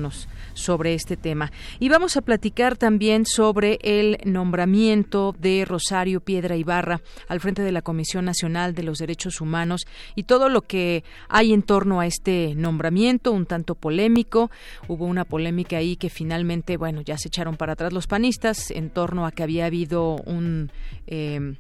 [0.55, 1.53] sobre este tema.
[1.79, 7.73] Y vamos a platicar también sobre el nombramiento de Rosario Piedra Ibarra al frente de
[7.73, 12.07] la Comisión Nacional de los Derechos Humanos y todo lo que hay en torno a
[12.07, 14.51] este nombramiento, un tanto polémico.
[14.89, 18.91] Hubo una polémica ahí que finalmente, bueno, ya se echaron para atrás los panistas en
[18.91, 20.71] torno a que había habido un...
[21.07, 21.57] Eh,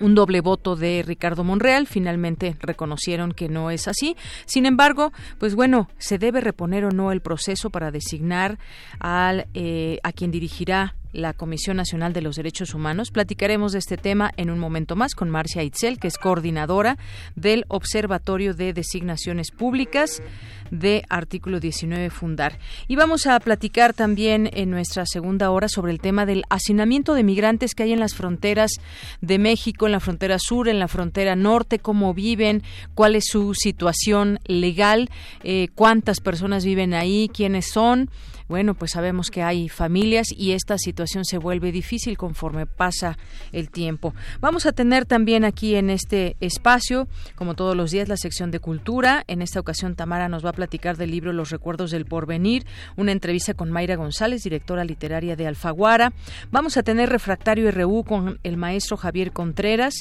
[0.00, 1.86] un doble voto de Ricardo Monreal.
[1.86, 4.16] Finalmente reconocieron que no es así.
[4.44, 8.58] Sin embargo, pues bueno, se debe reponer o no el proceso para designar
[8.98, 13.10] al, eh, a quien dirigirá la Comisión Nacional de los Derechos Humanos.
[13.10, 16.98] Platicaremos de este tema en un momento más con Marcia Itzel, que es coordinadora
[17.34, 20.22] del Observatorio de Designaciones Públicas
[20.70, 22.58] de Artículo 19 Fundar.
[22.86, 27.22] Y vamos a platicar también en nuestra segunda hora sobre el tema del hacinamiento de
[27.22, 28.72] migrantes que hay en las fronteras
[29.20, 32.62] de México, en la frontera sur, en la frontera norte, cómo viven,
[32.94, 35.08] cuál es su situación legal,
[35.42, 38.10] eh, cuántas personas viven ahí, quiénes son
[38.48, 43.18] bueno, pues sabemos que hay familias y esta situación se vuelve difícil conforme pasa
[43.52, 44.14] el tiempo.
[44.40, 48.60] Vamos a tener también aquí en este espacio, como todos los días, la sección de
[48.60, 49.24] cultura.
[49.26, 53.12] En esta ocasión Tamara nos va a platicar del libro Los recuerdos del porvenir, una
[53.12, 56.12] entrevista con Mayra González, directora literaria de Alfaguara.
[56.52, 59.94] Vamos a tener refractario RU con el maestro Javier Contreras,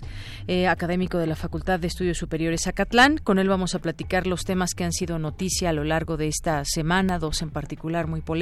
[0.47, 3.17] eh, académico de la Facultad de Estudios Superiores Acatlán.
[3.17, 6.27] Con él vamos a platicar los temas que han sido noticia a lo largo de
[6.27, 8.34] esta semana, dos en particular muy polémicos.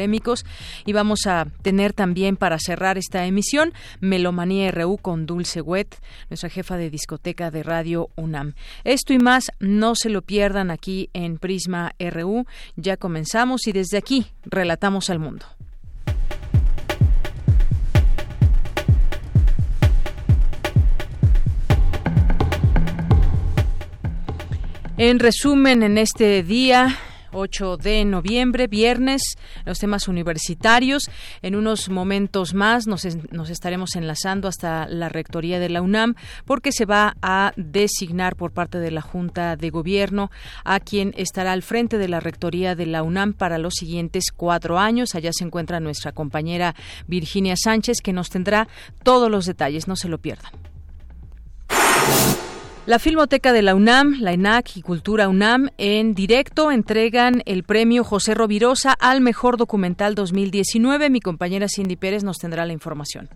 [0.86, 5.96] Y vamos a tener también para cerrar esta emisión Melomanía RU con Dulce Wet,
[6.30, 8.54] nuestra jefa de discoteca de Radio UNAM.
[8.84, 12.46] Esto y más no se lo pierdan aquí en Prisma RU.
[12.76, 15.46] Ya comenzamos y desde aquí relatamos al mundo.
[24.96, 27.00] En resumen, en este día
[27.34, 29.22] 8 de noviembre, viernes,
[29.66, 31.10] los temas universitarios.
[31.42, 36.72] En unos momentos más nos, nos estaremos enlazando hasta la rectoría de la UNAM porque
[36.72, 40.32] se va a designar por parte de la Junta de Gobierno
[40.64, 44.80] a quien estará al frente de la rectoría de la UNAM para los siguientes cuatro
[44.80, 45.16] años.
[45.16, 46.76] Allá se encuentra nuestra compañera
[47.08, 48.68] Virginia Sánchez que nos tendrá
[49.04, 49.88] todos los detalles.
[49.88, 50.52] No se lo pierdan.
[52.86, 58.04] La Filmoteca de la UNAM, la ENAC y Cultura UNAM en directo entregan el premio
[58.04, 61.10] José Rovirosa al mejor documental 2019.
[61.10, 63.30] Mi compañera Cindy Pérez nos tendrá la información.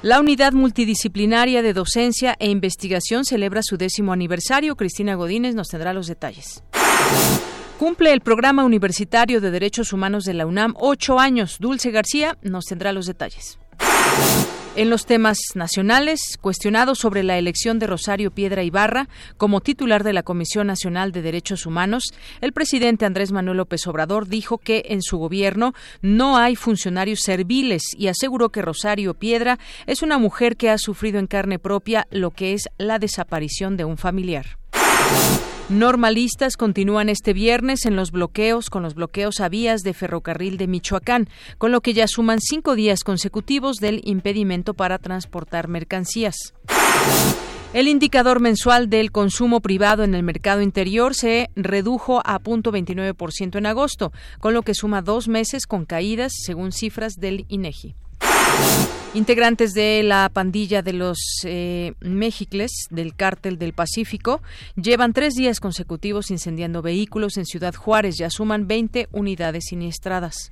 [0.00, 4.74] La unidad multidisciplinaria de docencia e investigación celebra su décimo aniversario.
[4.74, 6.62] Cristina Godínez nos tendrá los detalles.
[7.78, 11.58] Cumple el programa universitario de derechos humanos de la UNAM ocho años.
[11.60, 13.58] Dulce García nos tendrá los detalles.
[14.76, 20.12] En los temas nacionales, cuestionado sobre la elección de Rosario Piedra Ibarra como titular de
[20.12, 22.02] la Comisión Nacional de Derechos Humanos,
[22.40, 27.82] el presidente Andrés Manuel López Obrador dijo que en su gobierno no hay funcionarios serviles
[27.96, 32.32] y aseguró que Rosario Piedra es una mujer que ha sufrido en carne propia lo
[32.32, 34.58] que es la desaparición de un familiar.
[35.70, 40.66] Normalistas continúan este viernes en los bloqueos con los bloqueos a vías de ferrocarril de
[40.66, 46.36] Michoacán, con lo que ya suman cinco días consecutivos del impedimento para transportar mercancías.
[47.72, 53.64] El indicador mensual del consumo privado en el mercado interior se redujo a 0.29% en
[53.64, 57.96] agosto, con lo que suma dos meses con caídas, según cifras del INEGI.
[59.14, 61.94] Integrantes de la pandilla de los eh,
[62.90, 64.42] del cártel del Pacífico
[64.74, 68.16] llevan tres días consecutivos incendiando vehículos en Ciudad Juárez.
[68.18, 70.50] Ya suman 20 unidades siniestradas.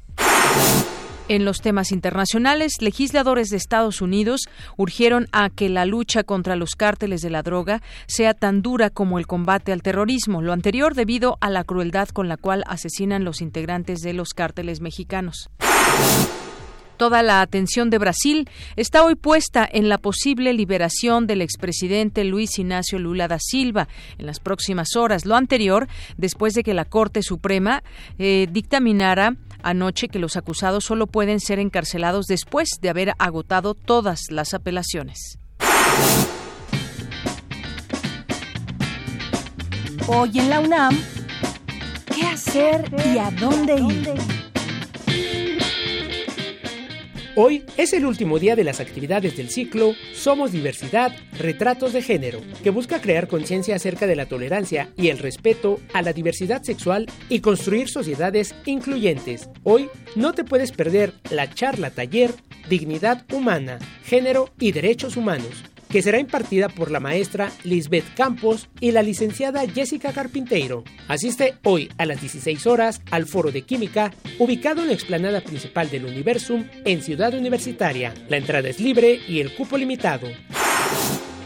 [1.27, 4.43] En los temas internacionales, legisladores de Estados Unidos
[4.77, 9.19] urgieron a que la lucha contra los cárteles de la droga sea tan dura como
[9.19, 13.41] el combate al terrorismo, lo anterior debido a la crueldad con la cual asesinan los
[13.41, 15.49] integrantes de los cárteles mexicanos.
[17.03, 22.61] Toda la atención de Brasil está hoy puesta en la posible liberación del expresidente Luis
[22.61, 23.89] Ignacio Lula da Silva
[24.19, 25.27] en las próximas horas.
[25.27, 27.83] Lo anterior, después de que la Corte Suprema
[28.21, 29.35] eh, dictaminara
[29.65, 35.41] anoche que los acusados solo pueden ser encarcelados después de haber agotado todas las apelaciones.
[40.07, 40.97] Hoy en la UNAM,
[42.15, 44.52] ¿qué hacer y a dónde ir?
[47.35, 52.43] Hoy es el último día de las actividades del ciclo Somos Diversidad, Retratos de Género,
[52.63, 57.07] que busca crear conciencia acerca de la tolerancia y el respeto a la diversidad sexual
[57.31, 59.49] y construir sociedades incluyentes.
[59.63, 62.35] Hoy no te puedes perder la charla taller
[62.69, 68.93] Dignidad Humana, Género y Derechos Humanos que será impartida por la maestra Lisbeth Campos y
[68.93, 70.85] la licenciada Jessica Carpinteiro.
[71.07, 75.91] Asiste hoy a las 16 horas al Foro de Química, ubicado en la explanada principal
[75.91, 78.15] del Universum en Ciudad Universitaria.
[78.31, 80.29] La entrada es libre y el cupo limitado.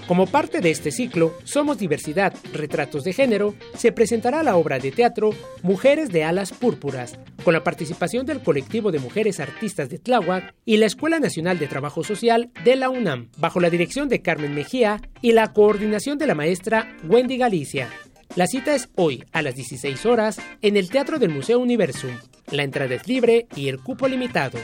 [0.06, 4.93] Como parte de este ciclo, Somos Diversidad, Retratos de Género, se presentará la obra de
[4.93, 5.31] teatro
[5.64, 10.76] Mujeres de Alas Púrpuras, con la participación del colectivo de mujeres artistas de Tláhuac y
[10.76, 15.03] la Escuela Nacional de Trabajo Social de la UNAM, bajo la dirección de Carmen Mejía
[15.23, 17.91] y la coordinación de la maestra Wendy Galicia.
[18.37, 22.12] La cita es hoy a las 16 horas en el Teatro del Museo Universum.
[22.52, 24.59] La entrada es libre y el cupo limitado.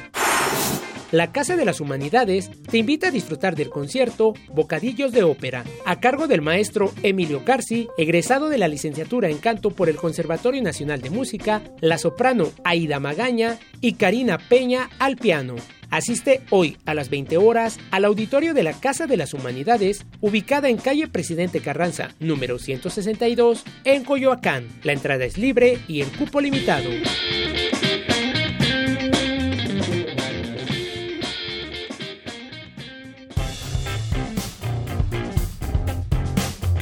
[1.13, 6.01] La Casa de las Humanidades te invita a disfrutar del concierto Bocadillos de Ópera, a
[6.01, 11.03] cargo del maestro Emilio Carci, egresado de la licenciatura en canto por el Conservatorio Nacional
[11.03, 15.57] de Música, la soprano Aida Magaña y Karina Peña al piano.
[15.91, 20.71] Asiste hoy a las 20 horas al auditorio de la Casa de las Humanidades, ubicada
[20.71, 24.67] en calle Presidente Carranza, número 162, en Coyoacán.
[24.83, 26.89] La entrada es libre y el cupo limitado.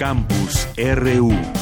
[0.00, 1.59] Campus RU.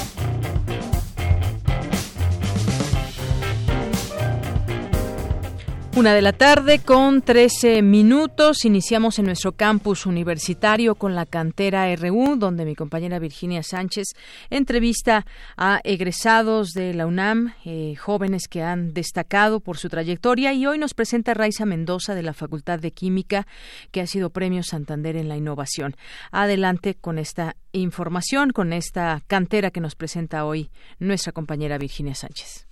[5.99, 8.65] Una de la tarde con 13 minutos.
[8.65, 14.07] Iniciamos en nuestro campus universitario con la cantera RU, donde mi compañera Virginia Sánchez
[14.49, 20.53] entrevista a egresados de la UNAM, eh, jóvenes que han destacado por su trayectoria.
[20.53, 23.49] Y hoy nos presenta Raiza Mendoza de la Facultad de Química,
[23.91, 25.97] que ha sido Premio Santander en la Innovación.
[26.31, 30.71] Adelante con esta información, con esta cantera que nos presenta hoy
[31.01, 32.69] nuestra compañera Virginia Sánchez.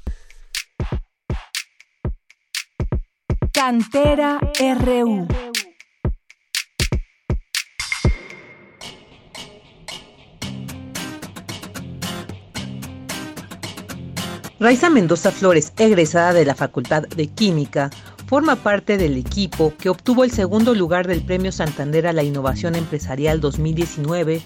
[3.57, 4.39] Cantera
[4.85, 5.27] RU.
[14.61, 17.89] Raiza Mendoza Flores, egresada de la Facultad de Química,
[18.27, 22.75] forma parte del equipo que obtuvo el segundo lugar del Premio Santander a la Innovación
[22.75, 24.43] Empresarial 2019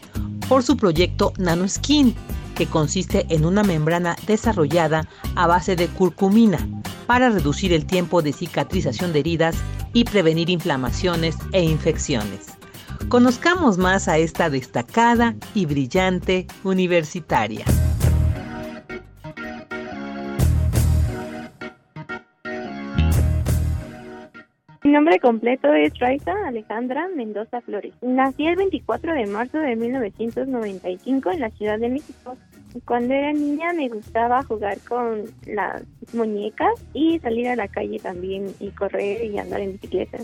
[0.49, 2.14] por su proyecto NanoSkin,
[2.61, 6.59] que consiste en una membrana desarrollada a base de curcumina
[7.07, 9.57] para reducir el tiempo de cicatrización de heridas
[9.95, 12.49] y prevenir inflamaciones e infecciones.
[13.09, 17.64] Conozcamos más a esta destacada y brillante universitaria.
[24.90, 27.94] Mi nombre completo es Raiza Alejandra Mendoza Flores.
[28.02, 32.37] Nací el 24 de marzo de 1995 en la Ciudad de México.
[32.85, 38.52] Cuando era niña me gustaba jugar con las muñecas y salir a la calle también
[38.59, 40.18] y correr y andar en bicicleta.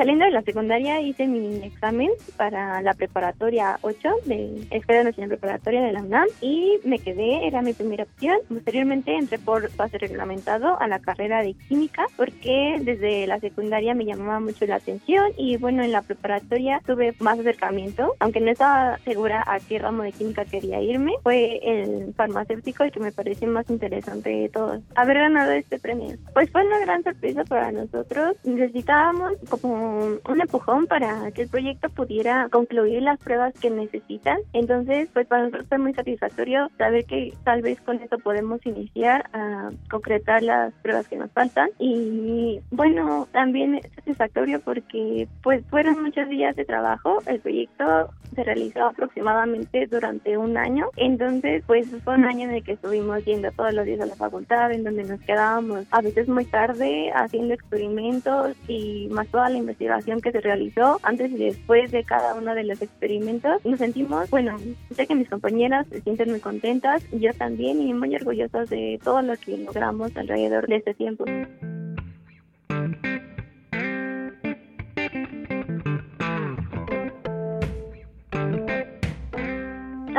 [0.00, 5.82] Saliendo de la secundaria hice mi examen para la preparatoria 8 de Escuela Nacional Preparatoria
[5.82, 8.38] de la UNAM y me quedé, era mi primera opción.
[8.48, 14.06] Posteriormente entré por pase reglamentado a la carrera de química porque desde la secundaria me
[14.06, 18.98] llamaba mucho la atención y bueno, en la preparatoria tuve más acercamiento, aunque no estaba
[19.04, 23.48] segura a qué ramo de química quería irme, fue el farmacéutico el que me pareció
[23.48, 24.80] más interesante de todos.
[24.94, 26.16] Haber ganado este premio.
[26.32, 28.36] Pues fue una gran sorpresa para nosotros.
[28.44, 34.38] Necesitábamos como un empujón para que el proyecto pudiera concluir las pruebas que necesitan.
[34.52, 39.28] Entonces, pues para nosotros fue muy satisfactorio saber que tal vez con esto podemos iniciar
[39.32, 41.70] a concretar las pruebas que nos faltan.
[41.78, 47.18] Y bueno, también es satisfactorio porque pues fueron muchos días de trabajo.
[47.26, 50.86] El proyecto se realizó aproximadamente durante un año.
[50.96, 54.14] Entonces, pues fue un año en el que estuvimos yendo todos los días a la
[54.14, 59.58] facultad, en donde nos quedábamos a veces muy tarde haciendo experimentos y más toda la
[59.58, 59.79] investigación
[60.22, 63.64] que se realizó antes y después de cada uno de los experimentos.
[63.64, 64.56] Nos sentimos, bueno,
[64.90, 69.22] sé que mis compañeras se sienten muy contentas, yo también y muy orgullosas de todo
[69.22, 71.24] lo que logramos alrededor de este tiempo.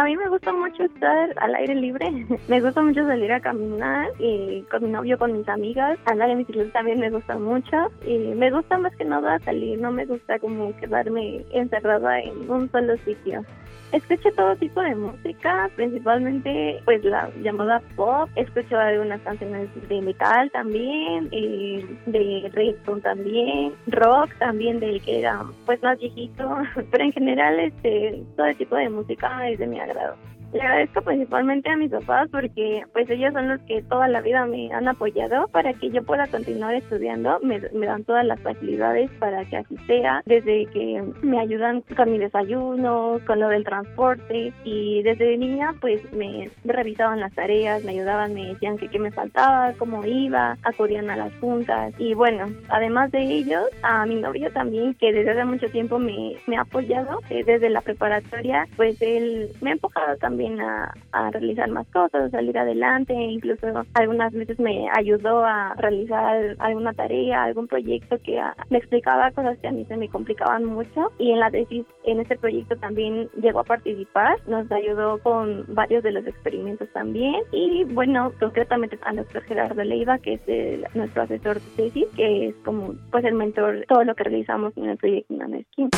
[0.01, 2.10] A mí me gusta mucho estar al aire libre.
[2.48, 6.00] me gusta mucho salir a caminar y con mi novio, con mis amigas.
[6.05, 7.91] Andar en bicicleta también me gusta mucho.
[8.03, 9.79] Y me gusta más que nada salir.
[9.79, 13.46] No me gusta como quedarme encerrada en un solo sitio.
[13.92, 18.30] Escucho todo tipo de música, principalmente pues la llamada pop.
[18.36, 25.44] Escucho algunas canciones de metal también, y de reggaeton también, rock también del que era
[25.66, 26.58] pues más viejito.
[26.92, 30.16] Pero en general este todo tipo de música es de mi agrado.
[30.53, 34.46] Le agradezco principalmente a mis papás porque pues ellos son los que toda la vida
[34.46, 37.39] me han apoyado para que yo pueda continuar estudiando.
[37.41, 42.17] Me, dan todas las facilidades para que así sea, desde que me ayudan con mi
[42.17, 48.34] desayuno, con lo del transporte y desde niña pues me revisaban las tareas, me ayudaban,
[48.34, 53.12] me decían que qué me faltaba, cómo iba, acudían a las juntas y bueno, además
[53.12, 57.20] de ellos, a mi novio también que desde hace mucho tiempo me, me ha apoyado,
[57.29, 60.93] eh, desde la preparatoria pues él me ha empujado también a,
[61.31, 67.43] realizar más cosas, a salir adelante, incluso algunas veces me ayudó a realizar alguna tarea,
[67.43, 71.39] algún proyecto que me explicaba cosas que a mí se me complicaban mucho y en
[71.39, 76.25] la tesis, en este proyecto también llegó a participar, nos ayudó con varios de los
[76.25, 82.07] experimentos también y bueno, concretamente a nuestro Gerardo Leiva, que es nuestro asesor de tesis,
[82.15, 85.89] que es como pues el mentor de todo lo que realizamos en el proyecto Naneskin.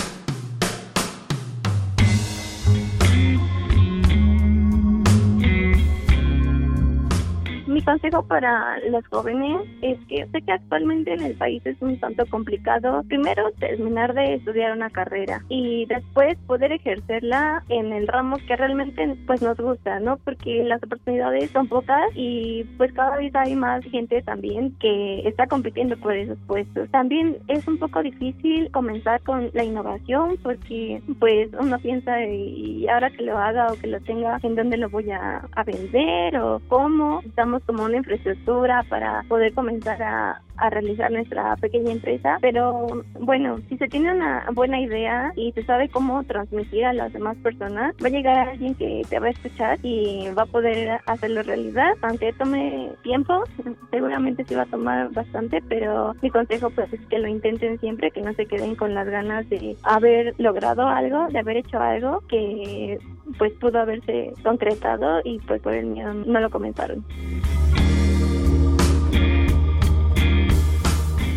[7.73, 11.99] Mi consejo para los jóvenes es que sé que actualmente en el país es un
[11.99, 13.01] tanto complicado.
[13.07, 19.17] Primero, terminar de estudiar una carrera y después poder ejercerla en el ramo que realmente
[19.25, 20.17] pues nos gusta, ¿no?
[20.17, 25.47] Porque las oportunidades son pocas y pues cada vez hay más gente también que está
[25.47, 26.87] compitiendo por esos puestos.
[26.91, 33.09] También es un poco difícil comenzar con la innovación porque pues uno piensa y ahora
[33.09, 36.61] que lo haga o que lo tenga, ¿en dónde lo voy a, a vender o
[36.67, 37.21] cómo?
[37.25, 42.37] Estamos como una infraestructura para poder comenzar a, a realizar nuestra pequeña empresa.
[42.41, 42.87] Pero
[43.19, 47.37] bueno, si se tiene una buena idea y se sabe cómo transmitir a las demás
[47.37, 51.43] personas, va a llegar alguien que te va a escuchar y va a poder hacerlo
[51.43, 51.93] realidad.
[52.01, 53.43] Aunque tome tiempo,
[53.91, 58.11] seguramente sí va a tomar bastante, pero mi consejo pues es que lo intenten siempre,
[58.11, 62.21] que no se queden con las ganas de haber logrado algo, de haber hecho algo
[62.27, 62.97] que
[63.37, 67.03] pues pudo haberse concretado y pues por el miedo no lo comenzaron.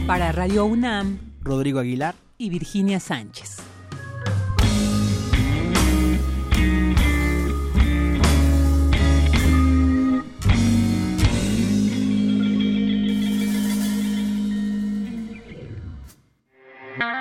[0.07, 3.57] Para Radio UNAM, Rodrigo Aguilar y Virginia Sánchez.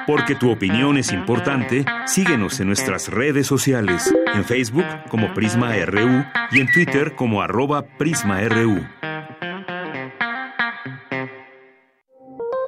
[0.06, 6.24] Porque tu opinión es importante, síguenos en nuestras redes sociales, en Facebook como Prisma RU
[6.52, 8.86] y en Twitter como arroba PrismaRU.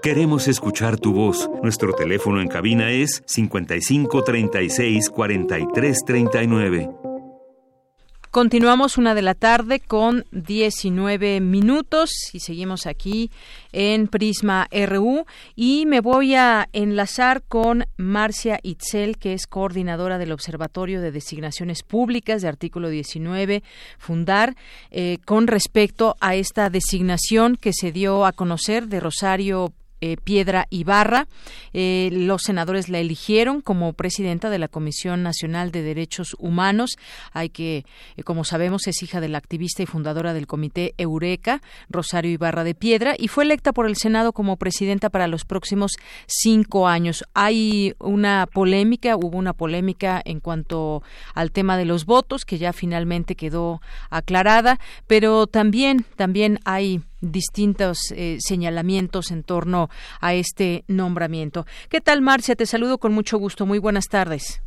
[0.08, 1.50] Queremos escuchar tu voz.
[1.62, 6.90] Nuestro teléfono en cabina es 55 36 43 39.
[8.32, 13.32] Continuamos una de la tarde con 19 minutos y seguimos aquí
[13.74, 15.26] en Prisma RU
[15.58, 21.84] y me voy a enlazar con Marcia Itzel, que es coordinadora del Observatorio de Designaciones
[21.84, 23.62] Públicas de artículo 19,
[23.98, 24.56] Fundar,
[24.90, 30.68] eh, con respecto a esta designación que se dio a conocer de Rosario eh, Piedra
[30.70, 31.28] Ibarra.
[31.74, 36.98] Eh, los senadores la eligieron como presidenta de la Comisión Nacional de Derechos Humanos.
[37.32, 37.86] Hay que,
[38.16, 42.64] eh, como sabemos, es hija de la activista y fundadora del Comité Eureka, Rosario Ibarra
[42.64, 45.94] de Piedra, y fue electa por el Senado como presidenta para los próximos
[46.28, 47.24] cinco años.
[47.34, 52.74] Hay una polémica, hubo una polémica en cuanto al tema de los votos, que ya
[52.74, 59.90] finalmente quedó aclarada, pero también, también hay distintos eh, señalamientos en torno
[60.22, 61.66] a este nombramiento.
[61.90, 62.56] ¿Qué tal, Marcia?
[62.56, 63.66] Te saludo con mucho gusto.
[63.66, 64.62] Muy buenas tardes.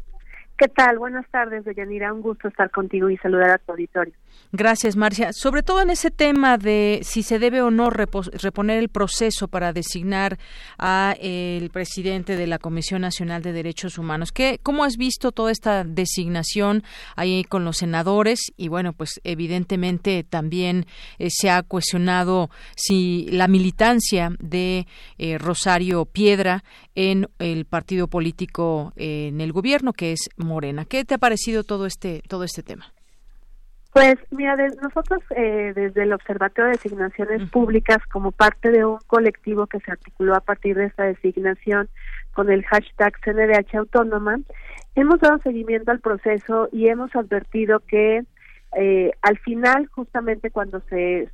[0.59, 0.99] ¿Qué tal?
[0.99, 2.13] Buenas tardes, Deyanira.
[2.13, 4.13] Un gusto estar contigo y saludar a tu auditorio.
[4.53, 5.33] Gracias, Marcia.
[5.33, 9.73] Sobre todo en ese tema de si se debe o no reponer el proceso para
[9.73, 10.41] designar
[10.77, 14.33] a el presidente de la Comisión Nacional de Derechos Humanos.
[14.33, 16.83] ¿Qué, ¿Cómo has visto toda esta designación
[17.15, 18.41] ahí con los senadores?
[18.57, 20.87] Y bueno, pues evidentemente también
[21.21, 26.65] eh, se ha cuestionado si la militancia de eh, Rosario Piedra
[26.97, 30.87] en el partido político eh, en el gobierno, que es Morena.
[30.87, 32.93] ¿Qué te ha parecido todo este, todo este tema?
[33.93, 39.67] Pues mira, nosotros eh, desde el Observatorio de Designaciones Públicas, como parte de un colectivo
[39.67, 41.89] que se articuló a partir de esta designación
[42.33, 44.39] con el hashtag CNDH Autónoma,
[44.95, 48.23] hemos dado seguimiento al proceso y hemos advertido que
[48.77, 51.29] eh, al final, justamente cuando se,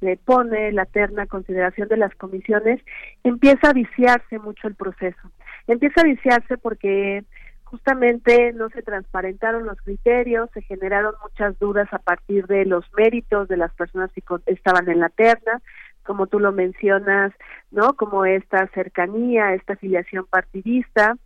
[0.00, 2.80] se pone la terna consideración de las comisiones,
[3.22, 5.30] empieza a viciarse mucho el proceso.
[5.66, 7.24] Empieza a viciarse porque
[7.70, 13.48] justamente no se transparentaron los criterios, se generaron muchas dudas a partir de los méritos
[13.48, 15.60] de las personas que estaban en la terna,
[16.02, 17.32] como tú lo mencionas,
[17.70, 17.94] ¿no?
[17.94, 21.16] Como esta cercanía, esta afiliación partidista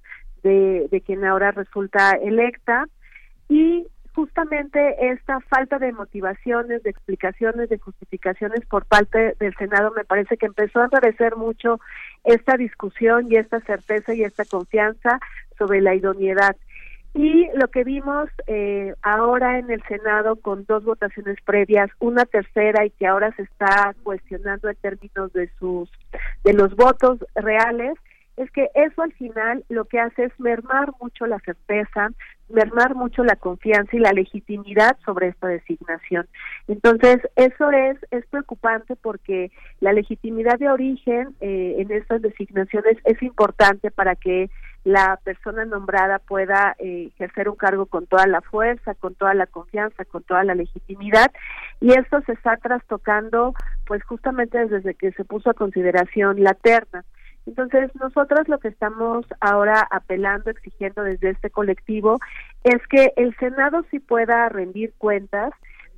[0.42, 2.86] de, de quien ahora resulta electa
[3.48, 10.04] y justamente esta falta de motivaciones, de explicaciones, de justificaciones por parte del Senado me
[10.04, 11.80] parece que empezó a enrarecer mucho
[12.24, 15.18] esta discusión y esta certeza y esta confianza
[15.58, 16.56] sobre la idoneidad.
[17.14, 22.86] Y lo que vimos eh, ahora en el Senado con dos votaciones previas, una tercera
[22.86, 25.90] y que ahora se está cuestionando en términos de sus
[26.44, 27.94] de los votos reales,
[28.36, 32.10] es que eso al final lo que hace es mermar mucho la certeza,
[32.48, 36.26] mermar mucho la confianza y la legitimidad sobre esta designación.
[36.68, 43.22] Entonces, eso es, es preocupante porque la legitimidad de origen eh, en estas designaciones es
[43.22, 44.50] importante para que
[44.84, 49.46] la persona nombrada pueda eh, ejercer un cargo con toda la fuerza, con toda la
[49.46, 51.30] confianza, con toda la legitimidad
[51.80, 53.54] y esto se está trastocando
[53.86, 57.04] pues justamente desde que se puso a consideración la terna.
[57.46, 62.18] Entonces, nosotros lo que estamos ahora apelando, exigiendo desde este colectivo,
[62.62, 65.52] es que el Senado sí pueda rendir cuentas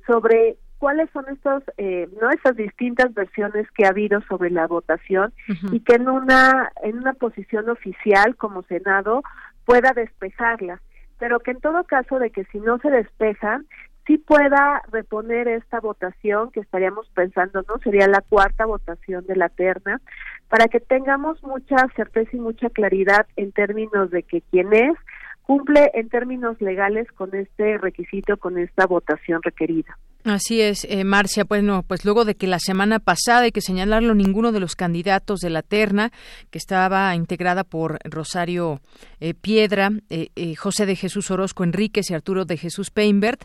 [0.07, 5.33] sobre cuáles son estos, eh, no esas distintas versiones que ha habido sobre la votación
[5.71, 9.23] y que en una en una posición oficial como Senado
[9.65, 10.81] pueda despejarla,
[11.17, 13.65] pero que en todo caso de que si no se despejan
[14.05, 17.79] sí pueda reponer esta votación que estaríamos pensando, ¿no?
[17.79, 20.01] Sería la cuarta votación de la terna,
[20.49, 24.95] para que tengamos mucha certeza y mucha claridad en términos de que quien es
[25.43, 29.97] cumple en términos legales con este requisito, con esta votación requerida.
[30.25, 31.45] Así es, eh, Marcia.
[31.45, 34.75] Pues no, pues luego de que la semana pasada hay que señalarlo, ninguno de los
[34.75, 36.11] candidatos de la terna,
[36.49, 38.81] que estaba integrada por Rosario
[39.19, 43.43] eh, Piedra, eh, eh, José de Jesús Orozco Enríquez y Arturo de Jesús Peinbert,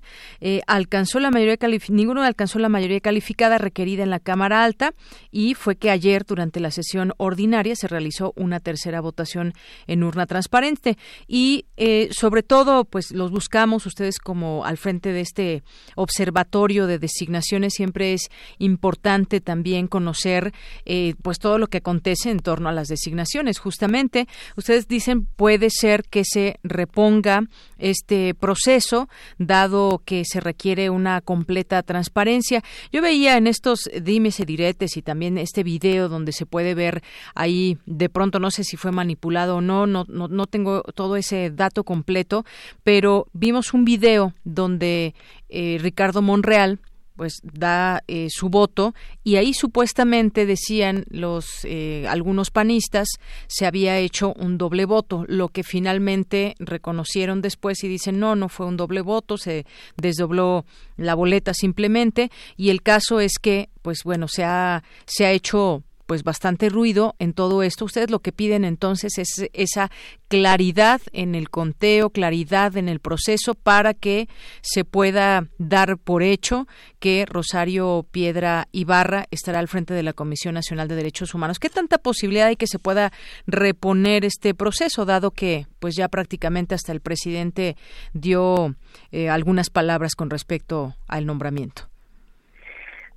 [0.66, 4.94] alcanzó la mayoría ninguno alcanzó la mayoría calificada requerida en la Cámara Alta
[5.30, 9.52] y fue que ayer durante la sesión ordinaria se realizó una tercera votación
[9.86, 11.66] en urna transparente y
[12.10, 15.62] sobre todo, pues los buscamos ustedes como al frente de este
[15.96, 20.52] observatorio de designaciones siempre es importante también conocer
[20.84, 23.58] eh, pues todo lo que acontece en torno a las designaciones.
[23.58, 27.42] Justamente, ustedes dicen puede ser que se reponga
[27.78, 32.62] este proceso, dado que se requiere una completa transparencia.
[32.92, 37.02] Yo veía en estos dimes y diretes y también este video donde se puede ver
[37.34, 41.16] ahí, de pronto no sé si fue manipulado o no, no, no, no tengo todo
[41.16, 42.44] ese dato completo,
[42.84, 45.14] pero vimos un video donde
[45.50, 46.80] eh, Ricardo Monreal
[47.20, 53.08] pues da eh, su voto y ahí supuestamente decían los eh, algunos panistas
[53.46, 58.48] se había hecho un doble voto lo que finalmente reconocieron después y dicen no no
[58.48, 59.66] fue un doble voto se
[59.98, 60.64] desdobló
[60.96, 65.82] la boleta simplemente y el caso es que pues bueno se ha se ha hecho
[66.10, 67.84] pues bastante ruido en todo esto.
[67.84, 69.92] Ustedes lo que piden entonces es esa
[70.26, 74.28] claridad en el conteo, claridad en el proceso para que
[74.60, 76.66] se pueda dar por hecho
[76.98, 81.60] que Rosario Piedra Ibarra estará al frente de la Comisión Nacional de Derechos Humanos.
[81.60, 83.12] ¿Qué tanta posibilidad hay que se pueda
[83.46, 87.76] reponer este proceso, dado que pues ya prácticamente hasta el presidente
[88.14, 88.74] dio
[89.12, 91.89] eh, algunas palabras con respecto al nombramiento?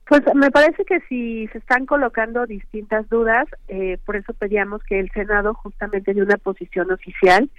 [0.08, 5.00] Pues me parece que si se están colocando distintas dudas, eh, por eso pedíamos que
[5.00, 7.50] el Senado justamente dé una posición oficial,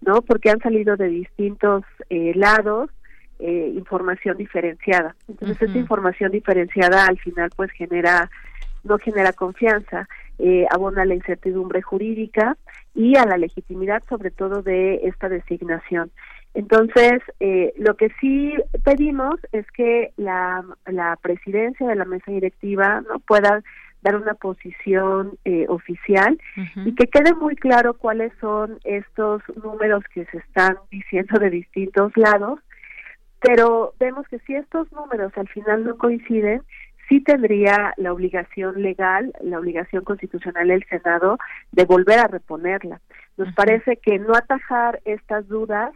[0.00, 0.20] ¿no?
[0.22, 2.90] Porque han salido de distintos eh, lados
[3.38, 5.14] eh, información diferenciada.
[5.28, 8.30] Entonces esta información diferenciada al final pues genera
[8.84, 10.08] no genera confianza,
[10.70, 12.56] abona la incertidumbre jurídica
[12.96, 16.10] y a la legitimidad sobre todo de esta designación.
[16.54, 23.02] Entonces, eh, lo que sí pedimos es que la, la presidencia de la mesa directiva
[23.08, 23.62] no pueda
[24.02, 26.38] dar una posición eh, oficial
[26.84, 32.12] y que quede muy claro cuáles son estos números que se están diciendo de distintos
[32.16, 32.58] lados,
[33.40, 36.62] pero vemos que si estos números al final no coinciden,
[37.08, 41.38] sí tendría la obligación legal, la obligación constitucional del Senado
[41.70, 43.00] de volver a reponerla.
[43.36, 45.92] Nos parece que no atajar estas dudas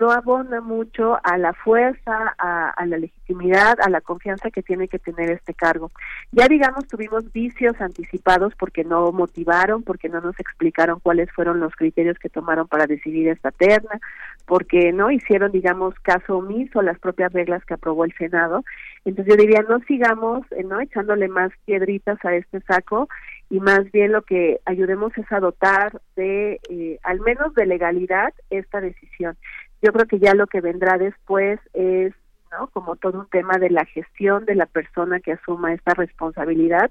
[0.00, 4.98] no abona mucho a la fuerza, a, la legitimidad, a la confianza que tiene que
[4.98, 5.90] tener este cargo.
[6.32, 11.74] Ya digamos tuvimos vicios anticipados porque no motivaron, porque no nos explicaron cuáles fueron los
[11.74, 14.00] criterios que tomaron para decidir esta terna,
[14.46, 18.64] porque no hicieron digamos caso omiso las propias reglas que aprobó el Senado.
[19.04, 23.08] Entonces yo diría no sigamos eh, no echándole más piedritas a este saco
[23.50, 28.32] y más bien lo que ayudemos es a dotar de eh, al menos de legalidad
[28.50, 29.36] esta decisión
[29.82, 32.12] yo creo que ya lo que vendrá después es
[32.50, 36.90] no como todo un tema de la gestión de la persona que asuma esta responsabilidad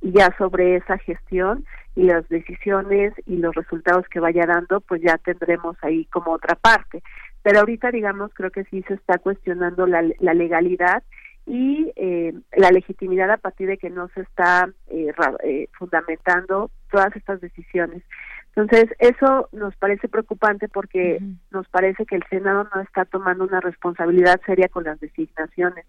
[0.00, 1.64] y ya sobre esa gestión
[1.94, 6.54] y las decisiones y los resultados que vaya dando pues ya tendremos ahí como otra
[6.54, 7.02] parte.
[7.42, 11.02] Pero ahorita digamos creo que sí se está cuestionando la, la legalidad
[11.46, 15.12] y eh, la legitimidad a partir de que no se está eh,
[15.44, 18.02] eh, fundamentando todas estas decisiones
[18.54, 21.18] entonces, eso nos parece preocupante porque
[21.50, 25.86] nos parece que el Senado no está tomando una responsabilidad seria con las designaciones.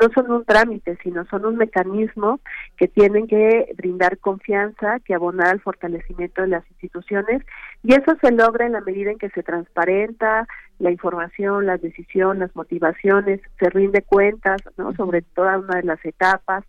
[0.00, 2.38] No son un trámite, sino son un mecanismo
[2.76, 7.42] que tienen que brindar confianza, que abonar al fortalecimiento de las instituciones
[7.82, 10.46] y eso se logra en la medida en que se transparenta
[10.78, 14.94] la información, las decisiones, las motivaciones, se rinde cuentas, ¿no?
[14.94, 16.64] Sobre toda una de las etapas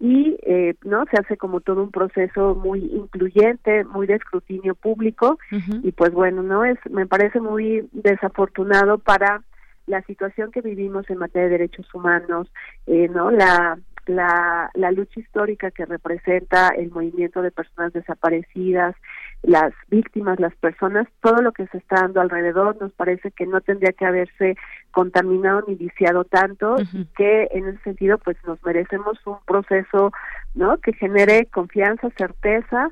[0.00, 5.38] y eh, no se hace como todo un proceso muy incluyente muy de escrutinio público
[5.82, 9.42] y pues bueno no es me parece muy desafortunado para
[9.86, 12.50] la situación que vivimos en materia de derechos humanos
[12.86, 18.94] eh, no la la, la lucha histórica que representa el movimiento de personas desaparecidas,
[19.42, 23.60] las víctimas, las personas, todo lo que se está dando alrededor, nos parece que no
[23.60, 24.56] tendría que haberse
[24.90, 30.12] contaminado ni viciado tanto y que en ese sentido pues nos merecemos un proceso
[30.54, 32.90] no que genere confianza, certeza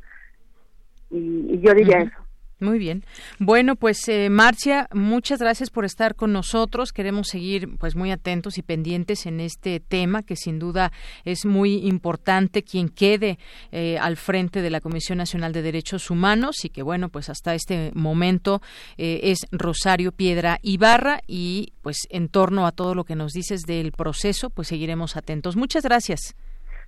[1.11, 2.22] y, yo diría eso.
[2.63, 3.05] Muy bien.
[3.41, 6.93] Bueno, pues eh, Marcia, muchas gracias por estar con nosotros.
[6.93, 10.93] Queremos seguir pues muy atentos y pendientes en este tema que sin duda
[11.25, 13.41] es muy importante quien quede
[13.73, 17.57] eh, al frente de la Comisión Nacional de Derechos Humanos y que bueno, pues hasta
[17.57, 18.63] este momento
[18.97, 23.63] eh, es Rosario Piedra Ibarra y pues en torno a todo lo que nos dices
[23.63, 25.57] del proceso, pues seguiremos atentos.
[25.57, 26.37] Muchas gracias.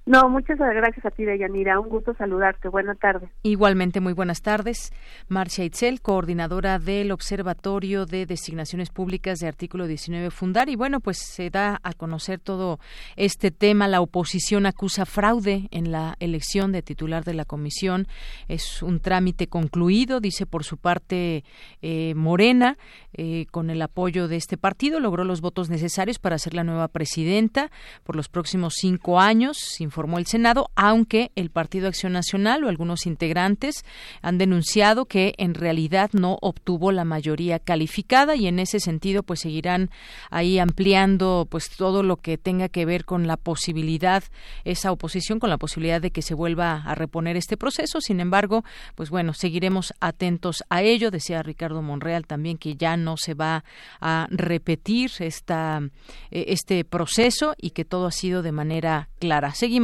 [0.07, 1.81] No, muchas gracias a ti, Deyanira.
[1.81, 2.69] Un gusto saludarte.
[2.69, 3.31] Buenas tardes.
[3.43, 4.93] Igualmente, muy buenas tardes.
[5.29, 10.69] Marcia Itzel, coordinadora del Observatorio de Designaciones Públicas de Artículo 19 Fundar.
[10.69, 12.81] Y bueno, pues se da a conocer todo
[13.17, 13.89] este tema.
[13.89, 18.07] La oposición acusa fraude en la elección de titular de la comisión.
[18.47, 21.45] Es un trámite concluido, dice por su parte
[21.81, 22.77] eh, Morena,
[23.15, 25.01] eh, con el apoyo de este partido.
[25.01, 27.71] Logró los votos necesarios para ser la nueva presidenta
[28.03, 29.57] por los próximos cinco años,
[29.95, 33.85] informó el Senado, aunque el Partido Acción Nacional o algunos integrantes
[34.23, 39.39] han denunciado que en realidad no obtuvo la mayoría calificada y en ese sentido pues
[39.39, 39.91] seguirán
[40.31, 44.25] ahí ampliando pues todo lo que tenga que ver con la posibilidad
[44.65, 48.01] esa oposición con la posibilidad de que se vuelva a reponer este proceso.
[48.01, 48.65] Sin embargo,
[48.97, 51.13] pues bueno, seguiremos atentos a ello.
[51.13, 53.63] Decía Ricardo Monreal también que ya no se va
[54.01, 55.81] a repetir esta,
[56.33, 59.55] eh, este proceso y que todo ha sido de manera clara.
[59.55, 59.84] Seguimos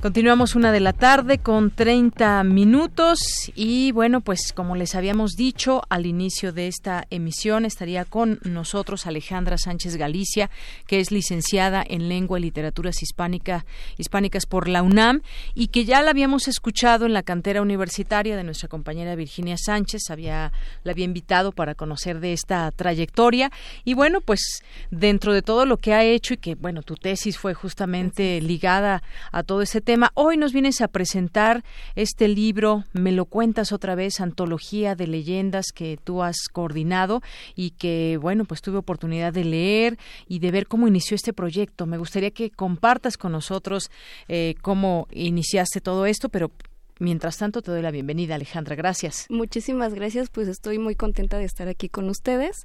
[0.00, 3.18] Continuamos una de la tarde con 30 minutos
[3.54, 9.06] y bueno, pues como les habíamos dicho al inicio de esta emisión estaría con nosotros
[9.06, 10.48] Alejandra Sánchez Galicia,
[10.86, 13.66] que es licenciada en Lengua y Literaturas Hispánica,
[13.98, 15.20] Hispánicas por la UNAM
[15.54, 20.08] y que ya la habíamos escuchado en la cantera universitaria de nuestra compañera Virginia Sánchez,
[20.08, 20.50] había
[20.82, 23.52] la había invitado para conocer de esta trayectoria
[23.84, 27.36] y bueno, pues dentro de todo lo que ha hecho y que bueno, tu tesis
[27.36, 31.64] fue justamente ligada a todo ese tema Hoy nos vienes a presentar
[31.96, 37.22] este libro, Me lo cuentas otra vez, antología de leyendas que tú has coordinado
[37.56, 39.98] y que, bueno, pues tuve oportunidad de leer
[40.28, 41.86] y de ver cómo inició este proyecto.
[41.86, 43.90] Me gustaría que compartas con nosotros
[44.28, 46.52] eh, cómo iniciaste todo esto, pero
[47.00, 48.76] Mientras tanto, te doy la bienvenida, Alejandra.
[48.76, 49.24] Gracias.
[49.30, 50.28] Muchísimas gracias.
[50.28, 52.58] Pues estoy muy contenta de estar aquí con ustedes.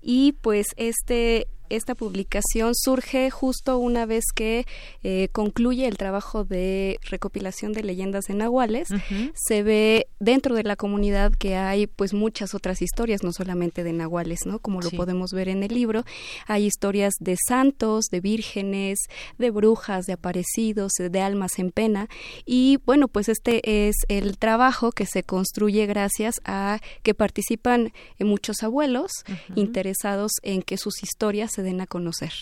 [0.00, 4.66] Y pues este esta publicación surge justo una vez que
[5.02, 8.88] eh, concluye el trabajo de recopilación de leyendas en nahuales.
[9.34, 13.92] Se ve dentro de la comunidad que hay pues muchas otras historias, no solamente de
[13.92, 14.58] nahuales, ¿no?
[14.58, 16.04] Como lo podemos ver en el libro.
[16.46, 18.98] Hay historias de santos, de vírgenes,
[19.38, 22.08] de brujas, de aparecidos, de almas en pena.
[22.44, 28.62] Y bueno, pues este es el trabajo que se construye gracias a que participan muchos
[28.62, 29.10] abuelos
[29.54, 32.32] interesados en que sus historias se den a conocer.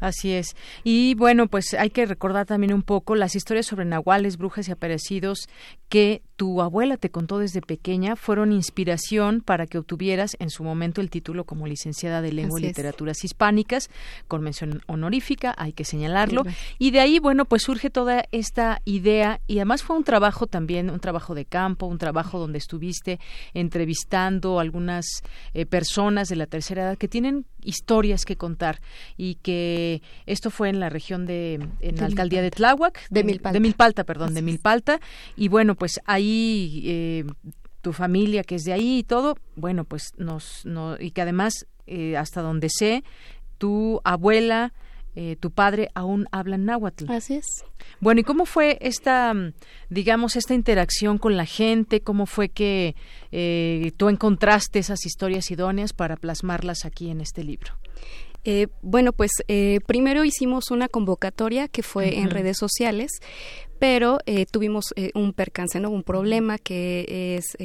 [0.00, 0.56] Así es.
[0.84, 4.72] Y bueno, pues hay que recordar también un poco las historias sobre nahuales, brujas y
[4.72, 5.48] aparecidos
[5.88, 11.00] que tu abuela te contó desde pequeña fueron inspiración para que obtuvieras en su momento
[11.00, 13.90] el título como licenciada de Lengua y Literaturas Hispánicas,
[14.28, 16.44] con mención honorífica, hay que señalarlo.
[16.78, 20.90] Y de ahí, bueno, pues surge toda esta idea y además fue un trabajo también,
[20.90, 23.18] un trabajo de campo, un trabajo donde estuviste
[23.54, 25.06] entrevistando algunas
[25.54, 28.80] eh, personas de la tercera edad que tienen historias que contar
[29.16, 33.52] y que esto fue en la región de en la alcaldía de Tláhuac de Milpalta,
[33.52, 35.00] de Milpalta perdón de Milpalta.
[35.36, 36.25] Y bueno pues ahí
[36.84, 37.24] eh,
[37.82, 41.66] tu familia que es de ahí y todo bueno pues nos no, y que además
[41.86, 43.04] eh, hasta donde sé
[43.58, 44.72] tu abuela
[45.18, 47.10] eh, tu padre aún habla náhuatl.
[47.10, 47.46] Así es.
[48.00, 49.32] Bueno, ¿y cómo fue esta,
[49.88, 52.02] digamos, esta interacción con la gente?
[52.02, 52.94] ¿Cómo fue que
[53.32, 57.72] eh, tú encontraste esas historias idóneas para plasmarlas aquí en este libro?
[58.44, 59.30] Eh, bueno, pues
[59.86, 63.10] primero hicimos una convocatoria que fue en redes sociales,
[63.78, 64.18] pero
[64.50, 65.90] tuvimos un percance, ¿no?
[65.90, 67.56] Un problema que es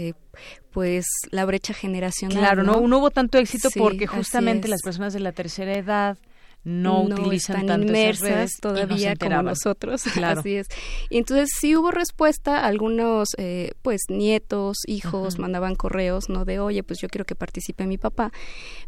[0.72, 2.38] pues la brecha generacional.
[2.38, 6.18] Claro, no, no, hubo tanto éxito porque justamente las personas de la tercera edad
[6.64, 10.04] no, utilizan están inmersas todavía como nosotros.
[10.24, 10.68] Así es.
[11.10, 16.46] Y entonces sí hubo respuesta, algunos eh, pues nietos, hijos mandaban correos, ¿no?
[16.46, 18.32] De, oye, pues yo quiero que participe mi papá,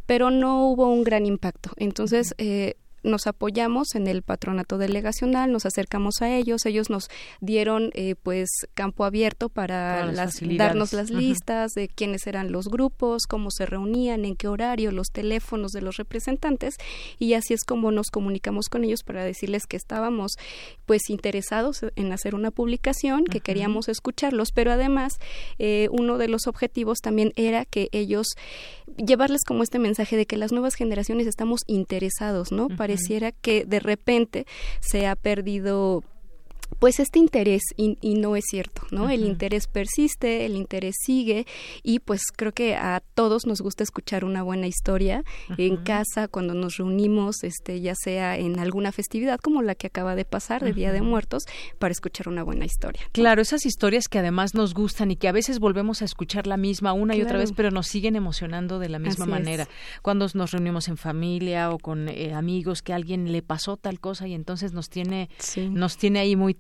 [0.06, 1.72] pero no hubo un gran impacto.
[1.78, 7.10] Entonces, eh, nos apoyamos en el patronato delegacional, nos acercamos a ellos, ellos nos
[7.42, 10.12] dieron eh, pues campo abierto para
[10.58, 15.08] darnos las listas de quiénes eran los grupos, cómo se reunían, en qué horario, los
[15.08, 16.76] teléfonos de los representantes
[17.20, 20.34] y así es como nos comunicamos con ellos para decirles que estábamos
[20.86, 25.20] pues interesados en hacer una publicación, que queríamos escucharlos, pero además
[25.60, 28.28] eh, uno de los objetivos también era que ellos
[28.98, 32.68] llevarles como este mensaje de que las nuevas generaciones estamos interesados, ¿no?
[32.70, 34.46] Pareciera que de repente
[34.80, 36.04] se ha perdido
[36.80, 39.10] pues este interés y, no es cierto, ¿no?
[39.10, 41.46] El interés persiste, el interés sigue
[41.82, 45.24] y pues creo que a todos nos gusta escuchar una buena historia
[45.58, 50.16] en casa cuando nos reunimos, este ya sea en alguna festividad como la que acaba
[50.16, 51.44] de pasar de Día de Muertos
[51.80, 53.02] para escuchar una buena historia.
[53.12, 56.58] Claro, esas historias que además nos gustan y que a veces volvemos a escuchar la
[56.58, 59.68] misma una y otra vez, pero nos siguen emocionando de la misma manera.
[60.02, 64.00] Cuando nos reunimos en familia o con eh, amigos que a alguien le pasó tal
[64.00, 65.30] cosa y entonces nos tiene
[65.72, 66.54] nos tiene ahí muy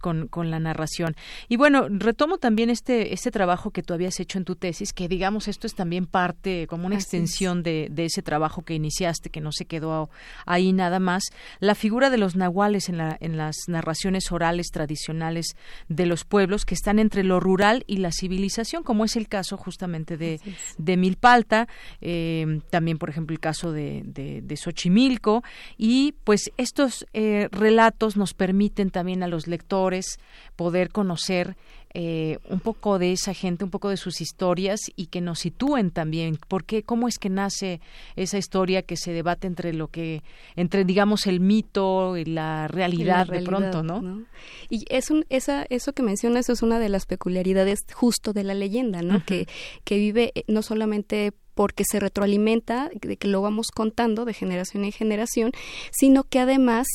[0.00, 1.14] con, con la narración.
[1.48, 5.06] Y bueno, retomo también este, este trabajo que tú habías hecho en tu tesis, que
[5.06, 9.42] digamos esto es también parte, como una extensión de, de, ese trabajo que iniciaste, que
[9.42, 10.08] no se quedó
[10.46, 11.24] ahí nada más.
[11.58, 15.56] La figura de los nahuales en, la, en las narraciones orales tradicionales
[15.88, 19.58] de los pueblos que están entre lo rural y la civilización, como es el caso
[19.58, 20.40] justamente de,
[20.78, 21.68] de Milpalta,
[22.00, 25.42] eh, también por ejemplo el caso de, de, Xochimilco,
[25.76, 30.18] y pues estos eh, relatos nos permiten también a los lectores
[30.56, 31.56] poder conocer
[31.92, 35.90] eh, un poco de esa gente, un poco de sus historias y que nos sitúen
[35.90, 36.38] también.
[36.46, 36.84] ¿Por qué?
[36.84, 37.80] ¿Cómo es que nace
[38.14, 40.22] esa historia que se debate entre lo que,
[40.54, 44.24] entre digamos el mito y la realidad, de pronto, ¿no?
[44.68, 48.54] Y es un, esa, eso que mencionas es una de las peculiaridades justo de la
[48.54, 49.24] leyenda, ¿no?
[49.24, 49.48] que,
[49.82, 54.84] que vive eh, no solamente porque se retroalimenta, de que lo vamos contando de generación
[54.84, 55.52] en generación,
[55.90, 56.86] sino que además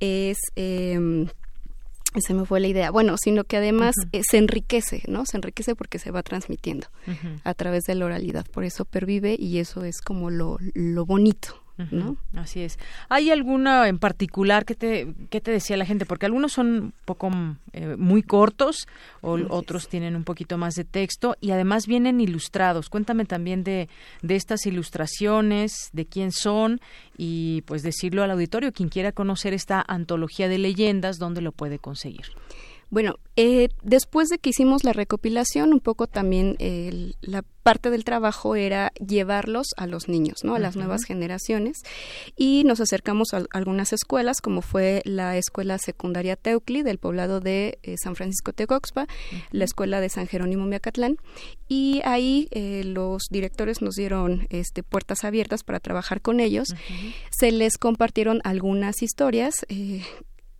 [0.00, 0.36] es...
[0.56, 1.26] Eh,
[2.20, 2.90] se me fue la idea.
[2.90, 5.26] Bueno, sino que además eh, se enriquece, ¿no?
[5.26, 6.86] Se enriquece porque se va transmitiendo
[7.42, 8.46] a través de la oralidad.
[8.46, 12.16] Por eso pervive y eso es como lo, lo bonito ¿no?
[12.36, 12.78] Así es.
[13.08, 16.06] ¿Hay alguna en particular que te, que te decía la gente?
[16.06, 17.30] Porque algunos son poco
[17.72, 18.86] eh, muy cortos
[19.20, 22.88] o otros tienen un poquito más de texto y además vienen ilustrados.
[22.88, 23.88] Cuéntame también de,
[24.22, 26.80] de estas ilustraciones, de quién son
[27.18, 31.78] y pues decirlo al auditorio, quien quiera conocer esta antología de leyendas, ¿dónde lo puede
[31.78, 32.26] conseguir?
[32.94, 36.56] Bueno, eh, después de que hicimos la recopilación, un poco también
[37.22, 40.54] la parte del trabajo era llevarlos a los niños, ¿no?
[40.54, 41.78] A las nuevas generaciones.
[42.36, 47.80] Y nos acercamos a algunas escuelas, como fue la Escuela Secundaria Teucli del poblado de
[47.82, 49.08] eh, San Francisco Tecoxpa,
[49.50, 51.16] la Escuela de San Jerónimo Miacatlán.
[51.66, 56.68] Y ahí eh, los directores nos dieron este, puertas abiertas para trabajar con ellos.
[57.32, 59.66] Se les compartieron algunas historias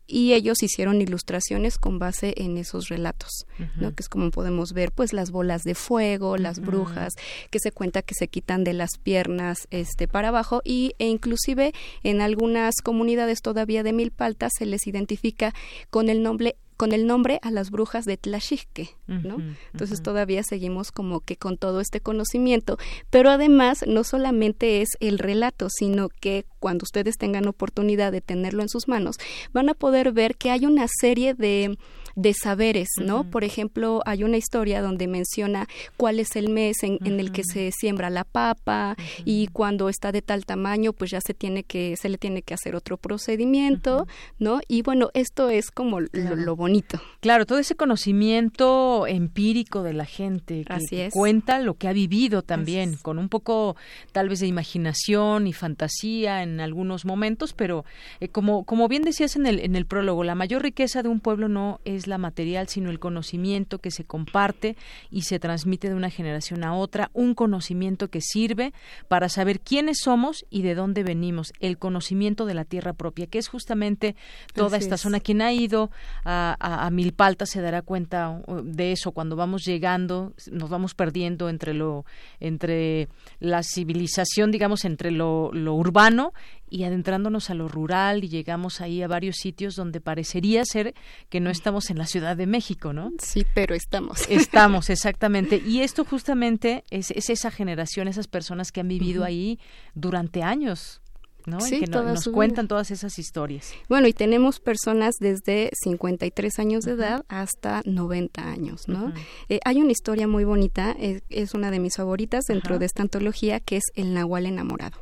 [0.07, 3.95] y ellos hicieron ilustraciones con base en esos relatos, ¿no?
[3.95, 7.15] Que es como podemos ver, pues las bolas de fuego, las brujas,
[7.51, 11.73] que se cuenta que se quitan de las piernas este para abajo y e inclusive
[12.03, 15.55] en algunas comunidades todavía de Milpalta se les identifica
[15.91, 19.37] con el nombre con el nombre a las brujas de Tlaxique, ¿no?
[19.73, 22.79] Entonces todavía seguimos como que con todo este conocimiento,
[23.11, 28.63] pero además no solamente es el relato, sino que cuando ustedes tengan oportunidad de tenerlo
[28.63, 29.17] en sus manos,
[29.53, 31.79] van a poder ver que hay una serie de
[32.17, 33.25] de saberes, ¿no?
[33.25, 37.71] Por ejemplo, hay una historia donde menciona cuál es el mes en, el que se
[37.73, 42.09] siembra la papa y cuando está de tal tamaño, pues ya se tiene que, se
[42.09, 44.07] le tiene que hacer otro procedimiento,
[44.39, 44.61] ¿no?
[44.69, 47.01] Y bueno, esto es como lo, bonito.
[47.21, 52.97] Claro, todo ese conocimiento empírico de la gente que, cuenta lo que ha vivido también,
[52.97, 53.77] con un poco
[54.13, 57.85] tal vez de imaginación y fantasía en algunos momentos, pero
[58.21, 61.21] eh, como, como bien decías en el, en el prólogo, la mayor riqueza de un
[61.21, 64.77] pueblo no es la material, sino el conocimiento que se comparte
[65.11, 68.73] y se transmite de una generación a otra, un conocimiento que sirve
[69.09, 73.39] para saber quiénes somos y de dónde venimos, el conocimiento de la tierra propia, que
[73.39, 74.17] es justamente
[74.55, 75.21] toda esta zona.
[75.21, 75.91] Quien ha ido
[76.25, 81.49] a, a, Milpalta se dará cuenta uh, de eso cuando vamos llegando, nos vamos perdiendo
[81.49, 82.05] entre lo,
[82.41, 83.09] entre
[83.41, 86.33] la civilización, digamos, entre lo, lo urbano
[86.75, 90.93] y adentrándonos a lo rural y llegamos ahí a varios sitios donde parecería ser
[91.29, 93.13] que no estamos en la Ciudad de México, ¿no?
[93.21, 94.29] Sí, pero estamos.
[94.29, 95.63] Estamos, exactamente.
[95.65, 99.61] Y esto justamente es, esa generación, esas personas que han vivido ahí
[99.95, 101.01] durante años.
[101.47, 101.59] ¿No?
[101.67, 103.73] y que nos cuentan todas esas historias.
[103.89, 109.13] Bueno, y tenemos personas desde 53 años de edad hasta 90 años, ¿no?
[109.49, 113.61] Eh, hay una historia muy bonita, es, una de mis favoritas dentro de esta antología,
[113.61, 114.99] que es El Nahual enamorado,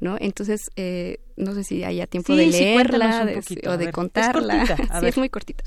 [0.00, 0.16] ¿no?
[0.20, 3.26] Entonces, eh, no sé si haya tiempo de leerla
[3.68, 4.62] o de contarla.
[4.62, 4.68] Es
[5.00, 5.64] sí, es muy cortita.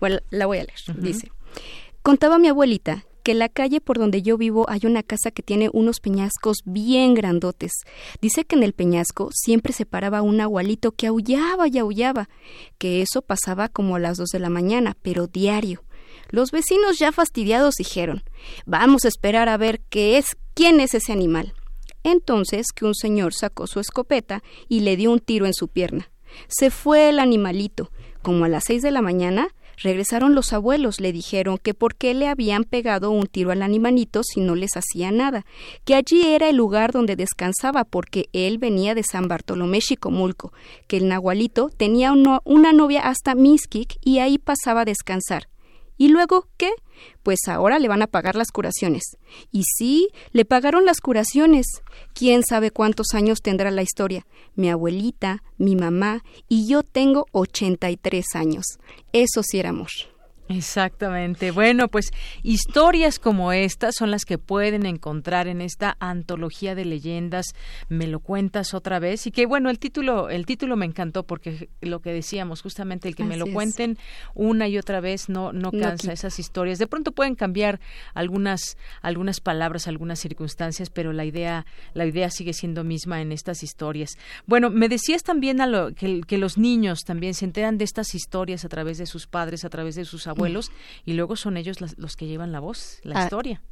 [0.00, 0.78] Bueno, la voy a leer.
[0.98, 1.30] Dice,
[2.02, 5.70] contaba mi abuelita que la calle por donde yo vivo hay una casa que tiene
[5.72, 7.72] unos peñascos bien grandotes.
[8.20, 12.28] Dice que en el peñasco siempre se paraba un agualito que aullaba y aullaba,
[12.78, 15.82] que eso pasaba como a las dos de la mañana, pero diario.
[16.28, 18.22] Los vecinos ya fastidiados dijeron
[18.66, 21.54] Vamos a esperar a ver qué es, quién es ese animal.
[22.02, 26.10] Entonces que un señor sacó su escopeta y le dio un tiro en su pierna.
[26.48, 27.90] Se fue el animalito.
[28.20, 29.48] Como a las seis de la mañana,
[29.82, 34.22] Regresaron los abuelos, le dijeron que por qué le habían pegado un tiro al animalito
[34.22, 35.44] si no les hacía nada,
[35.84, 40.52] que allí era el lugar donde descansaba porque él venía de San Bartolomé Chicomulco,
[40.86, 45.48] que el nahualito tenía una novia hasta Miskik y ahí pasaba a descansar.
[45.96, 46.70] ¿Y luego qué?
[47.22, 49.02] Pues ahora le van a pagar las curaciones.
[49.50, 51.66] Y sí, le pagaron las curaciones.
[52.14, 54.26] ¿Quién sabe cuántos años tendrá la historia?
[54.54, 58.64] Mi abuelita, mi mamá y yo tengo 83 años.
[59.12, 60.13] Eso sí era amor.
[60.48, 61.50] Exactamente.
[61.52, 62.10] Bueno, pues
[62.42, 67.46] historias como estas son las que pueden encontrar en esta antología de leyendas.
[67.88, 71.70] Me lo cuentas otra vez y que bueno, el título el título me encantó porque
[71.80, 73.96] lo que decíamos, justamente el que me lo cuenten
[74.34, 76.78] una y otra vez no no cansa esas historias.
[76.78, 77.80] De pronto pueden cambiar
[78.12, 83.62] algunas algunas palabras, algunas circunstancias, pero la idea la idea sigue siendo misma en estas
[83.62, 84.18] historias.
[84.46, 88.14] Bueno, me decías también a lo, que, que los niños también se enteran de estas
[88.14, 90.70] historias a través de sus padres, a través de sus abuelos abuelos,
[91.04, 93.62] y luego son ellos los que llevan la voz, la ah, historia.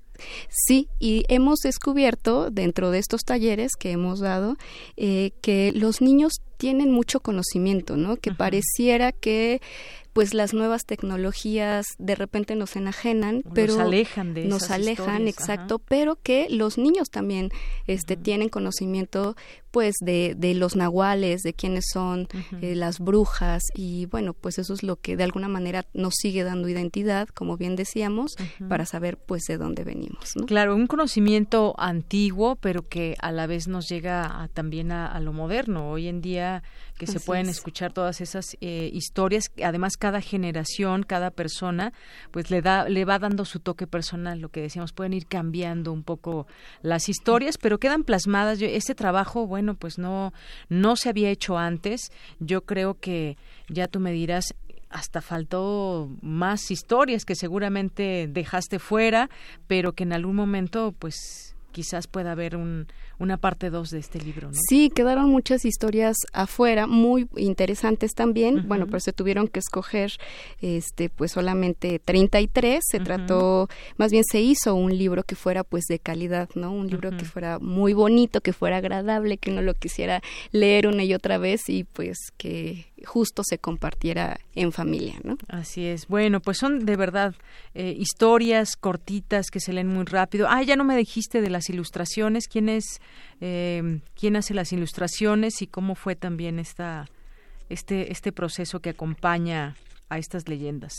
[0.48, 4.56] Sí, y hemos descubierto dentro de estos talleres que hemos dado
[4.96, 8.16] eh, que los niños tienen mucho conocimiento, ¿no?
[8.16, 9.60] Que pareciera que
[10.12, 15.78] pues las nuevas tecnologías de repente nos enajenan, pero nos alejan de nos alejan, exacto,
[15.78, 17.50] pero que los niños también
[17.86, 19.34] este tienen conocimiento
[19.72, 22.28] pues de, de los nahuales, de quiénes son
[22.60, 26.44] eh, las brujas y bueno, pues eso es lo que de alguna manera nos sigue
[26.44, 28.36] dando identidad, como bien decíamos,
[28.68, 30.34] para saber pues de dónde venimos.
[30.46, 35.90] Claro, un conocimiento antiguo, pero que a la vez nos llega también a, lo moderno.
[35.90, 36.62] Hoy en día
[36.98, 41.92] que se pueden escuchar todas esas eh, historias, además cada generación, cada persona,
[42.32, 45.92] pues le da, le va dando su toque personal, lo que decíamos, pueden ir cambiando
[45.92, 46.48] un poco
[46.82, 48.58] las historias, pero quedan plasmadas.
[48.58, 50.32] Yo, este trabajo, bueno, pues no,
[50.68, 52.10] no se había hecho antes.
[52.40, 53.36] Yo creo que
[53.68, 54.56] ya tú me dirás,
[54.90, 59.30] hasta faltó más historias que seguramente dejaste fuera,
[59.68, 62.86] pero que en algún momento, pues quizás pueda haber un,
[63.18, 64.48] una parte 2 de este libro.
[64.48, 64.54] ¿no?
[64.68, 68.68] Sí, quedaron muchas historias afuera, muy interesantes también.
[68.68, 70.12] Bueno, pues se tuvieron que escoger
[70.60, 72.82] este pues solamente 33.
[72.88, 76.72] Se trató, más bien se hizo un libro que fuera pues de calidad, ¿no?
[76.72, 81.04] Un libro que fuera muy bonito, que fuera agradable, que uno lo quisiera leer una
[81.04, 85.36] y otra vez y pues que justo se compartiera en familia, ¿no?
[85.48, 86.08] Así es.
[86.08, 87.34] Bueno, pues son de verdad
[87.74, 90.46] eh, historias cortitas que se leen muy rápido.
[90.48, 92.48] Ah, ya no me dijiste de las ilustraciones.
[92.48, 93.00] ¿Quién es,
[93.40, 97.06] eh, quién hace las ilustraciones y cómo fue también esta,
[97.68, 99.76] este, este proceso que acompaña
[100.08, 100.94] a estas leyendas?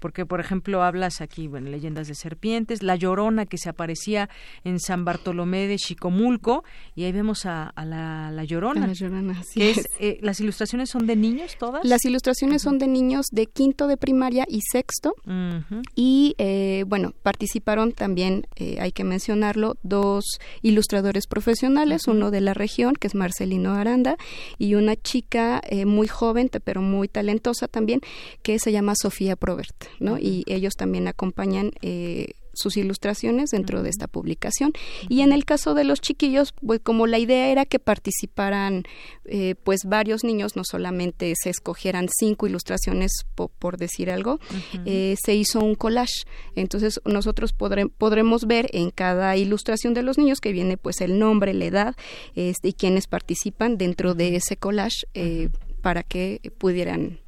[0.00, 4.28] Porque por ejemplo hablas aquí, bueno, leyendas de serpientes, la llorona que se aparecía
[4.64, 6.64] en San Bartolomé de Chicomulco,
[6.96, 8.86] y ahí vemos a, la, llorona.
[8.86, 9.62] La llorona, sí.
[9.62, 11.84] es, eh, ¿Las ilustraciones son de niños todas?
[11.84, 15.14] Las ilustraciones son de niños de quinto de primaria y sexto,
[15.94, 20.24] y eh, bueno, participaron también, eh, hay que mencionarlo, dos
[20.62, 24.16] ilustradores profesionales, uno de la región, que es Marcelino Aranda,
[24.58, 28.00] y una chica muy joven, pero muy talentosa también,
[28.42, 29.89] que se llama Sofía Probert.
[29.98, 30.18] ¿No?
[30.18, 34.72] Y ellos también acompañan eh, sus ilustraciones dentro de esta publicación.
[35.08, 38.84] Y en el caso de los chiquillos, pues como la idea era que participaran
[39.24, 44.40] eh, pues varios niños, no solamente se escogieran cinco ilustraciones por decir algo,
[44.84, 46.24] eh, se hizo un collage.
[46.56, 51.54] Entonces nosotros podremos ver en cada ilustración de los niños que viene pues el nombre,
[51.54, 51.96] la edad
[52.34, 55.06] este, y quienes participan dentro de ese collage
[55.80, 57.20] para que pudieran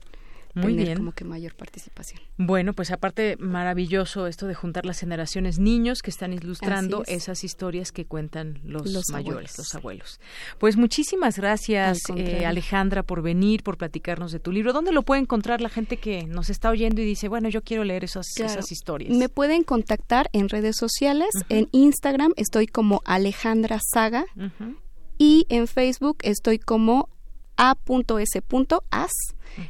[0.54, 0.96] muy bien.
[0.96, 2.20] como que mayor participación.
[2.36, 7.92] Bueno, pues aparte maravilloso esto de juntar las generaciones niños que están ilustrando esas historias
[7.92, 10.20] que cuentan los, mayores, los abuelos.
[10.58, 14.72] Pues muchísimas gracias eh, Alejandra por venir, por platicarnos de tu libro.
[14.72, 17.84] ¿Dónde lo puede encontrar la gente que nos está oyendo y dice, bueno, yo quiero
[17.84, 19.16] leer esas, esas historias?
[19.16, 24.26] Me pueden contactar en redes sociales, en Instagram estoy como Alejandra Saga
[25.18, 27.08] y en Facebook estoy como
[27.56, 29.12] a.s.as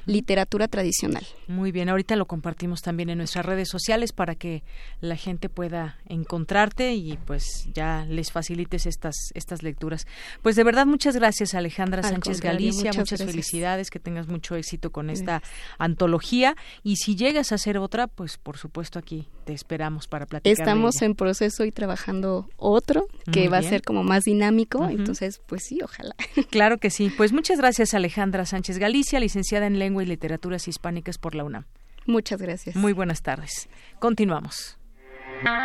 [0.07, 1.27] literatura tradicional.
[1.49, 4.63] Muy bien, ahorita lo compartimos también en nuestras redes sociales para que
[5.01, 10.07] la gente pueda encontrarte y pues ya les facilites estas estas lecturas.
[10.43, 15.11] Pues de verdad muchas gracias Alejandra Sánchez Galicia, muchas, felicidades, que tengas mucho éxito con
[15.11, 15.43] esta
[15.79, 20.53] antología y si llegas a hacer otra, pues por supuesto aquí te esperamos para platicar.
[20.53, 25.65] Estamos en proceso y trabajando otro que va a ser como más dinámico, entonces pues
[25.65, 26.15] sí, ojalá.
[26.51, 27.11] Claro que sí.
[27.17, 31.65] Pues muchas gracias Alejandra Sánchez Galicia, licenciada en Lengua y Literaturas Hispánicas por la UNAM.
[32.07, 32.77] Muchas gracias.
[32.77, 33.69] Muy buenas tardes.
[34.01, 34.79] Continuamos.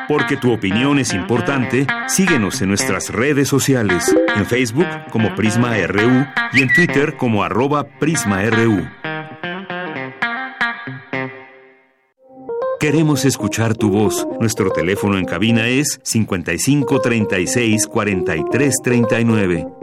[0.07, 6.25] Porque tu opinión es importante, síguenos en nuestras redes sociales, en Facebook como Prisma RU
[6.53, 8.87] y en Twitter como arroba PrismaRU.
[12.79, 14.27] Queremos escuchar tu voz.
[14.39, 19.76] Nuestro teléfono en cabina es 55 36 43 39.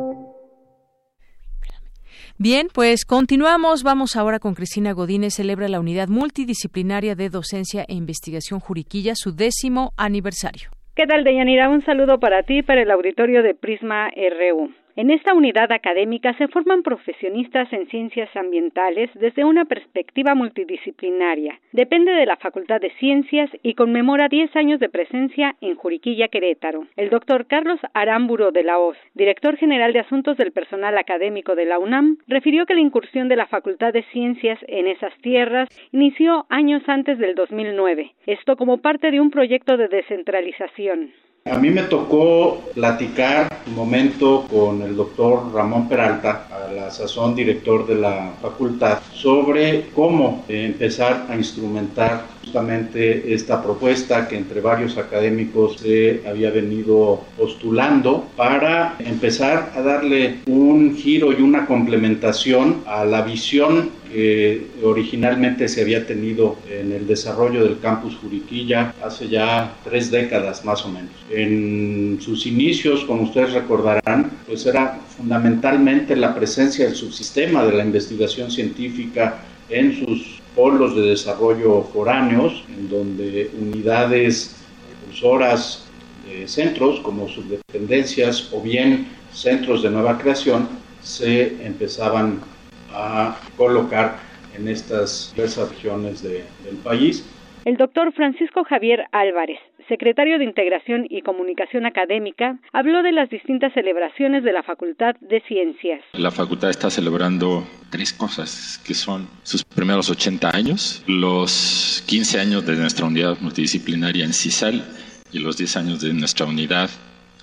[2.37, 3.85] Bien, pues continuamos.
[3.85, 5.35] Vamos ahora con Cristina Godínez.
[5.35, 10.71] Celebra la unidad multidisciplinaria de docencia e investigación Juriquilla su décimo aniversario.
[10.97, 11.71] ¿Qué tal, Deyanira?
[11.71, 14.73] Un saludo para ti y para el auditorio de Prisma RU.
[14.97, 21.59] En esta unidad académica se forman profesionistas en ciencias ambientales desde una perspectiva multidisciplinaria.
[21.73, 26.87] Depende de la Facultad de Ciencias y conmemora 10 años de presencia en Juriquilla, Querétaro.
[26.95, 31.65] El doctor Carlos Arámburo de la Hoz, director general de Asuntos del Personal Académico de
[31.65, 36.47] la UNAM, refirió que la incursión de la Facultad de Ciencias en esas tierras inició
[36.51, 41.11] años antes del 2009, esto como parte de un proyecto de descentralización.
[41.47, 47.35] A mí me tocó platicar un momento con el doctor Ramón Peralta, a la sazón
[47.35, 54.97] director de la facultad, sobre cómo empezar a instrumentar justamente esta propuesta que entre varios
[54.97, 63.05] académicos se había venido postulando para empezar a darle un giro y una complementación a
[63.05, 69.75] la visión que originalmente se había tenido en el desarrollo del campus Juriquilla hace ya
[69.83, 71.11] tres décadas más o menos.
[71.31, 77.85] En sus inicios, como ustedes recordarán, pues era fundamentalmente la presencia del subsistema de la
[77.85, 84.55] investigación científica en sus polos de desarrollo foráneos, en donde unidades
[85.03, 85.87] impulsoras
[86.25, 90.69] de centros como subdependencias o bien centros de nueva creación
[91.03, 92.54] se empezaban
[92.95, 94.17] a colocar
[94.57, 97.25] en estas diversas regiones del país.
[97.65, 103.73] El doctor Francisco Javier Álvarez, secretario de Integración y Comunicación Académica, habló de las distintas
[103.73, 106.03] celebraciones de la Facultad de Ciencias.
[106.13, 112.67] La facultad está celebrando tres cosas, que son sus primeros 80 años, los 15 años
[112.67, 114.85] de nuestra unidad multidisciplinaria en CISAL
[115.33, 116.91] y los 10 años de nuestra unidad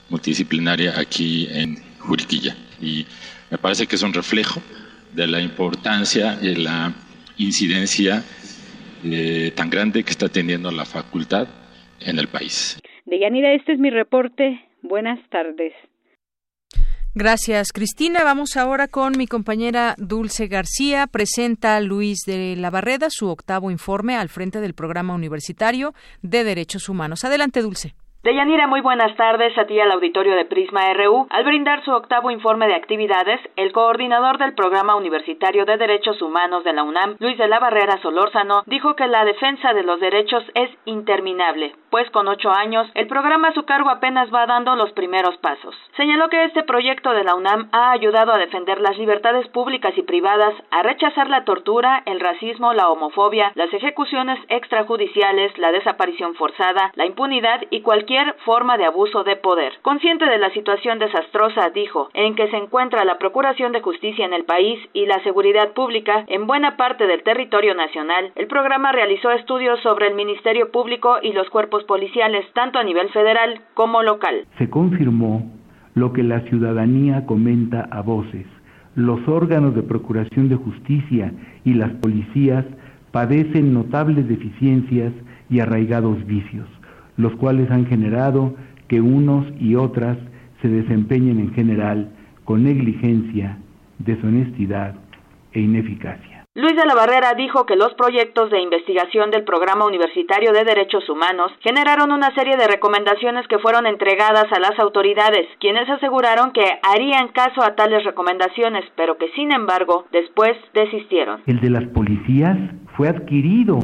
[0.09, 2.55] multidisciplinaria aquí en Juriquilla.
[2.79, 3.07] Y
[3.49, 4.61] me parece que es un reflejo
[5.13, 6.93] de la importancia y la
[7.37, 8.23] incidencia
[9.03, 11.47] eh, tan grande que está teniendo la facultad
[11.99, 12.79] en el país.
[13.05, 14.59] Deyanira, este es mi reporte.
[14.81, 15.73] Buenas tardes.
[17.13, 18.23] Gracias, Cristina.
[18.23, 21.07] Vamos ahora con mi compañera Dulce García.
[21.07, 26.87] Presenta Luis de la Barreda su octavo informe al frente del Programa Universitario de Derechos
[26.87, 27.25] Humanos.
[27.25, 27.95] Adelante, Dulce.
[28.23, 31.25] Deyanira, muy buenas tardes a ti al auditorio de Prisma RU.
[31.31, 36.63] Al brindar su octavo informe de actividades, el coordinador del Programa Universitario de Derechos Humanos
[36.63, 40.43] de la UNAM, Luis de la Barrera Solórzano, dijo que la defensa de los derechos
[40.53, 44.91] es interminable, pues con ocho años, el programa a su cargo apenas va dando los
[44.91, 45.73] primeros pasos.
[45.97, 50.03] Señaló que este proyecto de la UNAM ha ayudado a defender las libertades públicas y
[50.03, 56.91] privadas, a rechazar la tortura, el racismo, la homofobia, las ejecuciones extrajudiciales, la desaparición forzada,
[56.93, 58.10] la impunidad y cualquier
[58.45, 59.73] forma de abuso de poder.
[59.81, 64.33] Consciente de la situación desastrosa, dijo, en que se encuentra la Procuración de Justicia en
[64.33, 69.31] el país y la seguridad pública en buena parte del territorio nacional, el programa realizó
[69.31, 74.45] estudios sobre el Ministerio Público y los cuerpos policiales, tanto a nivel federal como local.
[74.57, 75.43] Se confirmó
[75.93, 78.45] lo que la ciudadanía comenta a voces.
[78.95, 81.31] Los órganos de Procuración de Justicia
[81.63, 82.65] y las policías
[83.11, 85.13] padecen notables deficiencias
[85.49, 86.67] y arraigados vicios
[87.21, 88.55] los cuales han generado
[88.87, 90.17] que unos y otras
[90.61, 92.11] se desempeñen en general
[92.45, 93.57] con negligencia,
[93.99, 94.95] deshonestidad
[95.53, 96.41] e ineficacia.
[96.53, 101.07] Luis de la Barrera dijo que los proyectos de investigación del Programa Universitario de Derechos
[101.09, 106.65] Humanos generaron una serie de recomendaciones que fueron entregadas a las autoridades, quienes aseguraron que
[106.83, 111.41] harían caso a tales recomendaciones, pero que sin embargo después desistieron.
[111.47, 112.57] El de las policías
[112.97, 113.79] fue adquirido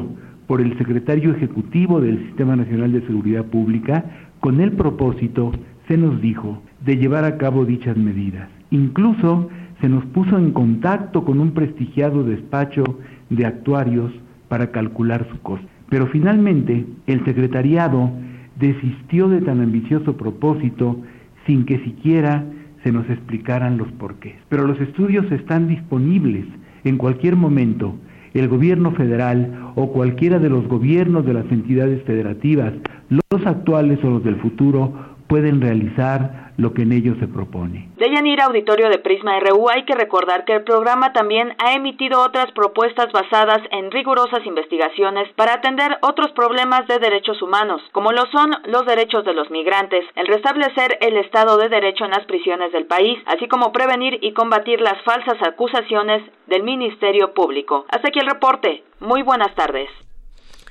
[0.48, 4.04] por el secretario ejecutivo del Sistema Nacional de Seguridad Pública
[4.40, 5.52] con el propósito,
[5.86, 8.48] se nos dijo, de llevar a cabo dichas medidas.
[8.70, 12.82] Incluso se nos puso en contacto con un prestigiado despacho
[13.28, 14.10] de actuarios
[14.48, 15.68] para calcular su costo.
[15.90, 18.10] Pero finalmente el secretariado
[18.58, 20.98] desistió de tan ambicioso propósito
[21.46, 22.44] sin que siquiera
[22.82, 24.36] se nos explicaran los porqués.
[24.48, 26.46] Pero los estudios están disponibles
[26.84, 27.96] en cualquier momento
[28.34, 32.72] el gobierno federal o cualquiera de los gobiernos de las entidades federativas,
[33.08, 37.88] los actuales o los del futuro, pueden realizar lo que en ellos se propone.
[37.96, 42.20] De Yanira Auditorio de Prisma RU hay que recordar que el programa también ha emitido
[42.20, 48.26] otras propuestas basadas en rigurosas investigaciones para atender otros problemas de derechos humanos, como lo
[48.32, 52.72] son los derechos de los migrantes, el restablecer el Estado de Derecho en las prisiones
[52.72, 57.86] del país, así como prevenir y combatir las falsas acusaciones del Ministerio Público.
[57.90, 58.82] Hasta aquí el reporte.
[59.00, 59.88] Muy buenas tardes.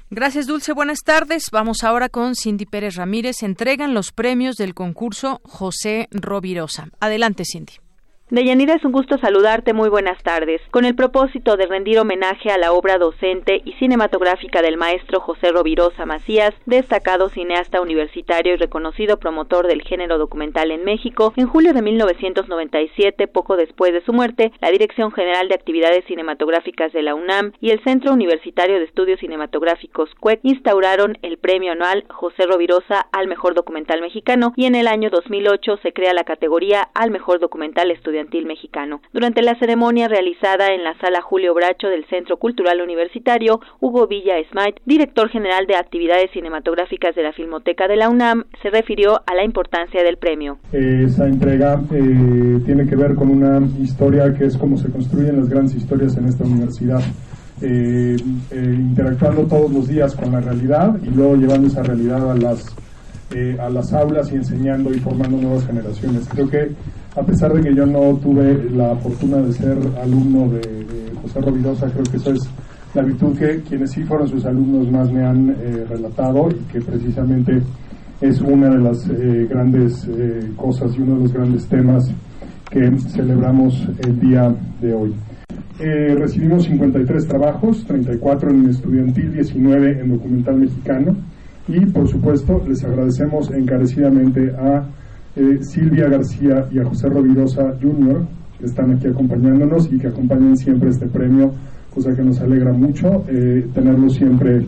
[0.09, 0.71] Gracias, Dulce.
[0.71, 1.45] Buenas tardes.
[1.51, 3.43] Vamos ahora con Cindy Pérez Ramírez.
[3.43, 6.89] Entregan los premios del concurso José Rovirosa.
[6.99, 7.73] Adelante, Cindy.
[8.29, 9.71] Deyanira, es un gusto saludarte.
[9.71, 10.59] Muy buenas tardes.
[10.71, 15.53] Con el propósito de rendir homenaje a la obra docente y cinematográfica del maestro José
[15.53, 21.73] Rovirosa Macías, destacado cineasta universitario y reconocido promotor del género documental en México, en julio
[21.73, 27.15] de 1997, poco después de su muerte, la Dirección General de Actividades Cinematográficas de la
[27.15, 33.07] UNAM y el Centro Universitario de Estudios Cinematográficos CUEC instauraron el premio anual José Rovirosa
[33.13, 37.39] al mejor documental mexicano y en el año 2008 se crea la categoría al mejor
[37.39, 37.89] documental
[38.45, 39.01] mexicano.
[39.13, 44.35] Durante la ceremonia realizada en la sala Julio Bracho del Centro Cultural Universitario, Hugo Villa
[44.51, 49.35] Smite, director general de actividades cinematográficas de la Filmoteca de la UNAM, se refirió a
[49.35, 50.57] la importancia del premio.
[50.71, 55.49] Esa entrega eh, tiene que ver con una historia que es como se construyen las
[55.49, 57.01] grandes historias en esta universidad.
[57.59, 58.15] eh,
[58.51, 62.75] interactuando todos los días con la realidad y luego llevando esa realidad a las,
[63.59, 66.27] a las aulas y enseñando y formando nuevas generaciones.
[66.29, 66.69] Creo que
[67.17, 70.87] a pesar de que yo no tuve la fortuna de ser alumno de,
[71.21, 72.47] José Rovirosa, creo que eso es
[72.93, 76.79] la virtud que quienes sí fueron sus alumnos más me han eh, relatado y que
[76.79, 77.59] precisamente
[78.21, 82.09] es una de las eh, grandes eh, cosas y uno de los grandes temas
[82.69, 85.15] que celebramos el día de hoy.
[85.79, 91.15] recibimos 53 trabajos, 34 en estudiantil, 19 en documental mexicano
[91.67, 94.85] y por supuesto les agradecemos encarecidamente a
[95.61, 98.25] Silvia García y a José Rovirosa Jr.
[98.57, 101.51] que están aquí acompañándonos y que acompañan siempre este premio
[101.93, 104.65] cosa que nos alegra mucho eh, tenerlo siempre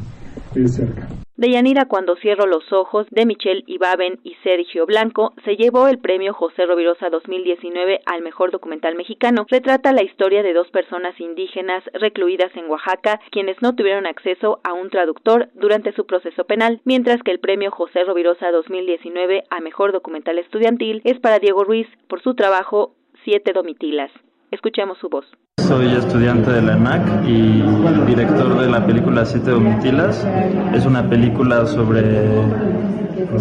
[0.56, 1.08] eh, cerca.
[1.40, 6.34] Deyanira Cuando cierro los ojos de Michelle Ibaben y Sergio Blanco se llevó el premio
[6.34, 9.46] José Rovirosa 2019 al mejor documental mexicano.
[9.50, 14.74] Retrata la historia de dos personas indígenas recluidas en Oaxaca quienes no tuvieron acceso a
[14.74, 19.94] un traductor durante su proceso penal, mientras que el premio José Rovirosa 2019 a mejor
[19.94, 24.12] documental estudiantil es para Diego Ruiz por su trabajo Siete Domitilas.
[24.52, 25.26] Escuchemos su voz.
[25.60, 27.62] Soy estudiante de la ENAC y
[28.08, 30.28] director de la película Siete Domitilas.
[30.74, 32.28] Es una película sobre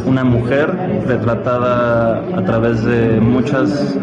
[0.06, 0.70] una mujer
[1.06, 3.98] retratada a través de muchas,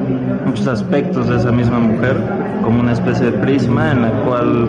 [0.45, 2.17] muchos aspectos de esa misma mujer,
[2.63, 4.67] como una especie de prisma en la cual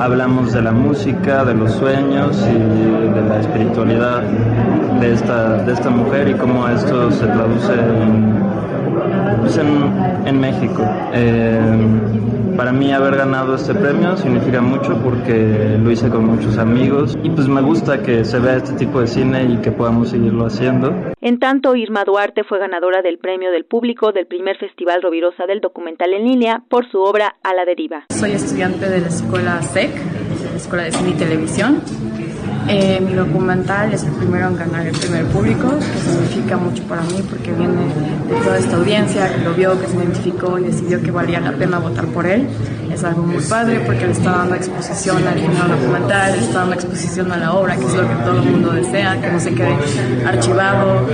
[0.00, 4.22] hablamos de la música, de los sueños y de la espiritualidad
[5.00, 8.38] de esta, de esta mujer y cómo esto se traduce en
[9.40, 10.84] pues en, México.
[11.12, 11.60] Eh,
[12.56, 17.30] para mí haber ganado este premio significa mucho porque lo hice con muchos amigos y
[17.30, 20.92] pues me gusta que se vea este tipo de cine y que podamos seguirlo haciendo.
[21.20, 25.60] En tanto, Irma Duarte fue ganadora del premio del público del primer Festival Rovirosa del
[25.60, 28.06] documental en línea por su obra A la deriva.
[28.10, 31.80] Soy estudiante de la escuela SEC, de la Escuela de Cine y Televisión
[32.68, 37.02] eh, mi documental es el primero en ganar el primer público, que significa mucho para
[37.02, 37.74] mí porque viene
[38.28, 41.52] de toda esta audiencia que lo vio, que se identificó y decidió que valía la
[41.52, 42.46] pena votar por él.
[42.92, 46.74] Es algo muy padre porque le está dando exposición al género documental, le está dando
[46.74, 49.54] exposición a la obra, que es lo que todo el mundo desea, que no se
[49.54, 49.74] quede
[50.26, 51.06] archivado.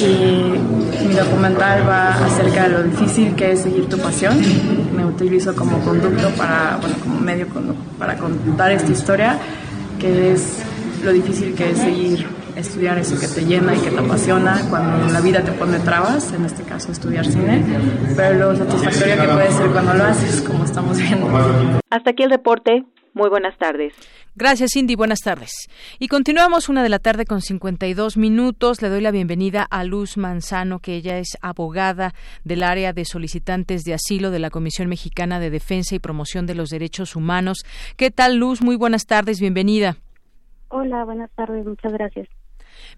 [0.00, 4.38] Y mi documental va acerca de lo difícil que es seguir tu pasión.
[4.96, 7.46] Me utilizo como conducto para, bueno, como medio
[7.98, 9.38] para contar esta historia,
[9.98, 10.62] que es
[11.04, 12.26] lo difícil que es seguir
[12.56, 16.32] estudiar eso que te llena y que te apasiona cuando la vida te pone trabas,
[16.32, 17.62] en este caso estudiar cine,
[18.16, 21.26] pero lo satisfactorio que puede ser cuando lo haces, como estamos viendo.
[21.90, 22.84] Hasta aquí el reporte.
[23.12, 23.94] Muy buenas tardes.
[24.34, 24.96] Gracias, Cindy.
[24.96, 25.52] Buenas tardes.
[26.00, 28.82] Y continuamos una de la tarde con 52 minutos.
[28.82, 33.84] Le doy la bienvenida a Luz Manzano, que ella es abogada del área de solicitantes
[33.84, 37.58] de asilo de la Comisión Mexicana de Defensa y Promoción de los Derechos Humanos.
[37.96, 38.62] ¿Qué tal, Luz?
[38.62, 39.38] Muy buenas tardes.
[39.38, 39.96] Bienvenida.
[40.68, 42.28] Hola, buenas tardes, muchas gracias.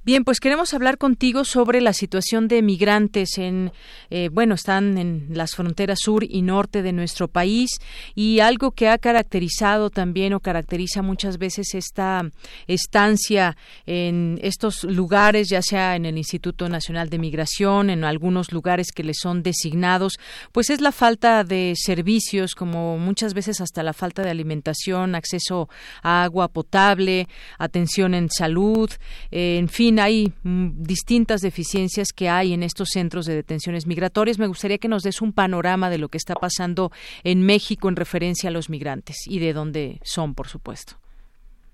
[0.04, 3.72] Bien, pues queremos hablar contigo sobre la situación de migrantes en,
[4.10, 7.70] eh, bueno, están en las fronteras sur y norte de nuestro país
[8.14, 12.30] y algo que ha caracterizado también o caracteriza muchas veces esta
[12.66, 18.92] estancia en estos lugares, ya sea en el Instituto Nacional de Migración, en algunos lugares
[18.92, 20.18] que les son designados,
[20.52, 25.68] pues es la falta de servicios, como muchas veces hasta la falta de alimentación, acceso
[26.02, 27.28] a agua potable,
[27.58, 28.90] atención en salud,
[29.30, 34.38] eh, en fin, hay mm, distintas deficiencias que hay en estos centros de detenciones migratorias.
[34.38, 36.90] Me gustaría que nos des un panorama de lo que está pasando
[37.24, 40.94] en México en referencia a los migrantes y de dónde son, por supuesto.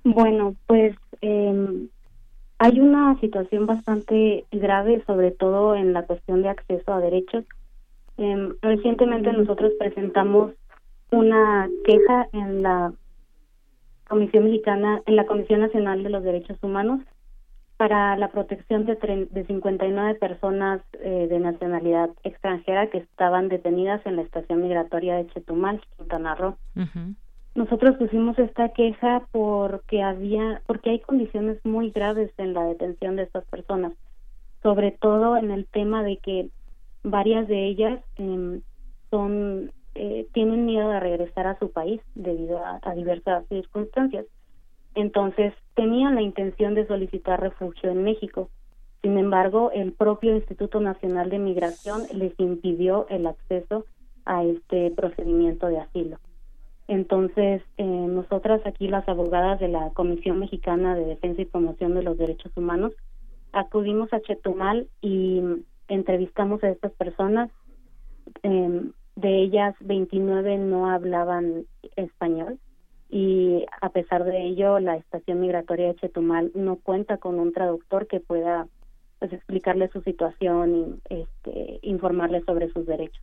[0.04, 1.88] Bueno, pues em,
[2.58, 7.44] hay una situación bastante grave, sobre todo en la cuestión de acceso a derechos.
[8.18, 10.52] Em, recientemente nosotros presentamos
[11.10, 12.92] una queja en la
[14.08, 17.00] Comisión Mexicana, en la Comisión Nacional de los Derechos Humanos,
[17.83, 18.95] para la protección de,
[19.28, 25.26] de 59 personas eh, de nacionalidad extranjera que estaban detenidas en la estación migratoria de
[25.26, 26.57] Chetumal, Quintana Roo.
[27.57, 33.24] Nosotros pusimos esta queja porque había, porque hay condiciones muy graves en la detención de
[33.24, 33.95] estas personas,
[34.62, 36.51] sobre todo en el tema de que
[37.03, 38.61] varias de ellas em,
[39.11, 44.26] son eh, tienen miedo de regresar a su país debido a diversas circunstancias.
[44.95, 48.48] Entonces, tenían la intención de solicitar refugio en México.
[49.02, 53.84] Sin embargo, el propio Instituto Nacional de Migración les impidió el acceso
[54.24, 56.18] a este procedimiento de asilo.
[56.88, 62.02] Entonces, eh, nosotras aquí, las abogadas de la Comisión Mexicana de Defensa y Promoción de
[62.02, 62.92] los Derechos Humanos,
[63.52, 65.42] acudimos a Chetumal y
[65.88, 67.50] entrevistamos a estas personas.
[68.42, 68.82] Eh,
[69.16, 71.64] de ellas, 29 no hablaban
[71.96, 72.58] español
[73.12, 78.06] y a pesar de ello la estación migratoria de Chetumal no cuenta con un traductor
[78.06, 78.66] que pueda
[79.18, 80.74] pues explicarle su situación
[81.10, 83.22] y este, informarle sobre sus derechos.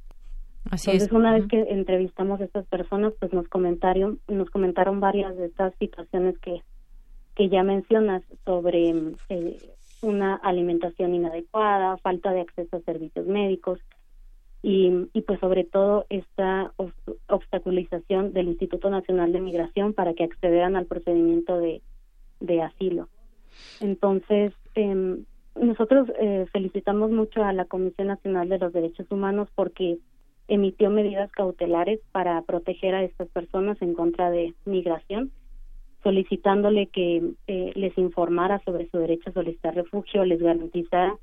[0.69, 5.35] Así Entonces, una vez que entrevistamos a estas personas, pues nos comentaron, nos comentaron varias
[5.35, 6.61] de estas situaciones que,
[7.35, 8.93] que ya mencionas sobre
[9.29, 9.57] eh,
[10.03, 13.79] una alimentación inadecuada, falta de acceso a servicios médicos
[14.61, 16.73] y, y pues sobre todo esta
[17.27, 21.81] obstaculización del Instituto Nacional de Migración para que accedieran al procedimiento de,
[22.39, 23.07] de asilo.
[23.79, 25.17] Entonces, eh,
[25.55, 29.97] nosotros eh, felicitamos mucho a la Comisión Nacional de los Derechos Humanos porque
[30.47, 35.31] emitió medidas cautelares para proteger a estas personas en contra de migración,
[36.03, 41.15] solicitándole que eh, les informara sobre su derecho a solicitar refugio, les garantizara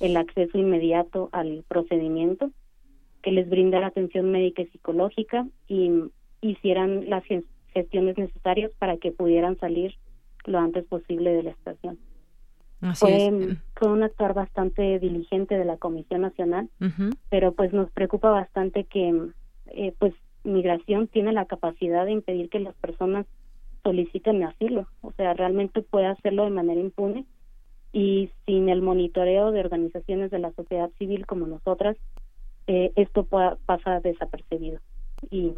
[0.00, 2.50] el acceso inmediato al procedimiento,
[3.22, 5.90] que les brindara atención médica y psicológica y
[6.40, 7.24] hicieran las
[7.74, 9.94] gestiones necesarias para que pudieran salir
[10.44, 11.98] lo antes posible de la estación.
[12.94, 13.30] Fue,
[13.82, 16.70] un actor bastante diligente de la Comisión Nacional,
[17.28, 19.28] pero pues nos preocupa bastante que
[19.66, 20.14] eh, pues
[20.44, 23.26] migración tiene la capacidad de impedir que las personas
[23.82, 27.26] soliciten asilo, o sea, realmente puede hacerlo de manera impune
[27.92, 31.96] y sin el monitoreo de organizaciones de la sociedad civil como nosotras,
[32.66, 34.80] eh, esto pasa desapercibido.
[35.30, 35.54] Y,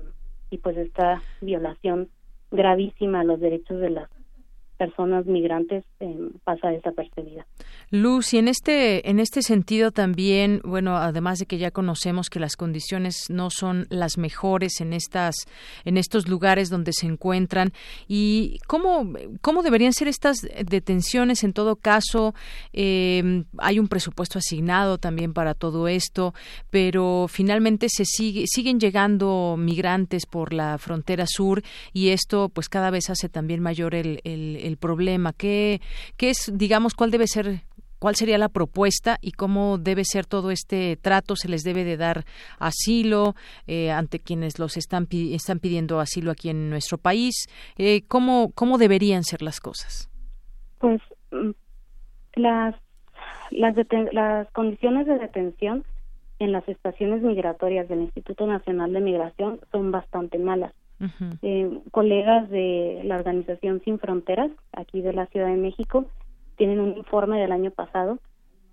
[0.50, 2.08] y pues esta violación
[2.50, 4.08] gravísima a los derechos de las
[4.82, 7.46] personas migrantes eh, pasa desapercibida.
[7.90, 12.40] Luz, y en este, en este sentido también, bueno, además de que ya conocemos que
[12.40, 15.36] las condiciones no son las mejores en estas,
[15.84, 17.72] en estos lugares donde se encuentran,
[18.08, 22.34] y cómo, cómo deberían ser estas detenciones en todo caso,
[22.72, 26.34] eh, hay un presupuesto asignado también para todo esto,
[26.70, 31.62] pero finalmente se sigue, siguen llegando migrantes por la frontera sur
[31.92, 35.32] y esto pues cada vez hace también mayor el problema?
[35.32, 35.80] ¿Qué,
[36.16, 37.62] ¿Qué es, digamos, cuál debe ser
[38.02, 41.36] cuál sería la propuesta y cómo debe ser todo este trato.
[41.36, 42.24] Se les debe de dar
[42.58, 43.34] asilo
[43.68, 47.46] eh, ante quienes los están, están pidiendo asilo aquí en nuestro país.
[47.78, 50.10] Eh, ¿cómo, ¿Cómo deberían ser las cosas?
[50.80, 51.00] Pues
[51.30, 51.50] mm,
[52.34, 52.74] las,
[53.52, 53.76] las,
[54.10, 55.84] las condiciones de detención
[56.40, 60.72] en las estaciones migratorias del Instituto Nacional de Migración son bastante malas.
[61.42, 66.06] Eh, colegas de la organización Sin Fronteras, aquí de la Ciudad de México,
[66.56, 68.18] tienen un informe del año pasado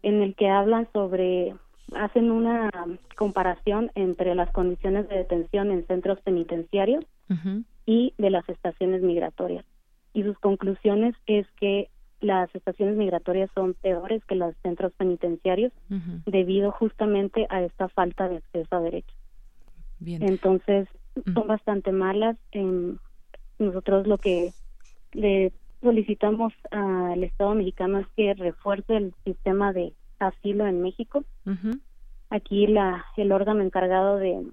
[0.03, 1.55] en el que hablan sobre,
[1.95, 2.70] hacen una
[3.17, 7.03] comparación entre las condiciones de detención en centros penitenciarios
[7.86, 9.65] y de las estaciones migratorias.
[10.13, 11.89] Y sus conclusiones es que
[12.22, 15.72] las estaciones migratorias son peores que los centros penitenciarios
[16.26, 19.15] debido justamente a esta falta de acceso a derechos.
[20.05, 20.88] Entonces,
[21.34, 22.38] son bastante malas.
[23.57, 24.51] nosotros lo que
[25.14, 25.51] le
[25.82, 31.24] solicitamos al Estado mexicano es que refuerce el sistema de asilo en México.
[32.30, 34.45] Aquí la el órgano encargado de,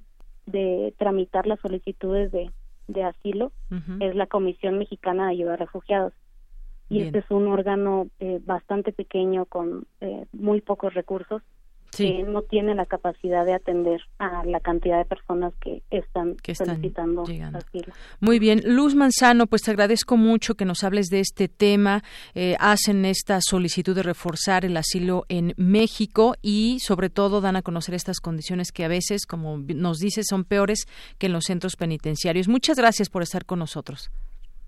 [0.47, 2.51] de tramitar las solicitudes de,
[2.89, 3.53] de asilo
[4.01, 6.13] es la Comisión Mexicana de Ayuda a Refugiados.
[6.89, 11.43] Y este es un órgano eh, bastante pequeño con eh, muy pocos recursos
[11.97, 16.55] que no tiene la capacidad de atender a la cantidad de personas que están, que
[16.55, 17.93] solicitando asilo.
[18.21, 22.03] Muy bien, Luz Manzano, pues te agradezco mucho que nos hables de este tema.
[22.35, 27.63] Eh, hacen esta solicitud de reforzar el asilo en México y sobre todo dan a
[27.63, 30.87] conocer estas condiciones que a veces, como nos dices, son peores
[31.19, 32.49] que en los centros penitenciarios.
[32.49, 34.11] Muchas gracias por estar con nosotros.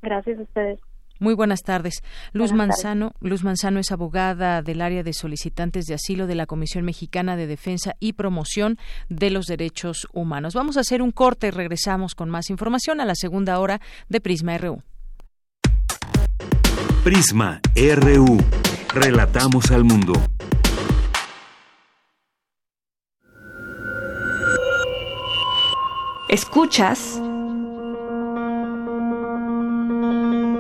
[0.03, 0.81] Gracias a ustedes.
[1.19, 2.03] Muy buenas tardes.
[2.33, 6.85] Luz Manzano, Luz Manzano es abogada del área de solicitantes de asilo de la Comisión
[6.85, 10.55] Mexicana de Defensa y Promoción de los Derechos Humanos.
[10.55, 14.21] Vamos a hacer un corte y regresamos con más información a la segunda hora de
[14.21, 14.83] Prisma RU.
[17.03, 18.39] Prisma RU.
[18.95, 20.13] Relatamos al mundo.
[26.29, 27.21] Escuchas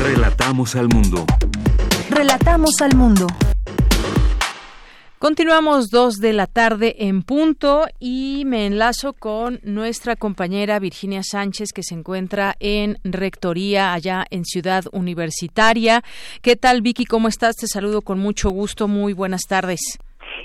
[0.00, 1.26] Relatamos al mundo.
[2.08, 3.26] Relatamos al mundo.
[5.18, 11.72] Continuamos dos de la tarde en punto y me enlazo con nuestra compañera Virginia Sánchez
[11.72, 16.02] que se encuentra en Rectoría allá en Ciudad Universitaria.
[16.42, 17.04] ¿Qué tal Vicky?
[17.04, 17.56] ¿Cómo estás?
[17.56, 18.86] Te saludo con mucho gusto.
[18.86, 19.98] Muy buenas tardes.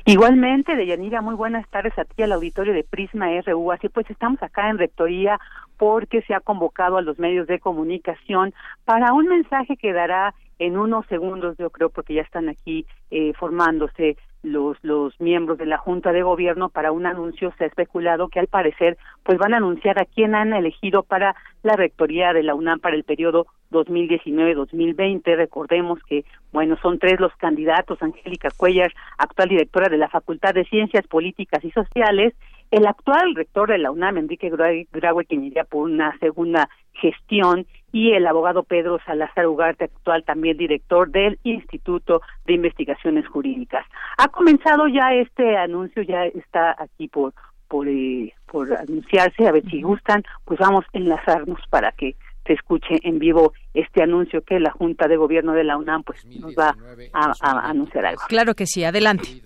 [0.06, 3.72] Igualmente, Deyanira, muy buenas tardes a ti al auditorio de Prisma RU.
[3.72, 5.40] Así pues, estamos acá en Rectoría
[5.84, 8.54] porque se ha convocado a los medios de comunicación
[8.86, 13.34] para un mensaje que dará en unos segundos, yo creo, porque ya están aquí eh,
[13.34, 17.54] formándose los los miembros de la Junta de Gobierno para un anuncio.
[17.58, 21.36] Se ha especulado que al parecer pues van a anunciar a quién han elegido para
[21.64, 27.36] la rectoría de la UNAM para el periodo 2019-2020 recordemos que bueno son tres los
[27.38, 32.34] candidatos Angélica Cuellar actual directora de la Facultad de Ciencias Políticas y Sociales
[32.74, 38.14] el actual rector de la UNAM, Enrique Graue, quien iría por una segunda gestión, y
[38.14, 43.86] el abogado Pedro Salazar Ugarte, actual también director del Instituto de Investigaciones Jurídicas.
[44.18, 47.34] Ha comenzado ya este anuncio, ya está aquí por
[47.68, 52.16] por, eh, por anunciarse, a ver si gustan, pues vamos a enlazarnos para que
[52.46, 56.24] se escuche en vivo este anuncio que la Junta de Gobierno de la UNAM pues
[56.40, 56.76] nos va
[57.14, 58.22] a, a anunciar algo.
[58.28, 59.42] Claro que sí, adelante.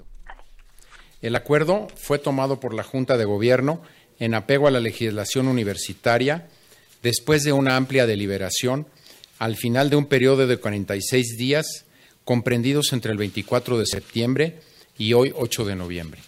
[1.21, 3.81] El acuerdo fue tomado por la Junta de Gobierno
[4.19, 6.47] en apego a la legislación universitaria
[7.01, 8.87] después de una amplia deliberación
[9.39, 11.85] al final de un periodo de 46 días
[12.23, 14.59] comprendidos entre el 24 de septiembre
[14.97, 16.21] y hoy 8 de noviembre.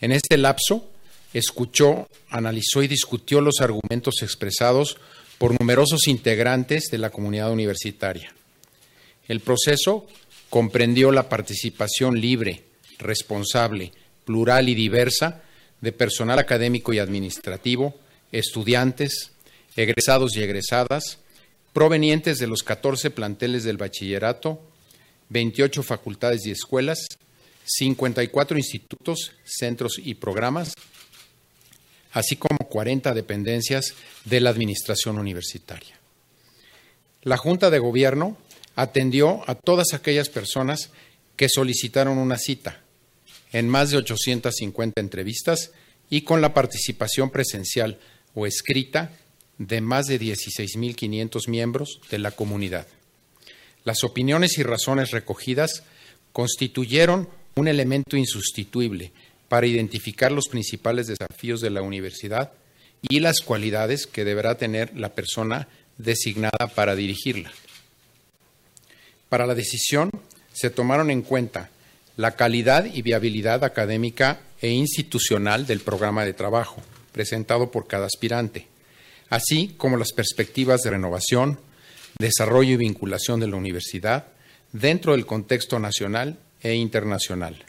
[0.00, 0.90] En este lapso,
[1.32, 4.96] escuchó, analizó y discutió los argumentos expresados
[5.38, 8.34] por numerosos integrantes de la comunidad universitaria.
[9.28, 10.06] El proceso
[10.48, 12.64] comprendió la participación libre,
[12.98, 13.92] responsable,
[14.24, 15.42] plural y diversa
[15.80, 17.94] de personal académico y administrativo,
[18.32, 19.32] estudiantes,
[19.76, 21.18] egresados y egresadas,
[21.72, 24.60] provenientes de los 14 planteles del bachillerato,
[25.28, 27.06] 28 facultades y escuelas,
[27.64, 30.72] 54 institutos, centros y programas,
[32.12, 33.94] así como 40 dependencias
[34.24, 35.98] de la Administración Universitaria.
[37.22, 38.38] La Junta de Gobierno
[38.74, 40.90] atendió a todas aquellas personas
[41.36, 42.82] que solicitaron una cita,
[43.52, 45.72] en más de 850 entrevistas
[46.10, 47.98] y con la participación presencial
[48.34, 49.12] o escrita
[49.58, 52.86] de más de 16.500 miembros de la comunidad.
[53.84, 55.82] Las opiniones y razones recogidas
[56.32, 59.12] constituyeron un elemento insustituible
[59.48, 62.52] para identificar los principales desafíos de la universidad
[63.02, 67.50] y las cualidades que deberá tener la persona designada para dirigirla.
[69.28, 70.10] Para la decisión
[70.52, 71.70] se tomaron en cuenta
[72.18, 78.66] la calidad y viabilidad académica e institucional del programa de trabajo presentado por cada aspirante,
[79.30, 81.60] así como las perspectivas de renovación,
[82.18, 84.26] desarrollo y vinculación de la universidad
[84.72, 87.64] dentro del contexto nacional e internacional.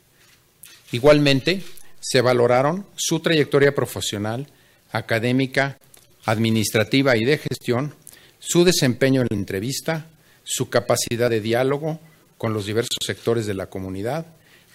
[0.92, 1.62] Igualmente,
[2.00, 4.48] se valoraron su trayectoria profesional,
[4.92, 5.78] académica,
[6.26, 7.94] administrativa y de gestión,
[8.40, 10.08] su desempeño en la entrevista,
[10.44, 12.00] su capacidad de diálogo
[12.40, 14.26] con los diversos sectores de la comunidad,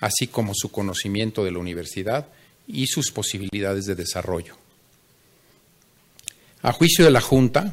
[0.05, 2.29] así como su conocimiento de la universidad
[2.69, 4.55] y sus posibilidades de desarrollo.
[6.61, 7.73] A juicio de la Junta,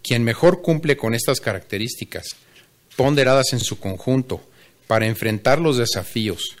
[0.00, 2.36] quien mejor cumple con estas características,
[2.94, 4.48] ponderadas en su conjunto,
[4.86, 6.56] para enfrentar los desafíos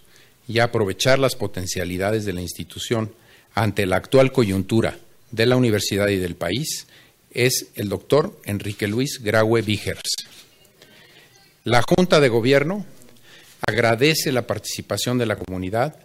[0.48, 3.12] y aprovechar las potencialidades de la institución
[3.54, 4.98] ante la actual coyuntura
[5.30, 6.88] de la universidad y del país
[7.30, 10.16] es el doctor Enrique Luis Graue Vigers.
[11.62, 12.84] La Junta de Gobierno
[13.66, 15.96] agradece la participación de la comunidad,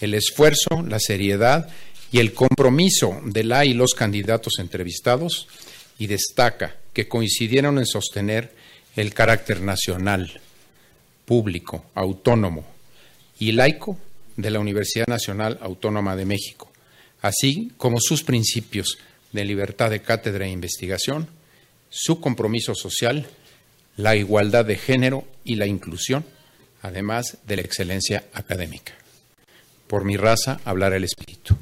[0.00, 1.68] el esfuerzo, la seriedad
[2.12, 5.48] y el compromiso de la y los candidatos entrevistados
[5.98, 8.52] y destaca que coincidieron en sostener
[8.96, 10.40] el carácter nacional,
[11.24, 12.64] público, autónomo
[13.38, 13.98] y laico
[14.36, 16.70] de la Universidad Nacional Autónoma de México,
[17.22, 18.98] así como sus principios
[19.32, 21.28] de libertad de cátedra e investigación,
[21.90, 23.26] su compromiso social,
[23.96, 26.24] la igualdad de género y la inclusión,
[26.86, 28.92] además de la excelencia académica.
[29.88, 31.56] Por mi raza hablará el espíritu.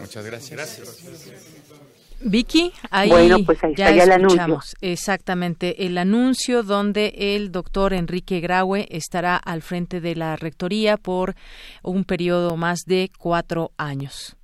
[0.00, 0.82] Muchas gracias.
[2.20, 4.58] Vicky, ahí, bueno, pues ahí ya el anuncio.
[4.80, 11.34] Exactamente, el anuncio donde el doctor Enrique Graue estará al frente de la rectoría por
[11.82, 14.36] un periodo más de cuatro años.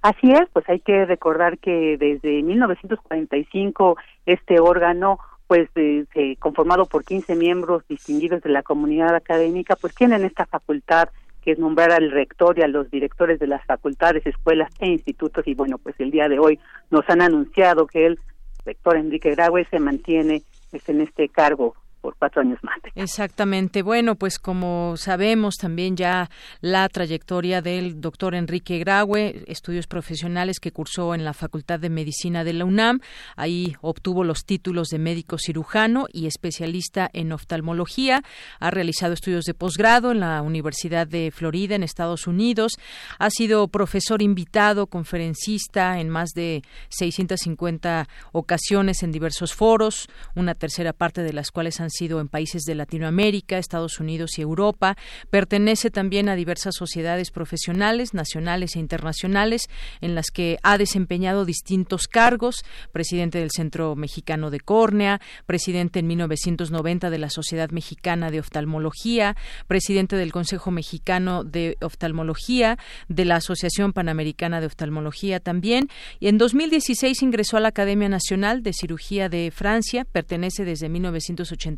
[0.00, 5.18] Así es, pues hay que recordar que desde 1945 este órgano
[5.48, 11.08] pues eh, conformado por 15 miembros distinguidos de la comunidad académica, pues tienen esta facultad
[11.42, 15.48] que es nombrar al rector y a los directores de las facultades, escuelas e institutos.
[15.48, 18.20] Y bueno, pues el día de hoy nos han anunciado que el
[18.66, 22.76] rector Enrique Graue se mantiene pues, en este cargo por cuatro años más.
[22.94, 23.82] Exactamente.
[23.82, 26.30] Bueno, pues como sabemos también ya
[26.60, 32.44] la trayectoria del doctor Enrique Graue, estudios profesionales que cursó en la Facultad de Medicina
[32.44, 33.00] de la UNAM.
[33.36, 38.22] Ahí obtuvo los títulos de médico cirujano y especialista en oftalmología.
[38.60, 42.72] Ha realizado estudios de posgrado en la Universidad de Florida, en Estados Unidos.
[43.18, 50.92] Ha sido profesor invitado, conferencista en más de 650 ocasiones en diversos foros, una tercera
[50.92, 54.96] parte de las cuales han sido en países de Latinoamérica, Estados Unidos y Europa.
[55.30, 59.68] Pertenece también a diversas sociedades profesionales, nacionales e internacionales,
[60.00, 66.06] en las que ha desempeñado distintos cargos, presidente del Centro Mexicano de Córnea, presidente en
[66.06, 69.36] 1990 de la Sociedad Mexicana de Oftalmología,
[69.66, 72.78] presidente del Consejo Mexicano de Oftalmología,
[73.08, 75.88] de la Asociación Panamericana de Oftalmología también,
[76.20, 81.77] y en 2016 ingresó a la Academia Nacional de Cirugía de Francia, pertenece desde 1980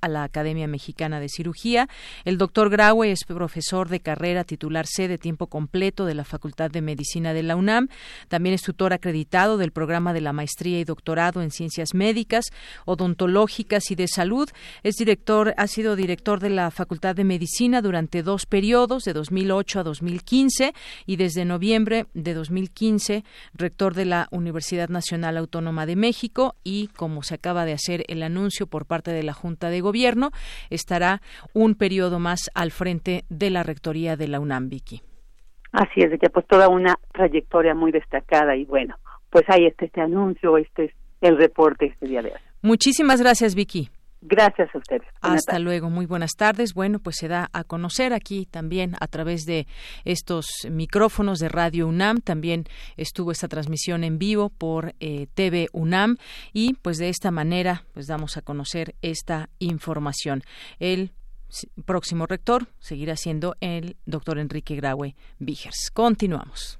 [0.00, 1.88] a la Academia Mexicana de Cirugía.
[2.24, 6.70] El doctor Graue es profesor de carrera titular C de tiempo completo de la Facultad
[6.70, 7.88] de Medicina de la UNAM.
[8.28, 12.46] También es tutor acreditado del programa de la maestría y doctorado en ciencias médicas,
[12.84, 14.48] odontológicas y de salud.
[14.82, 19.80] Es director, ha sido director de la Facultad de Medicina durante dos periodos, de 2008
[19.80, 20.74] a 2015,
[21.06, 23.24] y desde noviembre de 2015,
[23.54, 28.22] rector de la Universidad Nacional Autónoma de México y, como se acaba de hacer el
[28.22, 30.30] anuncio por parte de la Junta de Gobierno,
[30.70, 31.20] estará
[31.54, 35.02] un periodo más al frente de la rectoría de la UNAM, Vicky.
[35.72, 38.96] Así es, que pues toda una trayectoria muy destacada y bueno,
[39.30, 42.40] pues ahí está este anuncio, este es el reporte este día de hoy.
[42.62, 43.88] Muchísimas gracias, Vicky.
[44.22, 45.02] Gracias a ustedes.
[45.22, 46.74] Hasta luego, muy buenas tardes.
[46.74, 49.66] Bueno, pues se da a conocer aquí también a través de
[50.04, 52.20] estos micrófonos de Radio UNAM.
[52.20, 52.64] También
[52.96, 56.16] estuvo esta transmisión en vivo por eh, TV UNAM
[56.52, 60.42] y pues de esta manera pues damos a conocer esta información.
[60.78, 61.12] El
[61.84, 65.90] próximo rector seguirá siendo el doctor Enrique Graue Vigers.
[65.92, 66.79] Continuamos.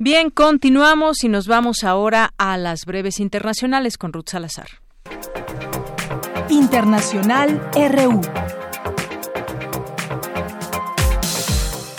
[0.00, 4.68] Bien, continuamos y nos vamos ahora a las breves internacionales con Ruth Salazar.
[6.48, 8.20] Internacional RU.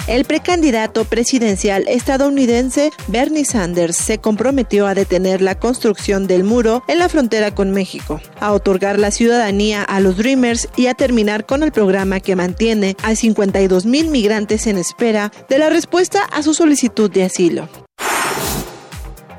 [0.07, 6.99] El precandidato presidencial estadounidense Bernie Sanders se comprometió a detener la construcción del muro en
[6.99, 11.63] la frontera con México, a otorgar la ciudadanía a los Dreamers y a terminar con
[11.63, 16.53] el programa que mantiene a 52 mil migrantes en espera de la respuesta a su
[16.53, 17.67] solicitud de asilo.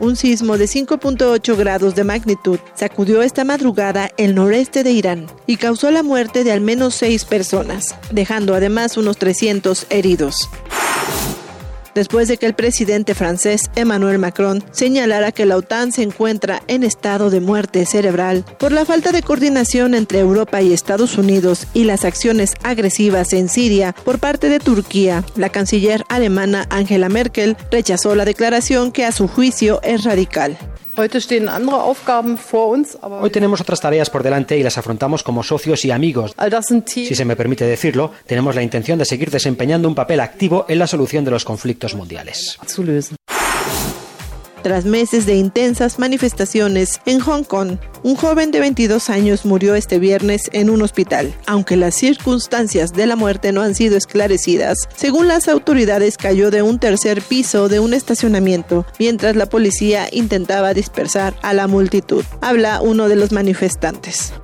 [0.00, 5.58] Un sismo de 5.8 grados de magnitud sacudió esta madrugada el noreste de Irán y
[5.58, 10.48] causó la muerte de al menos seis personas, dejando además unos 300 heridos.
[11.94, 16.84] Después de que el presidente francés Emmanuel Macron señalara que la OTAN se encuentra en
[16.84, 21.84] estado de muerte cerebral por la falta de coordinación entre Europa y Estados Unidos y
[21.84, 25.24] las acciones agresivas en Siria por parte de Turquía.
[25.36, 30.58] La canciller alemana Angela Merkel rechazó la declaración que a su juicio es radical.
[33.22, 36.34] Hoy tenemos otras tareas por delante y las afrontamos como socios y amigos.
[37.06, 40.78] Si se me permite decirlo, tenemos la intención de seguir desempeñando un papel activo en
[40.78, 42.58] la solución de los conflictos mundiales.
[44.62, 49.98] Tras meses de intensas manifestaciones en Hong Kong, un joven de 22 años murió este
[49.98, 54.76] viernes en un hospital, aunque las circunstancias de la muerte no han sido esclarecidas.
[54.94, 60.74] Según las autoridades, cayó de un tercer piso de un estacionamiento, mientras la policía intentaba
[60.74, 62.24] dispersar a la multitud.
[62.42, 64.34] Habla uno de los manifestantes.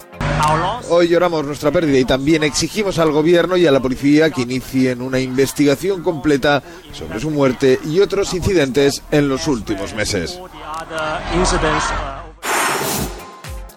[0.89, 5.03] Hoy lloramos nuestra pérdida y también exigimos al gobierno y a la policía que inicien
[5.03, 6.63] una investigación completa
[6.93, 10.39] sobre su muerte y otros incidentes en los últimos meses.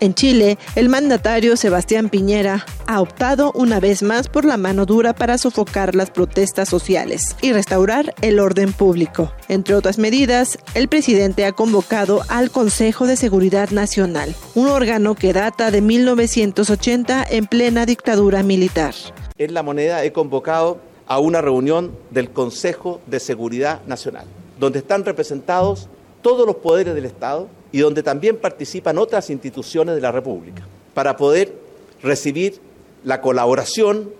[0.01, 5.13] En Chile, el mandatario Sebastián Piñera ha optado una vez más por la mano dura
[5.13, 9.33] para sofocar las protestas sociales y restaurar el orden público.
[9.49, 15.33] Entre otras medidas, el presidente ha convocado al Consejo de Seguridad Nacional, un órgano que
[15.33, 18.93] data de 1980 en plena dictadura militar.
[19.37, 24.27] En la moneda he convocado a una reunión del Consejo de Seguridad Nacional,
[24.59, 25.89] donde están representados
[26.21, 30.63] todos los poderes del Estado y donde también participan otras instituciones de la República,
[30.93, 31.53] para poder
[32.01, 32.59] recibir
[33.03, 34.11] la colaboración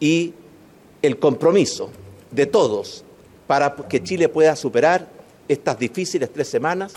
[0.00, 0.34] y
[1.02, 1.90] el compromiso
[2.30, 3.04] de todos
[3.46, 5.08] para que Chile pueda superar
[5.48, 6.92] estas difíciles tres semanas.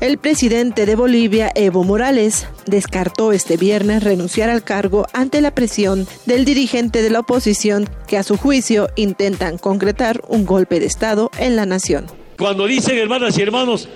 [0.00, 6.06] El presidente de Bolivia, Evo Morales, descartó este viernes renunciar al cargo ante la presión
[6.26, 11.30] del dirigente de la oposición que a su juicio intentan concretar un golpe de Estado
[11.38, 12.06] en la nación.
[12.36, 13.88] Cuando dicen hermanas y hermanos,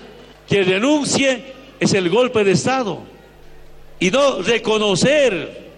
[0.49, 1.43] que renuncie
[1.79, 3.01] es el golpe de Estado
[4.01, 5.69] y no reconocer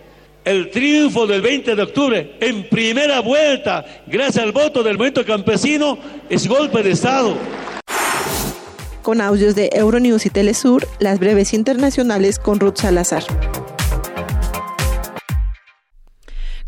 [0.45, 5.99] el triunfo del 20 de octubre en primera vuelta gracias al voto del movimiento campesino
[6.29, 7.37] es golpe de Estado.
[9.03, 13.25] Con audios de Euronews y Telesur, las breves internacionales con Ruth Salazar.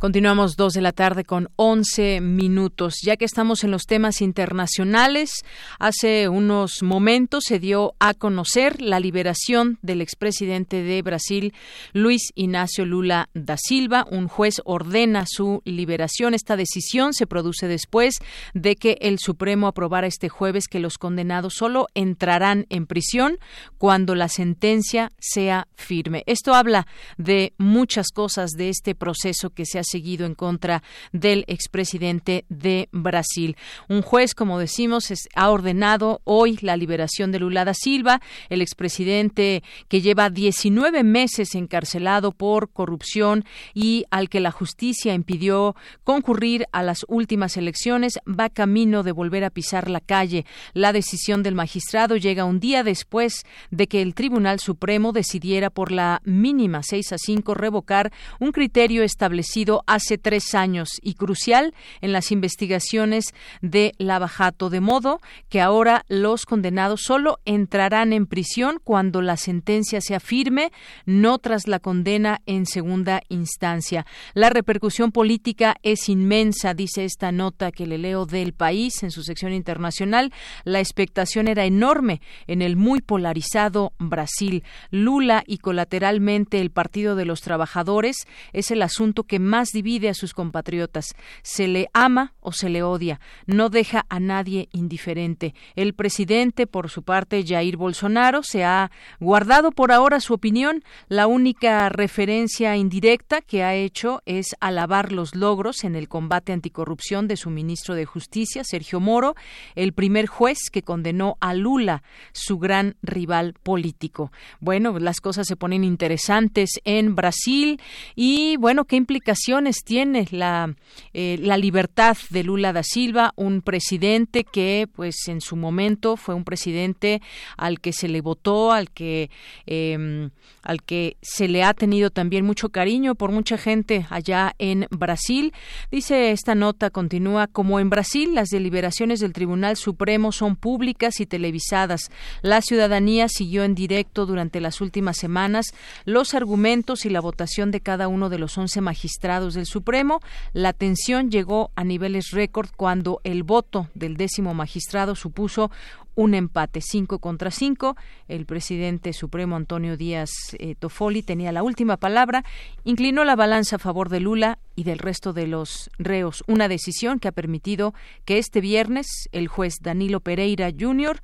[0.03, 2.96] Continuamos dos de la tarde con once minutos.
[3.05, 5.30] Ya que estamos en los temas internacionales,
[5.78, 11.55] hace unos momentos se dio a conocer la liberación del expresidente de Brasil,
[11.92, 14.05] Luis Ignacio Lula da Silva.
[14.11, 16.34] Un juez ordena su liberación.
[16.34, 18.16] Esta decisión se produce después
[18.55, 23.38] de que el Supremo aprobara este jueves que los condenados solo entrarán en prisión
[23.78, 26.24] cuando la sentencia sea firme.
[26.26, 26.88] Esto habla
[27.18, 30.82] de muchas cosas de este proceso que se ha seguido en contra
[31.12, 33.57] del expresidente de Brasil.
[33.88, 39.62] Un juez, como decimos, ha ordenado hoy la liberación de Lula da Silva, el expresidente
[39.88, 46.82] que lleva 19 meses encarcelado por corrupción y al que la justicia impidió concurrir a
[46.82, 50.47] las últimas elecciones, va camino de volver a pisar la calle.
[50.72, 55.93] La decisión del magistrado llega un día después de que el Tribunal Supremo decidiera por
[55.93, 62.12] la mínima 6 a 5 revocar un criterio establecido hace tres años y crucial en
[62.12, 69.22] las investigaciones de Lavajato, de modo que ahora los condenados solo entrarán en prisión cuando
[69.22, 70.72] la sentencia sea firme,
[71.07, 74.07] no tras la condena en segunda instancia.
[74.35, 79.22] La repercusión política es inmensa, dice esta nota que le leo del país en su
[79.22, 80.33] sección internacional.
[80.64, 84.64] La expectación era enorme en el muy polarizado Brasil.
[84.91, 90.15] Lula y colateralmente el Partido de los Trabajadores es el asunto que más divide a
[90.15, 91.15] sus compatriotas.
[91.43, 93.21] Se le ama o se le odia.
[93.47, 95.55] No deja a nadie indiferente.
[95.77, 98.91] El presidente, por su parte, Jair Bolsonaro, se ha
[99.21, 100.83] guardado por ahora su opinión.
[101.09, 107.29] La única referencia indirecta que ha hecho es alabar los logros en el combate anticorrupción
[107.29, 109.35] de su ministro de Justicia, Sergio Moro,
[109.75, 112.03] el primer juez que condenó a Lula,
[112.33, 114.33] su gran rival político.
[114.61, 117.81] Bueno, las cosas se ponen interesantes en Brasil
[118.15, 119.51] y, bueno, ¿qué implicaciones
[119.84, 120.74] tiene la,
[121.12, 126.34] eh, la libertad de Lula da Silva, un presidente que, pues, en su momento fue
[126.34, 127.20] un presidente
[127.57, 129.30] al que se le votó, al que,
[129.66, 130.30] eh,
[130.62, 135.53] al que se le ha tenido también mucho cariño por mucha gente allá en Brasil.
[135.91, 141.26] Dice esta nota, continúa, como en Brasil, las deliberaciones del Tribunal Supremo son públicas y
[141.26, 142.11] televisadas.
[142.42, 145.66] La ciudadanía siguió en directo durante las últimas semanas
[146.04, 150.21] los argumentos y la votación de cada uno de los once magistrados del Supremo.
[150.53, 155.71] La tensión llegó a niveles récord cuando el voto del décimo magistrado supuso
[156.14, 157.97] un empate, cinco contra cinco.
[158.29, 162.45] El presidente supremo Antonio Díaz eh, Tofoli tenía la última palabra,
[162.85, 167.19] inclinó la balanza a favor de Lula y del resto de los reos, una decisión
[167.19, 167.95] que ha permitido
[168.25, 171.21] que este viernes el juez Danilo Pereira Jr.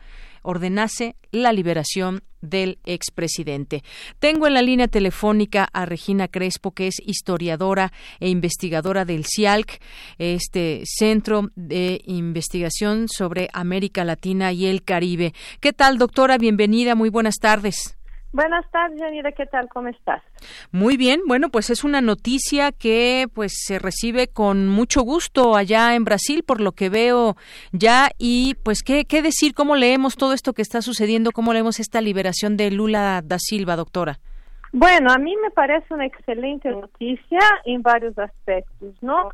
[0.48, 3.82] ordenase la liberación del expresidente.
[4.18, 9.78] Tengo en la línea telefónica a Regina Crespo, que es historiadora e investigadora del CIALC,
[10.16, 15.34] este Centro de Investigación sobre América Latina y el Caribe.
[15.60, 16.38] ¿Qué tal, doctora?
[16.38, 17.97] Bienvenida, muy buenas tardes.
[18.30, 19.68] Buenas tardes, Yanira, ¿qué tal?
[19.68, 20.22] ¿Cómo estás?
[20.70, 25.94] Muy bien, bueno, pues es una noticia que pues se recibe con mucho gusto allá
[25.94, 27.36] en Brasil, por lo que veo
[27.72, 31.80] ya, y pues qué, qué decir, cómo leemos todo esto que está sucediendo, cómo leemos
[31.80, 34.18] esta liberación de Lula da Silva, doctora.
[34.72, 39.30] Bueno, a mí me parece una excelente noticia en varios aspectos, ¿no?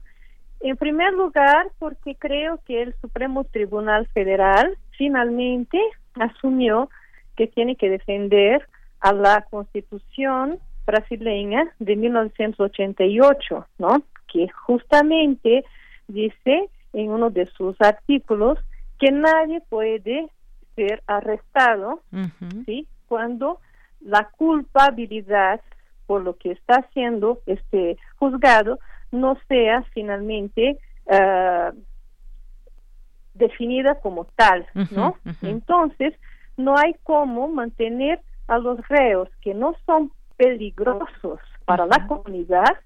[0.60, 5.80] En primer lugar, porque creo que el Supremo Tribunal Federal finalmente
[6.14, 6.88] asumió
[7.36, 8.66] que tiene que defender
[9.04, 14.02] a la Constitución brasileña de 1988, ¿no?
[14.32, 15.62] Que justamente
[16.08, 18.58] dice en uno de sus artículos
[18.98, 20.30] que nadie puede
[20.74, 22.00] ser arrestado,
[22.64, 22.88] ¿sí?
[23.06, 23.60] Cuando
[24.00, 25.60] la culpabilidad
[26.06, 28.78] por lo que está haciendo este juzgado
[29.12, 31.76] no sea finalmente uh,
[33.34, 35.18] definida como tal, ¿no?
[35.42, 36.14] Entonces,
[36.56, 42.78] no hay cómo mantener a los reos que no son peligrosos para la comunidad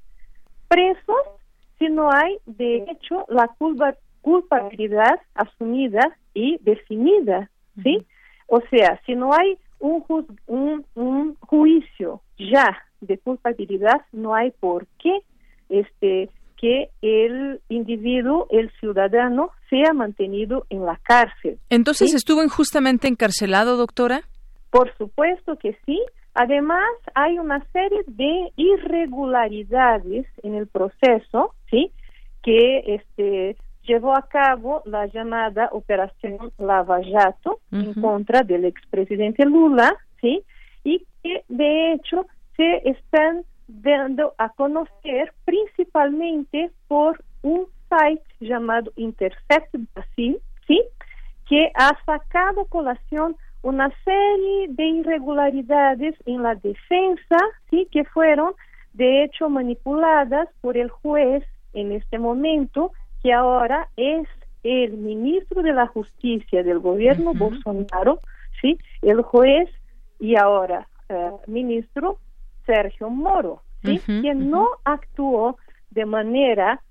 [0.69, 1.17] presos
[1.79, 7.51] si no hay de hecho la culpa, culpabilidad asumida y definida,
[7.83, 8.05] ¿sí?
[8.47, 10.05] O sea, si no hay un,
[10.47, 15.21] un, un juicio ya de culpabilidad, no hay por qué
[15.69, 16.31] este
[16.61, 21.59] que el individuo, el ciudadano, sea mantenido en la cárcel.
[21.71, 24.23] Entonces, ¿estuvo injustamente encarcelado, doctora?
[24.71, 26.03] Por supuesto que sí.
[26.35, 31.91] Además, hay una serie de irregularidades en el proceso, ¿sí?
[32.43, 33.57] Que este
[33.89, 40.45] llevó a cabo la llamada Operación Lava Jato en contra del expresidente Lula, ¿sí?
[40.85, 42.27] Y que de hecho
[42.57, 50.83] se están dando a conocer principalmente por un site llamado Intercept Brasil, ¿sí?
[51.49, 57.37] Que ha sacado colación una serie de irregularidades en la defensa,
[57.71, 58.53] sí, que fueron
[58.93, 64.29] de hecho manipuladas por el juez en este momento, que ahora es
[64.63, 68.21] el ministro de la Justicia del gobierno Bolsonaro,
[68.61, 69.69] sí, el juez
[70.19, 72.19] y ahora eh, ministro
[72.67, 75.57] Sergio Moro, sí, que no actuó
[75.91, 76.83] de manera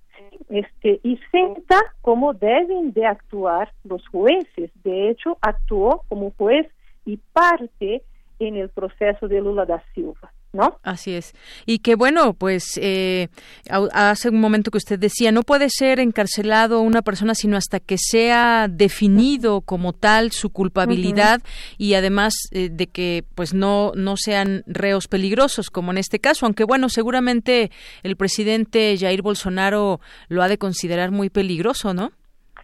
[0.49, 4.72] este, isenta como deben de actuar los jueces.
[4.84, 6.68] De hecho, actuó como juez
[7.06, 8.03] y parte
[8.39, 10.31] en el proceso de Lula da Silva.
[10.58, 10.80] ¿No?
[10.82, 11.36] Así es.
[11.68, 13.28] Y que bueno, pues eh,
[13.70, 17.98] hace un momento que usted decía, no puede ser encarcelado una persona sino hasta que
[18.00, 21.42] sea definido como tal su culpabilidad
[21.78, 26.48] y además eh, de que pues no no sean reos peligrosos como en este caso,
[26.48, 27.70] aunque bueno, seguramente
[28.02, 32.12] el presidente Jair Bolsonaro lo ha de considerar muy peligroso, ¿no?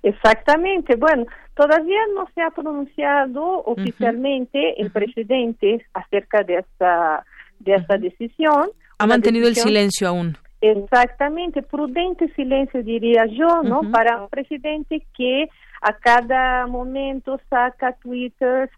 [0.04, 0.96] Exactamente.
[0.98, 1.26] Bueno,
[1.56, 7.26] todavía no se ha pronunciado oficialmente el presidente acerca de esta
[7.64, 8.70] de esta decisión.
[8.98, 10.38] Ha mantenido el silencio aún.
[10.62, 13.82] Exactamente, prudente silencio diría yo, ¿no?
[13.92, 15.50] Para un presidente que
[15.82, 18.70] a cada momento saca Twitter,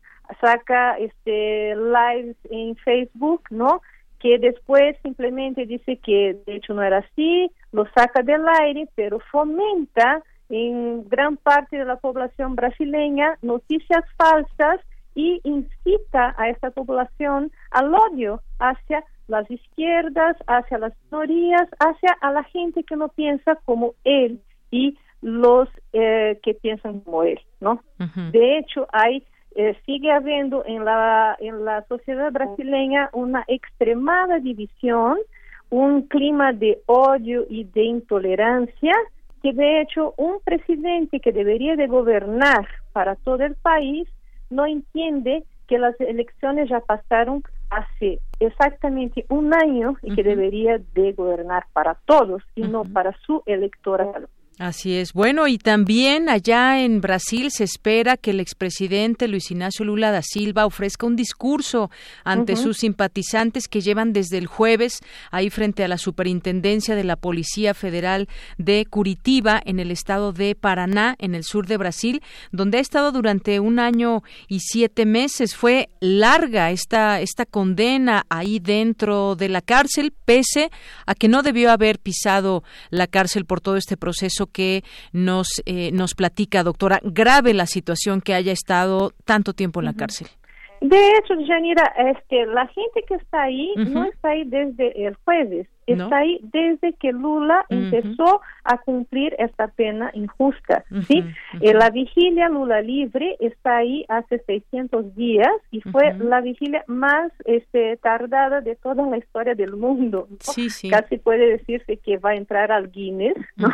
[0.41, 3.81] saca este lives en Facebook, ¿no?
[4.19, 9.19] Que después simplemente dice que de hecho no era así, lo saca del aire, pero
[9.31, 14.79] fomenta en gran parte de la población brasileña noticias falsas
[15.15, 22.31] y incita a esta población al odio hacia las izquierdas, hacia las minorías, hacia a
[22.31, 27.81] la gente que no piensa como él y los eh, que piensan como él, ¿no?
[28.31, 29.25] De hecho, hay
[29.55, 35.17] eh, sigue habiendo en la en la sociedad brasileña una extremada división,
[35.69, 38.93] un clima de odio y de intolerancia
[39.41, 44.07] que de hecho un presidente que debería de gobernar para todo el país
[44.49, 51.13] no entiende que las elecciones ya pasaron hace exactamente un año y que debería de
[51.13, 54.27] gobernar para todos y no para su electorado.
[54.57, 55.11] Así es.
[55.11, 60.21] Bueno, y también allá en Brasil se espera que el expresidente Luis Ignacio Lula da
[60.21, 61.91] Silva ofrezca un discurso
[62.23, 67.17] ante sus simpatizantes que llevan desde el jueves ahí frente a la Superintendencia de la
[67.17, 72.21] Policía Federal de Curitiba en el estado de Paraná, en el sur de Brasil,
[72.53, 75.53] donde ha estado durante un año y siete meses.
[75.53, 80.71] Fue larga esta, esta condena ahí dentro de la cárcel, pese
[81.05, 85.91] a que no debió haber pisado la cárcel por todo este proceso que nos, eh,
[85.91, 90.27] nos platica, doctora, grave la situación que haya estado tanto tiempo en la cárcel.
[90.81, 95.67] De hecho, Janira, este, la gente que está ahí no está ahí desde el jueves,
[95.87, 101.23] está ahí desde que Lula empezó a cumplir esta pena injusta, ¿sí?
[101.61, 107.31] Eh, la vigilia Lula libre está ahí hace 600 días y fue la vigilia más
[107.45, 110.27] este, tardada de toda la historia del mundo.
[110.89, 113.69] Casi puede decirse que va a entrar al Guinness, ¿no?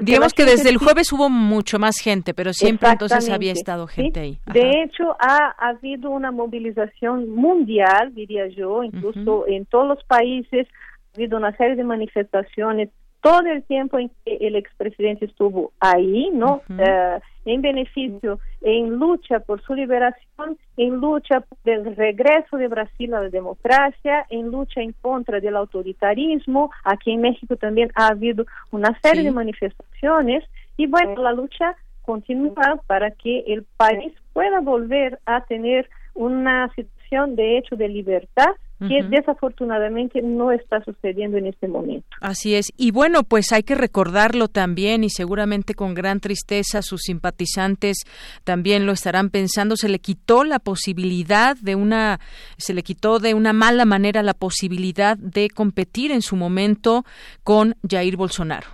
[0.00, 4.20] Digamos que desde el jueves hubo mucho más gente, pero siempre entonces había estado gente
[4.20, 4.38] ahí.
[4.52, 11.16] De hecho, ha, habido una movilización mundial, diría yo, incluso en todos los países ha
[11.16, 12.90] habido una serie de manifestaciones
[13.20, 16.62] todo el tiempo en que el expresidente estuvo ahí, ¿no?
[16.78, 23.14] Eh, en beneficio, en lucha por su liberación, en lucha por el regreso de Brasil
[23.14, 26.70] a la democracia, en lucha en contra del autoritarismo.
[26.84, 30.44] Aquí en México también ha habido una serie de manifestaciones
[30.76, 36.95] y bueno, la lucha continúa para que el país pueda volver a tener una situación
[37.10, 42.06] de hecho de libertad que desafortunadamente no está sucediendo en este momento.
[42.20, 42.70] Así es.
[42.76, 48.04] Y bueno, pues hay que recordarlo también y seguramente con gran tristeza sus simpatizantes
[48.44, 49.76] también lo estarán pensando.
[49.76, 52.20] Se le quitó la posibilidad de una,
[52.58, 57.04] se le quitó de una mala manera la posibilidad de competir en su momento
[57.44, 58.68] con Jair Bolsonaro.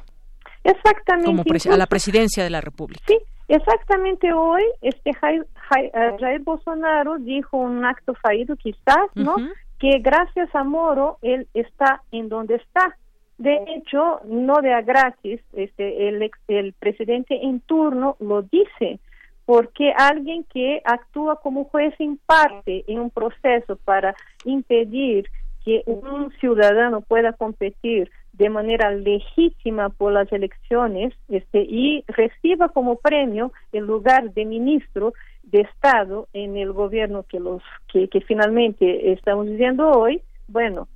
[0.64, 1.26] Exactamente.
[1.26, 3.04] Como a la presidencia de la República.
[3.06, 3.18] Sí,
[3.52, 9.36] Exactamente hoy, este Jair, Jair, Bolsonaro dijo un acto fallido quizás, ¿no?
[9.78, 12.96] que gracias a Moro él está en donde está.
[13.36, 19.00] De hecho, no de a gratis, este, el, el presidente en turno lo dice,
[19.44, 24.14] porque alguien que actúa como juez en parte en un proceso para
[24.46, 25.28] impedir
[25.62, 32.96] que un ciudadano pueda competir de manera legítima por las elecciones este, y reciba como
[32.96, 39.12] premio el lugar de ministro de Estado en el gobierno que, los, que, que finalmente
[39.12, 40.88] estamos viviendo hoy, bueno,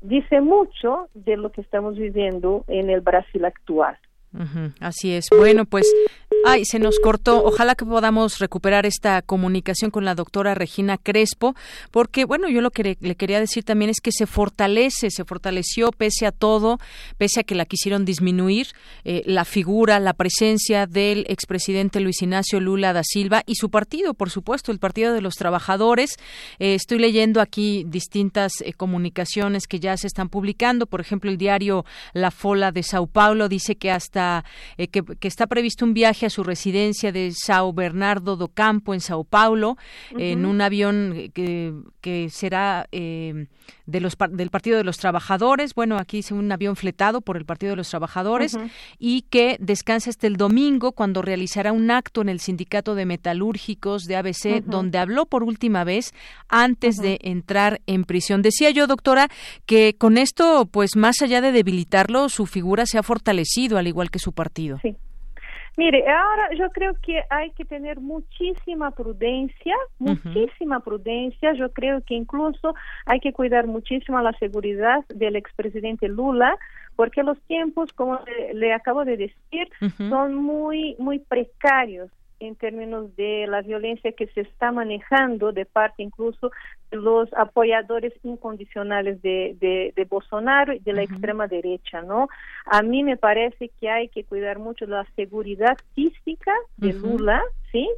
[0.00, 3.98] dice mucho de lo que estamos viviendo en el Brasil actual.
[4.80, 5.28] así es.
[5.36, 5.92] Bueno, pues
[6.44, 7.44] Ay, se nos cortó.
[7.44, 11.54] Ojalá que podamos recuperar esta comunicación con la doctora Regina Crespo,
[11.90, 15.90] porque, bueno, yo lo que le quería decir también es que se fortalece, se fortaleció
[15.90, 16.78] pese a todo,
[17.16, 18.68] pese a que la quisieron disminuir,
[19.04, 24.14] eh, la figura, la presencia del expresidente Luis Ignacio Lula da Silva y su partido,
[24.14, 26.16] por supuesto, el Partido de los Trabajadores.
[26.60, 30.86] Eh, estoy leyendo aquí distintas eh, comunicaciones que ya se están publicando.
[30.86, 34.44] Por ejemplo, el diario La Fola de Sao Paulo dice que hasta
[34.76, 39.24] que, que está previsto un viaje su residencia de Sao Bernardo do Campo en Sao
[39.24, 39.76] Paulo
[40.16, 43.46] en un avión que, que será eh,
[43.86, 45.74] de los, del Partido de los Trabajadores.
[45.74, 48.58] Bueno, aquí es un avión fletado por el Partido de los Trabajadores
[48.98, 54.04] y que descansa hasta el domingo cuando realizará un acto en el Sindicato de Metalúrgicos
[54.04, 56.12] de ABC donde habló por última vez
[56.48, 58.42] antes de entrar en prisión.
[58.42, 59.28] Decía yo, doctora,
[59.66, 64.10] que con esto, pues más allá de debilitarlo, su figura se ha fortalecido al igual
[64.10, 64.78] que su partido.
[64.82, 64.96] Sí.
[65.78, 71.52] Mire, ahora yo creo que hay que tener muchísima prudencia, muchísima prudencia.
[71.52, 72.74] Yo creo que incluso
[73.06, 76.58] hay que cuidar muchísimo la seguridad del expresidente Lula,
[76.96, 78.18] porque los tiempos, como
[78.54, 79.68] le, acabo de decir,
[80.10, 82.10] son muy, muy precarios
[82.40, 86.50] en términos de la violencia que se está manejando de parte incluso
[86.90, 92.28] de los apoyadores incondicionales de, de, Bolsonaro y de la extrema derecha, ¿no?
[92.64, 97.42] A mí me parece que hay que cuidar mucho la seguridad física de Lula,
[97.72, 97.88] ¿sí?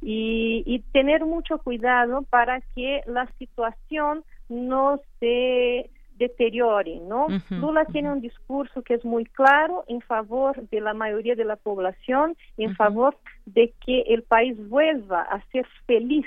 [0.00, 7.28] Y, y tener mucho cuidado para que la situación no se deteriore, ¿no?
[7.48, 11.56] Lula tiene un discurso que es muy claro en favor de la mayoría de la
[11.56, 13.16] población, en favor
[13.46, 16.26] de que el país vuelva a ser feliz,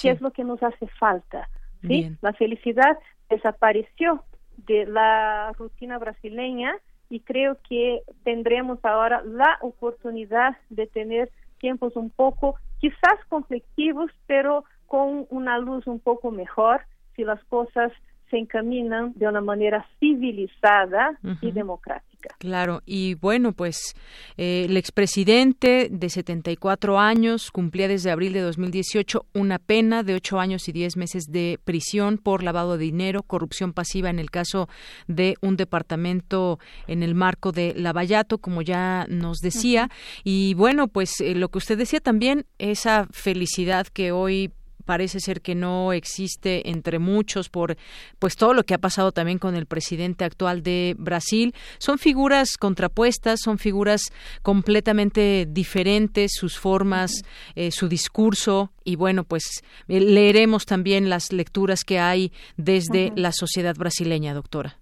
[0.00, 1.48] que es lo que nos hace falta,
[1.82, 2.16] ¿sí?
[2.20, 2.98] La felicidad
[3.30, 4.24] desapareció
[4.66, 6.74] de la rutina brasileña
[7.08, 14.64] y creo que tendremos ahora la oportunidad de tener tiempos un poco, quizás conflictivos, pero
[14.86, 16.82] con una luz un poco mejor
[17.14, 17.92] si las cosas
[18.30, 22.34] se encaminan de una manera civilizada y democrática.
[22.38, 23.94] Claro, y bueno, pues
[24.36, 30.40] eh, el expresidente de 74 años cumplía desde abril de 2018 una pena de 8
[30.40, 34.68] años y 10 meses de prisión por lavado de dinero, corrupción pasiva en el caso
[35.06, 39.88] de un departamento en el marco de Lavallato, como ya nos decía.
[40.24, 44.52] Y bueno, pues eh, lo que usted decía también, esa felicidad que hoy
[44.88, 47.76] parece ser que no existe entre muchos por
[48.18, 51.54] pues todo lo que ha pasado también con el presidente actual de Brasil.
[51.76, 54.00] Son figuras contrapuestas, son figuras
[54.40, 57.12] completamente diferentes, sus formas,
[57.54, 63.32] eh, su discurso y bueno, pues eh, leeremos también las lecturas que hay desde la
[63.32, 64.78] sociedad brasileña, doctora.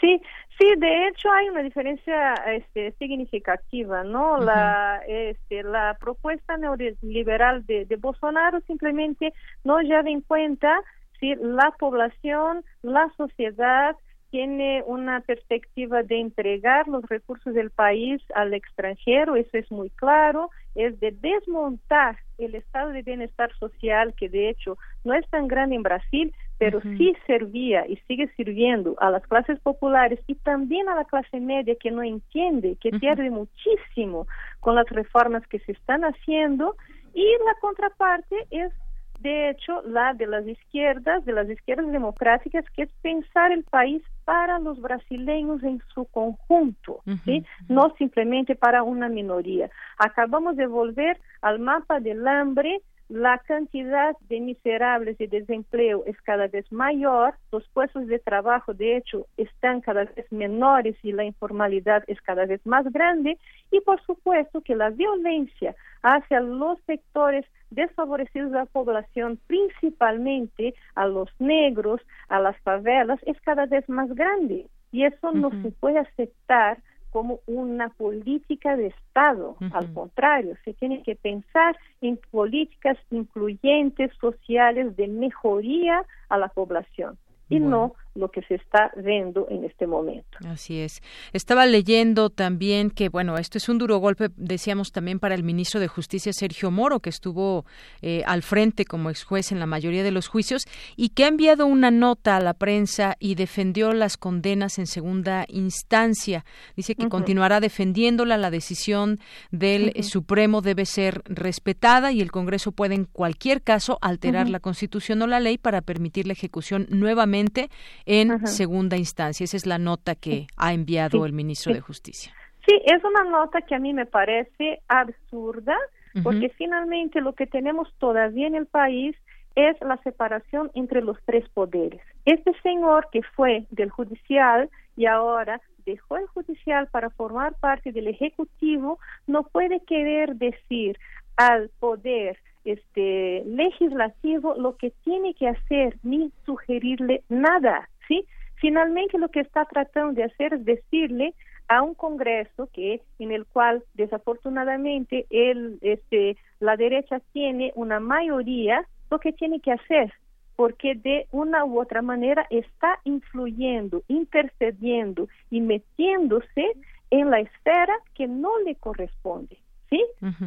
[0.00, 0.18] Sí,
[0.58, 4.38] Sí, de hecho hay una diferencia este, significativa, ¿no?
[4.38, 9.34] La este, la propuesta neoliberal de, de Bolsonaro simplemente
[9.64, 10.80] no lleva en cuenta
[11.20, 13.96] si la población, la sociedad
[14.30, 20.50] tiene una perspectiva de entregar los recursos del país al extranjero, eso es muy claro,
[20.74, 25.76] es de desmontar el estado de bienestar social, que de hecho no es tan grande
[25.76, 30.94] en Brasil, pero sí servía y sigue sirviendo a las clases populares y también a
[30.94, 34.26] la clase media que no entiende, que pierde muchísimo
[34.60, 36.76] con las reformas que se están haciendo
[37.12, 38.72] y la contraparte es
[39.20, 44.02] de hecho la de las izquierdas, de las izquierdas democráticas, que es pensar el país
[44.24, 47.44] para los brasileños en su conjunto, ¿sí?
[47.68, 49.70] no simplemente para una minoría.
[49.98, 56.48] Acabamos de volver al mapa del hambre la cantidad de miserables y desempleo es cada
[56.48, 62.02] vez mayor, los puestos de trabajo de hecho están cada vez menores y la informalidad
[62.08, 63.38] es cada vez más grande.
[63.70, 71.06] Y por supuesto que la violencia hacia los sectores desfavorecidos de la población, principalmente a
[71.06, 74.66] los negros, a las favelas, es cada vez más grande.
[74.90, 76.78] Y eso no se puede aceptar
[77.16, 79.56] como una política de Estado.
[79.72, 87.16] Al contrario, se tiene que pensar en políticas incluyentes, sociales, de mejoría a la población
[87.48, 90.38] y no lo que se está viendo en este momento.
[90.46, 91.02] Así es.
[91.32, 95.80] Estaba leyendo también que, bueno, esto es un duro golpe, decíamos también para el ministro
[95.80, 97.64] de Justicia, Sergio Moro, que estuvo
[98.02, 100.64] eh, al frente como ex juez en la mayoría de los juicios
[100.96, 105.44] y que ha enviado una nota a la prensa y defendió las condenas en segunda
[105.48, 106.44] instancia.
[106.76, 108.36] Dice que continuará defendiéndola.
[108.36, 109.18] La decisión
[109.50, 115.22] del Supremo debe ser respetada y el Congreso puede en cualquier caso alterar la Constitución
[115.22, 117.70] o la ley para permitir la ejecución nuevamente
[118.06, 119.44] en segunda instancia.
[119.44, 122.32] Esa es la nota que ha enviado el ministro de Justicia.
[122.66, 125.76] Sí, es una nota que a mí me parece absurda,
[126.22, 129.14] porque finalmente lo que tenemos todavía en el país
[129.54, 132.00] es la separación entre los tres poderes.
[132.24, 138.08] Este señor que fue del judicial y ahora dejó el judicial para formar parte del
[138.08, 140.98] ejecutivo, no puede querer decir
[141.36, 148.24] al poder este legislativo lo que tiene que hacer ni sugerirle nada, ¿sí?
[148.56, 151.34] Finalmente lo que está tratando de hacer es decirle
[151.68, 158.86] a un Congreso que en el cual desafortunadamente el este la derecha tiene una mayoría
[159.10, 160.12] lo que tiene que hacer
[160.56, 166.72] porque de una u otra manera está influyendo, intercediendo y metiéndose
[167.10, 169.58] en la esfera que no le corresponde,
[169.90, 170.02] ¿sí?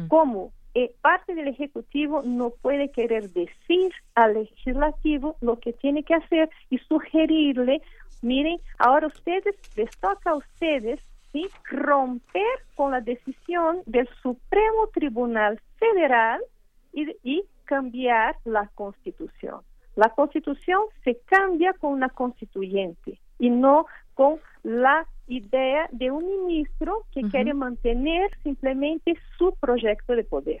[0.08, 6.14] Como eh, parte del Ejecutivo no puede querer decir al legislativo lo que tiene que
[6.14, 7.82] hacer y sugerirle,
[8.22, 11.00] miren, ahora ustedes, les toca a ustedes
[11.32, 11.48] ¿sí?
[11.64, 12.44] romper
[12.76, 16.40] con la decisión del Supremo Tribunal Federal
[16.92, 19.62] y, y cambiar la Constitución.
[19.96, 27.04] La Constitución se cambia con una constituyente y no con la idea de un ministro
[27.12, 30.60] que quiere mantener simplemente su proyecto de poder.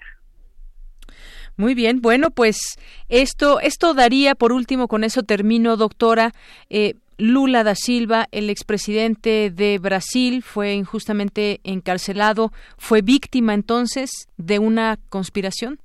[1.56, 2.78] Muy bien, bueno, pues
[3.08, 6.32] esto, esto daría, por último, con eso termino, doctora.
[6.70, 12.50] Eh, Lula da Silva, el expresidente de Brasil, fue injustamente encarcelado.
[12.78, 15.78] ¿Fue víctima entonces de una conspiración?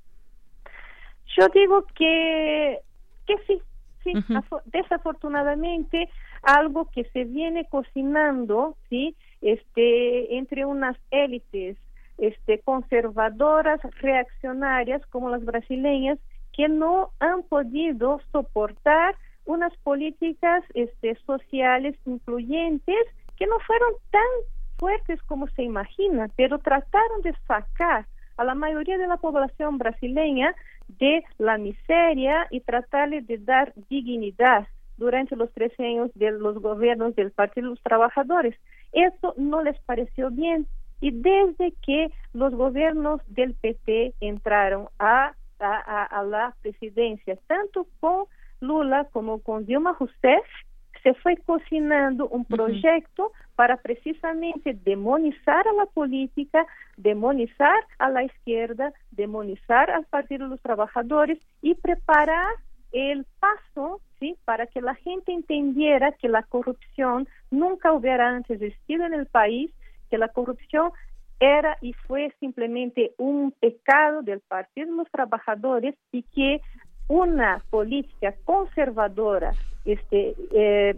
[1.37, 2.79] Yo digo que,
[3.27, 3.61] que sí,
[4.06, 4.14] sí.
[4.65, 6.10] Desafortunadamente,
[6.44, 11.77] algo que se viene cocinando, sí, este, entre unas élites
[12.18, 16.19] este, conservadoras, reaccionarias como las brasileñas,
[16.53, 23.06] que no han podido soportar unas políticas este, sociales incluyentes
[23.36, 24.22] que no fueron tan
[24.77, 28.06] fuertes como se imagina, pero trataron de sacar
[28.38, 30.56] a la mayoría de la población brasileña
[30.87, 34.67] de la miseria y tratarle de dar dignidad
[34.97, 38.55] durante los 13 años de los gobiernos del Partido de los Trabajadores.
[38.93, 40.67] Eso no les pareció bien
[41.01, 48.25] y desde que los gobiernos del PT entraron a, a, la presidencia, tanto con
[48.61, 50.45] Lula como con Dilma Rousseff,
[51.06, 56.65] se fue cocinando un proyecto para precisamente demonizar a la política,
[56.98, 62.48] demonizar a la izquierda, demonizar al Partido de los Trabajadores y preparar
[62.91, 64.36] el paso ¿sí?
[64.45, 69.72] para que la gente entendiera que la corrupción nunca hubiera antes existido en el país,
[70.10, 70.91] que la corrupción
[71.40, 76.61] era y fue simplemente un pecado del Partido de los Trabajadores y que
[77.07, 79.52] una política conservadora
[79.85, 80.95] este, eh,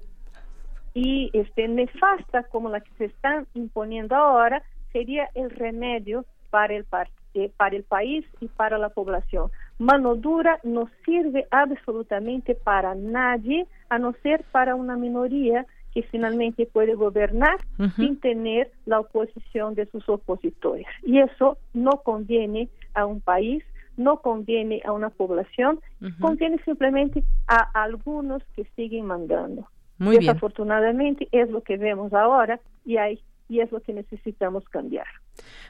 [0.94, 6.86] y este, nefasta como la que se están imponiendo ahora sería el remedio para el,
[7.34, 9.52] eh, para el país y para la población.
[9.78, 16.66] Mano dura no sirve absolutamente para nadie, a no ser para una minoría que finalmente
[16.66, 17.58] puede gobernar
[17.96, 20.86] sin tener la oposición de sus opositores.
[21.04, 23.64] Y eso no conviene a un país,
[23.98, 25.80] no conviene a una población,
[26.22, 29.68] conviene simplemente a algunos que siguen mandando.
[29.98, 33.20] Muy Desafortunadamente es lo que vemos ahora y hay
[33.50, 35.06] y es lo que necesitamos cambiar.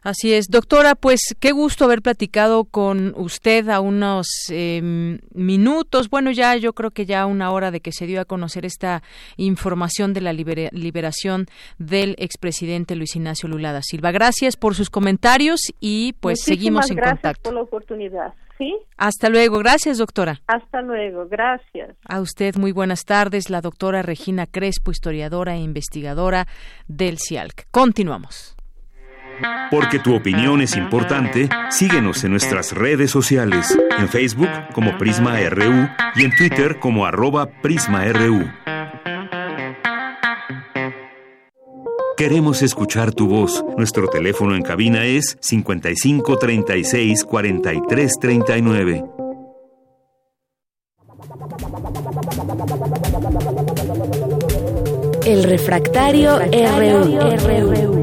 [0.01, 6.31] Así es, doctora, pues qué gusto haber platicado con usted a unos em, minutos, bueno,
[6.31, 9.03] ya yo creo que ya una hora de que se dio a conocer esta
[9.35, 11.47] información de la liberación
[11.77, 14.11] del expresidente Luis Ignacio Lula da Silva.
[14.11, 17.49] Gracias por sus comentarios y pues seguimos en gracias contacto.
[17.49, 18.33] por la oportunidad.
[18.57, 18.75] ¿Sí?
[18.97, 20.41] Hasta luego, gracias doctora.
[20.47, 21.95] Hasta luego, gracias.
[22.07, 26.47] A usted muy buenas tardes, la doctora Regina Crespo, historiadora e investigadora
[26.87, 27.67] del CIALC.
[27.71, 28.57] Continuamos.
[29.69, 35.87] Porque tu opinión es importante, síguenos en nuestras redes sociales, en Facebook como Prisma RU
[36.15, 38.45] y en Twitter como arroba PrismaRU.
[42.17, 43.63] Queremos escuchar tu voz.
[43.77, 49.03] Nuestro teléfono en cabina es 55 36 43 39.
[55.27, 57.96] El refractario, RU.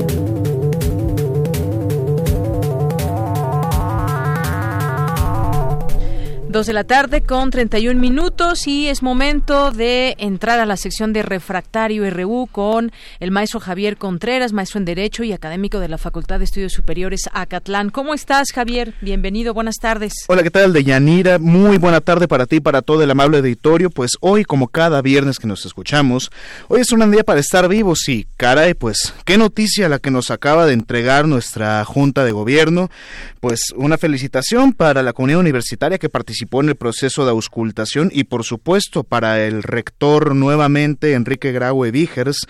[6.54, 11.12] Dos de la tarde con 31 minutos y es momento de entrar a la sección
[11.12, 15.98] de refractario RU con el maestro Javier Contreras, maestro en Derecho y académico de la
[15.98, 17.90] Facultad de Estudios Superiores Acatlán.
[17.90, 18.94] ¿Cómo estás, Javier?
[19.00, 20.12] Bienvenido, buenas tardes.
[20.28, 21.40] Hola, ¿qué tal, Deyanira?
[21.40, 23.90] Muy buena tarde para ti y para todo el amable auditorio.
[23.90, 26.30] Pues hoy, como cada viernes que nos escuchamos,
[26.68, 30.30] hoy es un día para estar vivos y, caray, pues, qué noticia la que nos
[30.30, 32.92] acaba de entregar nuestra Junta de Gobierno.
[33.40, 38.24] Pues una felicitación para la comunidad universitaria que participó en el proceso de auscultación y
[38.24, 42.46] por supuesto para el rector nuevamente Enrique Graue Vigers.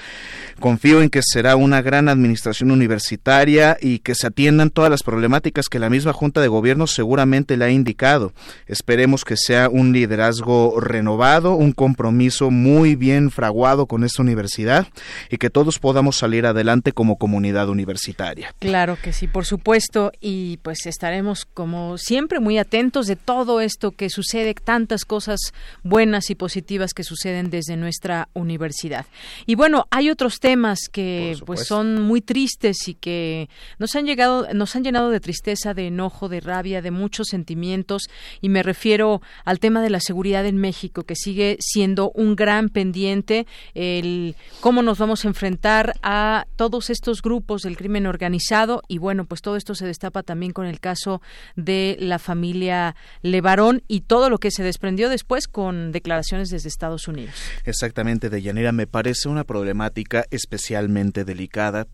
[0.61, 5.69] Confío en que será una gran administración universitaria y que se atiendan todas las problemáticas
[5.69, 8.33] que la misma Junta de Gobierno seguramente le ha indicado.
[8.67, 14.87] Esperemos que sea un liderazgo renovado, un compromiso muy bien fraguado con esta universidad
[15.31, 18.55] y que todos podamos salir adelante como comunidad universitaria.
[18.59, 23.84] Claro que sí, por supuesto, y pues estaremos como siempre muy atentos de todo esto
[23.93, 25.53] que sucede, tantas cosas
[25.83, 29.07] buenas y positivas que suceden desde nuestra universidad.
[29.47, 33.49] Y bueno, hay otros temas que pues son muy tristes y que
[33.79, 38.09] nos han llegado, nos han llenado de tristeza, de enojo, de rabia, de muchos sentimientos.
[38.41, 42.69] Y me refiero al tema de la seguridad en México que sigue siendo un gran
[42.69, 48.83] pendiente el cómo nos vamos a enfrentar a todos estos grupos del crimen organizado.
[48.89, 51.21] Y bueno, pues todo esto se destapa también con el caso
[51.57, 57.09] de la familia Levarón y todo lo que se desprendió después con declaraciones desde Estados
[57.09, 57.35] Unidos.
[57.65, 61.87] Exactamente, Deyanira, me parece una problemática especialmente delicada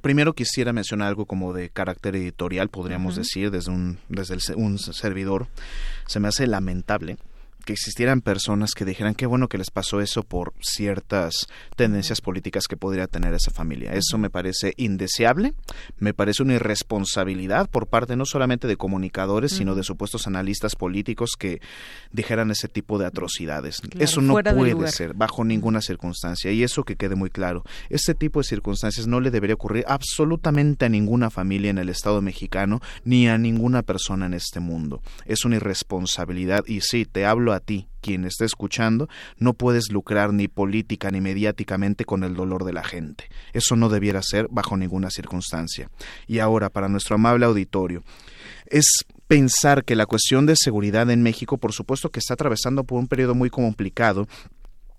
[0.00, 5.48] primero quisiera mencionar algo como de carácter editorial, podríamos decir, desde un, desde un servidor.
[6.06, 7.18] Se me hace lamentable
[7.62, 12.64] que existieran personas que dijeran qué bueno que les pasó eso por ciertas tendencias políticas
[12.68, 13.92] que podría tener esa familia.
[13.92, 15.54] Eso me parece indeseable,
[15.98, 21.30] me parece una irresponsabilidad por parte no solamente de comunicadores, sino de supuestos analistas políticos
[21.38, 21.60] que
[22.12, 23.80] dijeran ese tipo de atrocidades.
[23.98, 27.64] eso no puede ser bajo ninguna circunstancia y eso que quede muy claro.
[27.88, 32.20] Este tipo de circunstancias no le debería ocurrir absolutamente a ninguna familia en el Estado
[32.22, 35.02] mexicano ni a ninguna persona en este mundo.
[35.26, 39.08] Es una irresponsabilidad y sí, te hablo a ti, quien está escuchando,
[39.38, 43.28] no puedes lucrar ni política ni mediáticamente con el dolor de la gente.
[43.52, 45.90] Eso no debiera ser bajo ninguna circunstancia.
[46.26, 48.02] Y ahora, para nuestro amable auditorio,
[48.66, 48.86] es
[49.26, 53.08] pensar que la cuestión de seguridad en México, por supuesto que está atravesando por un
[53.08, 54.26] periodo muy complicado,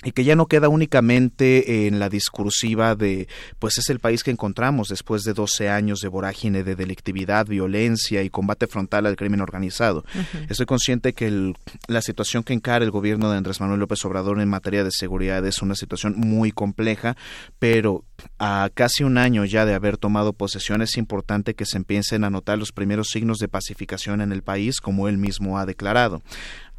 [0.04, 3.28] y que ya no queda únicamente en la discursiva de
[3.60, 8.22] pues es el país que encontramos después de 12 años de vorágine de delictividad, violencia
[8.24, 10.04] y combate frontal al crimen organizado.
[10.50, 11.54] Estoy consciente que
[11.88, 15.46] la situación que encara el gobierno de Andrés Manuel López Obrador en materia de seguridad
[15.46, 17.16] es una situación muy compleja,
[17.60, 18.04] pero
[18.40, 22.30] a casi un año ya de haber tomado posesión es importante que se empiecen a
[22.30, 26.22] notar los primeros signos de pacificación en el país, como él mismo ha declarado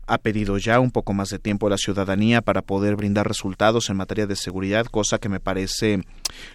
[0.06, 3.90] ha pedido ya un poco más de tiempo a la ciudadanía para poder brindar resultados
[3.90, 6.00] en materia de seguridad, cosa que me parece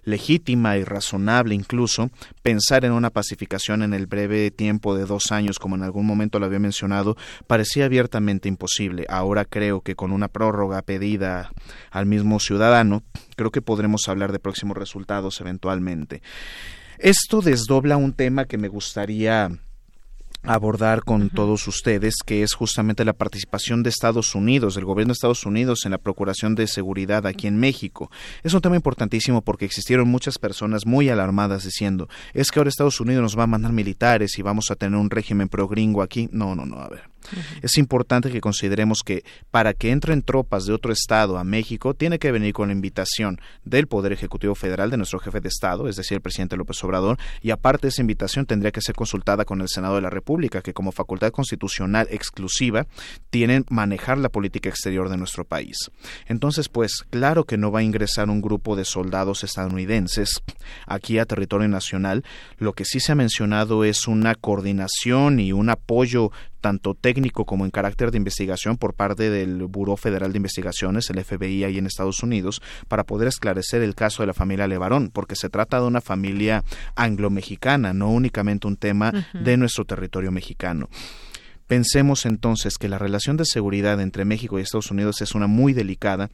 [0.04, 2.10] legítima y razonable incluso
[2.42, 6.40] pensar en una pacificación en el breve tiempo de dos años, como en algún momento
[6.40, 7.18] lo había mencionado,
[7.48, 9.06] parecía abiertamente imposible.
[9.10, 11.52] Ahora creo que con una prórroga pedida
[11.92, 13.04] al mismo ciudadano,
[13.36, 16.22] creo que podremos hablar de próximos resultados eventualmente.
[16.98, 19.50] Esto desdobla un tema que me gustaría
[20.44, 25.14] abordar con todos ustedes, que es justamente la participación de Estados Unidos, del gobierno de
[25.14, 28.10] Estados Unidos en la Procuración de Seguridad aquí en México.
[28.44, 33.00] Es un tema importantísimo porque existieron muchas personas muy alarmadas diciendo, es que ahora Estados
[33.00, 36.30] Unidos nos va a mandar militares y vamos a tener un régimen pro gringo aquí.
[36.32, 37.10] No, no, no, a ver.
[37.62, 42.20] Es importante que consideremos que para que entren tropas de otro estado a México tiene
[42.20, 45.96] que venir con la invitación del Poder Ejecutivo Federal, de nuestro jefe de Estado, es
[45.96, 49.70] decir, el presidente López Obrador, y aparte esa invitación tendría que ser consultada con el
[49.70, 52.88] Senado de la República, que como facultad constitucional exclusiva
[53.30, 55.78] tienen manejar la política exterior de nuestro país.
[56.28, 60.42] Entonces, pues, claro que no va a ingresar un grupo de soldados estadounidenses
[60.86, 62.24] aquí a territorio nacional.
[62.58, 67.66] Lo que sí se ha mencionado es una coordinación y un apoyo tanto técnico como
[67.66, 71.86] en carácter de investigación por parte del Buró Federal de Investigaciones, el FBI ahí en
[71.86, 75.88] Estados Unidos, para poder esclarecer el caso de la familia Levarón, porque se trata de
[75.88, 76.64] una familia
[76.96, 80.90] anglo-mexicana, no únicamente un tema de nuestro territorio mexicano.
[81.68, 85.74] Pensemos entonces que la relación de seguridad entre México y Estados Unidos es una muy
[85.74, 86.32] delicada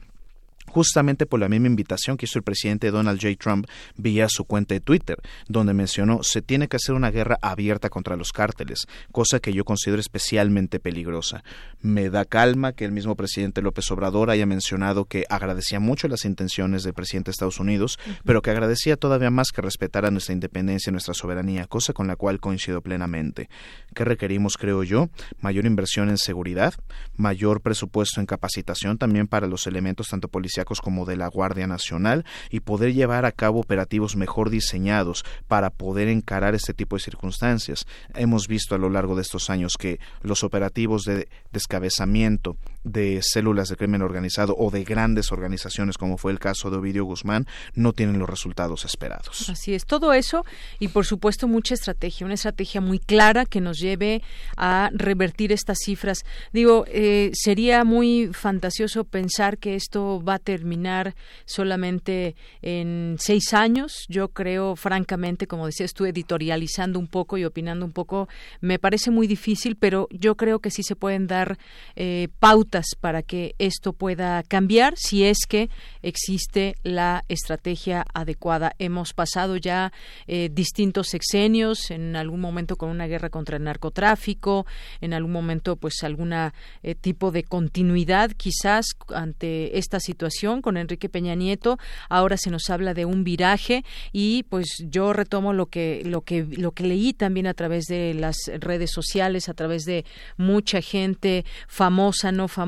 [0.68, 3.36] justamente por la misma invitación que hizo el presidente Donald J.
[3.38, 3.66] Trump
[3.96, 5.18] vía su cuenta de Twitter,
[5.48, 9.64] donde mencionó se tiene que hacer una guerra abierta contra los cárteles, cosa que yo
[9.64, 11.44] considero especialmente peligrosa.
[11.80, 16.24] Me da calma que el mismo presidente López Obrador haya mencionado que agradecía mucho las
[16.24, 20.90] intenciones del presidente de Estados Unidos, pero que agradecía todavía más que respetara nuestra independencia
[20.90, 23.48] y nuestra soberanía, cosa con la cual coincido plenamente.
[23.94, 25.10] ¿Qué requerimos, creo yo?
[25.40, 26.74] Mayor inversión en seguridad,
[27.14, 32.24] mayor presupuesto en capacitación también para los elementos tanto policiales como de la Guardia Nacional
[32.50, 37.86] y poder llevar a cabo operativos mejor diseñados para poder encarar este tipo de circunstancias.
[38.14, 42.56] Hemos visto a lo largo de estos años que los operativos de descabezamiento
[42.86, 47.04] de células de crimen organizado o de grandes organizaciones como fue el caso de Ovidio
[47.04, 49.50] Guzmán no tienen los resultados esperados.
[49.50, 50.44] Así es, todo eso
[50.78, 54.22] y por supuesto mucha estrategia, una estrategia muy clara que nos lleve
[54.56, 56.24] a revertir estas cifras.
[56.52, 64.06] Digo, eh, sería muy fantasioso pensar que esto va a terminar solamente en seis años.
[64.08, 68.28] Yo creo, francamente, como decías tú, editorializando un poco y opinando un poco,
[68.60, 71.58] me parece muy difícil, pero yo creo que sí se pueden dar
[71.96, 75.70] eh, pautas para que esto pueda cambiar si es que
[76.02, 78.74] existe la estrategia adecuada.
[78.78, 79.92] Hemos pasado ya
[80.26, 84.66] eh, distintos sexenios, en algún momento con una guerra contra el narcotráfico,
[85.00, 91.08] en algún momento pues alguna eh, tipo de continuidad quizás ante esta situación con Enrique
[91.08, 91.78] Peña Nieto.
[92.10, 96.44] Ahora se nos habla de un viraje y pues yo retomo lo que lo que
[96.44, 100.04] lo que leí también a través de las redes sociales, a través de
[100.36, 102.65] mucha gente famosa, no famosa,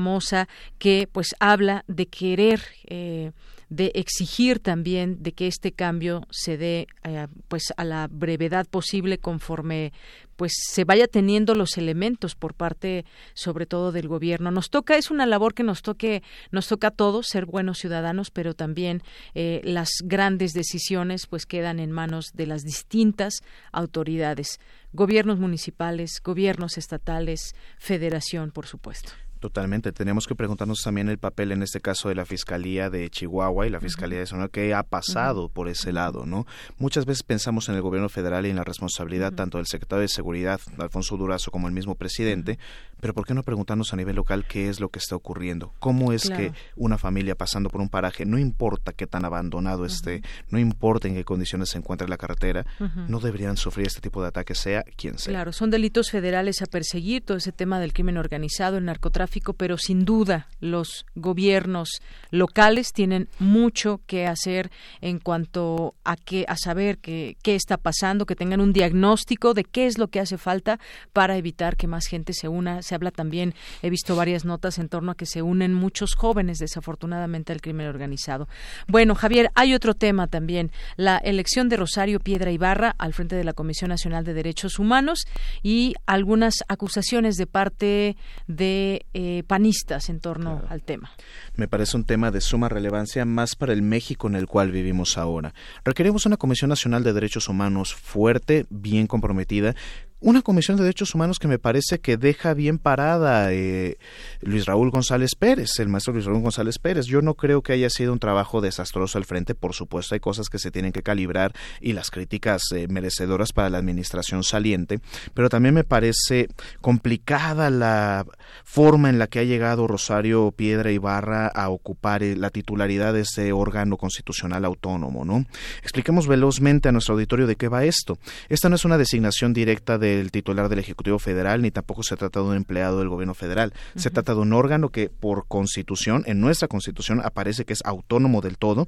[0.77, 3.31] que pues habla de querer eh,
[3.69, 9.19] de exigir también de que este cambio se dé eh, pues a la brevedad posible
[9.19, 9.93] conforme
[10.35, 14.51] pues se vaya teniendo los elementos por parte sobre todo del gobierno.
[14.51, 18.31] Nos toca, es una labor que nos toque, nos toca a todos ser buenos ciudadanos,
[18.31, 19.03] pero también
[19.35, 24.59] eh, las grandes decisiones pues quedan en manos de las distintas autoridades,
[24.93, 29.11] gobiernos municipales, gobiernos estatales, federación, por supuesto.
[29.39, 29.93] Totalmente.
[29.93, 33.69] Tenemos que preguntarnos también el papel, en este caso, de la Fiscalía de Chihuahua y
[33.69, 36.45] la Fiscalía de Sonora, que ha pasado por ese lado, ¿no?
[36.77, 40.09] Muchas veces pensamos en el gobierno federal y en la responsabilidad tanto del secretario de
[40.09, 42.59] Seguridad, Alfonso Durazo, como el mismo presidente,
[42.99, 45.73] pero ¿por qué no preguntarnos a nivel local qué es lo que está ocurriendo?
[45.79, 50.21] ¿Cómo es que una familia pasando por un paraje, no importa qué tan abandonado esté,
[50.49, 52.65] no importa en qué condiciones se encuentre la carretera,
[53.07, 55.33] no deberían sufrir este tipo de ataques, sea quien sea?
[55.33, 59.53] Claro, son delitos federales a perseguir, todo ese tema del crimen organizado, el narcotráfico tráfico,
[59.53, 62.01] pero sin duda los gobiernos
[62.31, 64.71] locales tienen mucho que hacer
[65.01, 69.87] en cuanto a que a saber qué está pasando, que tengan un diagnóstico de qué
[69.87, 70.79] es lo que hace falta
[71.11, 72.81] para evitar que más gente se una.
[72.89, 73.53] Se habla también,
[73.83, 77.85] he visto varias notas en torno a que se unen muchos jóvenes desafortunadamente al crimen
[77.85, 78.47] organizado.
[78.87, 83.43] Bueno, Javier, hay otro tema también, la elección de Rosario Piedra Ibarra al frente de
[83.43, 85.27] la Comisión Nacional de Derechos Humanos
[85.61, 88.17] y algunas acusaciones de parte
[88.47, 91.11] de eh, panistas en torno al tema.
[91.55, 95.19] Me parece un tema de suma relevancia más para el México en el cual vivimos
[95.19, 95.53] ahora.
[95.85, 99.75] Requerimos una Comisión Nacional de Derechos Humanos fuerte, bien comprometida,
[100.21, 103.97] una comisión de derechos humanos que me parece que deja bien parada eh,
[104.41, 107.05] Luis Raúl González Pérez, el maestro Luis Raúl González Pérez.
[107.05, 110.49] Yo no creo que haya sido un trabajo desastroso al frente, por supuesto hay cosas
[110.49, 114.99] que se tienen que calibrar y las críticas eh, merecedoras para la administración saliente,
[115.33, 116.47] pero también me parece
[116.81, 118.25] complicada la
[118.65, 123.21] forma en la que ha llegado Rosario Piedra Ibarra a ocupar eh, la titularidad de
[123.21, 125.45] ese órgano constitucional autónomo, ¿no?
[125.81, 128.17] Expliquemos velozmente a nuestro auditorio de qué va esto.
[128.49, 132.15] Esta no es una designación directa de el titular del Ejecutivo Federal, ni tampoco se
[132.15, 133.73] trata de un empleado del gobierno federal.
[133.95, 138.41] Se trata de un órgano que por constitución, en nuestra constitución, aparece que es autónomo
[138.41, 138.87] del todo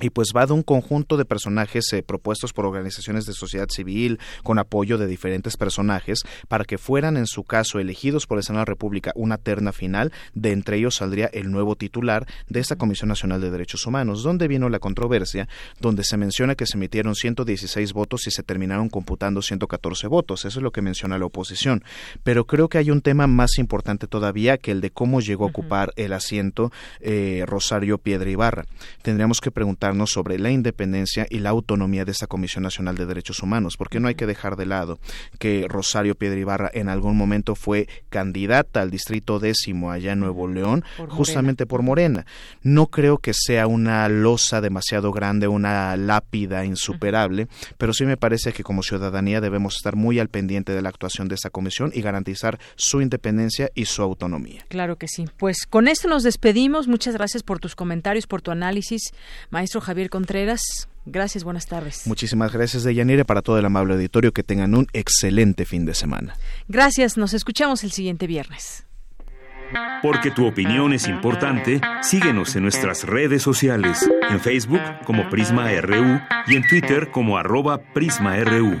[0.00, 4.18] y pues va de un conjunto de personajes eh, propuestos por organizaciones de sociedad civil
[4.42, 8.64] con apoyo de diferentes personajes para que fueran en su caso elegidos por el Senado
[8.64, 12.76] de la República una terna final de entre ellos saldría el nuevo titular de esta
[12.76, 15.48] Comisión Nacional de Derechos Humanos donde vino la controversia
[15.80, 20.44] donde se menciona que se emitieron 116 votos y se terminaron computando 114 votos.
[20.44, 21.84] Eso es lo que menciona la oposición.
[22.22, 25.48] Pero creo que hay un tema más importante todavía que el de cómo llegó a
[25.48, 28.66] ocupar el asiento eh, Rosario Piedra Ibarra.
[29.02, 33.40] Tendríamos que preguntar sobre la independencia y la autonomía de esta Comisión Nacional de Derechos
[33.40, 34.98] Humanos, porque no hay que dejar de lado
[35.38, 40.48] que Rosario Piedra Ibarra en algún momento fue candidata al distrito décimo allá en Nuevo
[40.48, 42.24] León, justamente por Morena.
[42.62, 48.54] No creo que sea una losa demasiado grande, una lápida insuperable, pero sí me parece
[48.54, 52.00] que como ciudadanía debemos estar muy al pendiente de la actuación de esta comisión y
[52.00, 54.64] garantizar su independencia y su autonomía.
[54.68, 55.26] Claro que sí.
[55.36, 56.88] Pues con esto nos despedimos.
[56.88, 59.12] Muchas gracias por tus comentarios, por tu análisis,
[59.50, 59.73] maestro.
[59.80, 60.88] Javier Contreras.
[61.06, 62.06] Gracias, buenas tardes.
[62.06, 64.32] Muchísimas gracias, Deyanire, para todo el amable auditorio.
[64.32, 66.36] Que tengan un excelente fin de semana.
[66.68, 68.86] Gracias, nos escuchamos el siguiente viernes.
[70.02, 76.20] Porque tu opinión es importante, síguenos en nuestras redes sociales, en Facebook como Prisma RU
[76.46, 78.80] y en Twitter como arroba PrismaRU.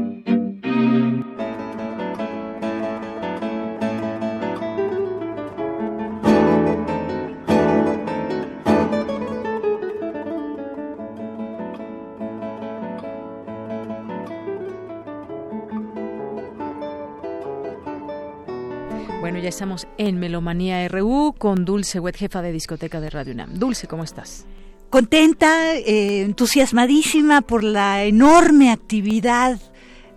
[19.41, 23.57] Ya estamos en Melomanía RU con Dulce Wet, jefa de discoteca de Radio UNAM.
[23.57, 24.45] Dulce, ¿cómo estás?
[24.89, 29.59] Contenta, eh, entusiasmadísima por la enorme actividad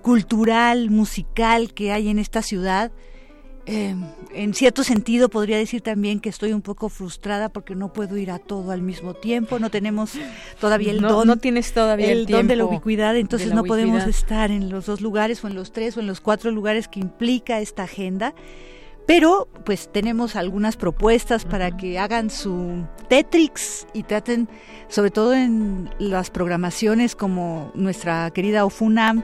[0.02, 2.92] cultural, musical que hay en esta ciudad.
[3.66, 3.94] Eh,
[4.34, 8.30] en cierto sentido podría decir también que estoy un poco frustrada porque no puedo ir
[8.30, 10.12] a todo al mismo tiempo, no tenemos
[10.60, 11.26] todavía el don.
[11.26, 15.00] No tienes todavía el, don de la ubicuidad, entonces no podemos estar en los dos
[15.00, 18.34] lugares o en los tres o en los cuatro lugares que implica esta agenda.
[19.06, 24.48] Pero pues tenemos algunas propuestas para que hagan su Tetrix y traten,
[24.88, 29.22] sobre todo en las programaciones como nuestra querida Ofunam,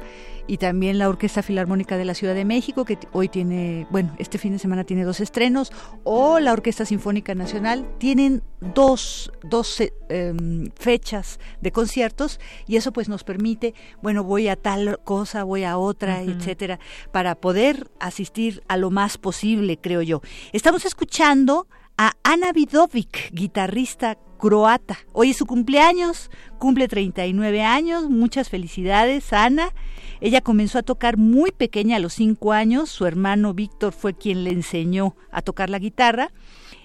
[0.51, 4.36] y también la Orquesta Filarmónica de la Ciudad de México, que hoy tiene, bueno, este
[4.36, 5.70] fin de semana tiene dos estrenos,
[6.02, 13.09] o la Orquesta Sinfónica Nacional, tienen dos, dos em, fechas de conciertos y eso pues
[13.09, 16.81] nos permite, bueno, voy a tal cosa, voy a otra, etcétera,
[17.12, 20.20] para poder asistir a lo más posible, creo yo.
[20.52, 24.98] Estamos escuchando a Ana Vidovic, guitarrista croata.
[25.12, 29.72] Hoy es su cumpleaños, cumple 39 años, muchas felicidades, Ana.
[30.20, 34.44] Ella comenzó a tocar muy pequeña a los cinco años, su hermano Víctor fue quien
[34.44, 36.32] le enseñó a tocar la guitarra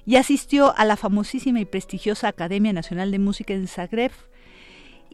[0.05, 4.11] y asistió a la famosísima y prestigiosa Academia Nacional de Música en Zagreb.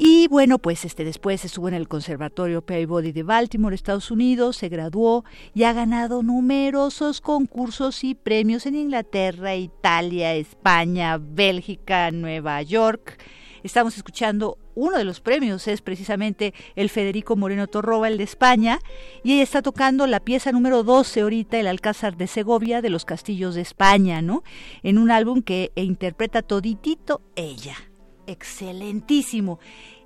[0.04, 4.68] Y bueno, pues este después estuvo en el Conservatorio Peabody de Baltimore, Estados Unidos, se
[4.68, 5.24] graduó
[5.54, 13.22] y ha ganado numerosos concursos y premios en Inglaterra, Italia, España, Bélgica, Nueva York.
[13.62, 18.80] Estamos escuchando uno de los premios es precisamente el Federico Moreno Torroba, el de España,
[19.24, 23.06] y ella está tocando la pieza número 12 ahorita, el Alcázar de Segovia de los
[23.06, 24.42] Castillos de España, ¿no?
[24.82, 27.91] En un álbum que interpreta toditito ella.
[28.32, 29.60] Excelentísimo.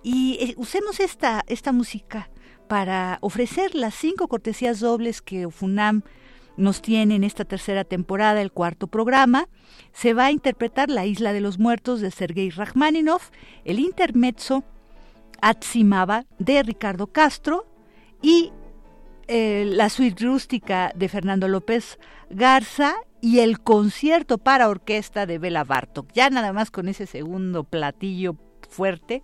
[0.03, 2.29] Y eh, usemos esta, esta música
[2.67, 6.03] para ofrecer las cinco cortesías dobles que FUNAM
[6.57, 9.47] nos tiene en esta tercera temporada, el cuarto programa.
[9.93, 13.29] Se va a interpretar La Isla de los Muertos de Sergei Rachmaninoff,
[13.63, 14.63] el intermezzo
[15.41, 17.67] Atsimaba de Ricardo Castro
[18.21, 18.51] y
[19.27, 21.99] eh, la suite rústica de Fernando López
[22.29, 26.11] Garza y el concierto para orquesta de Bela Bartok.
[26.13, 28.35] Ya nada más con ese segundo platillo
[28.69, 29.23] fuerte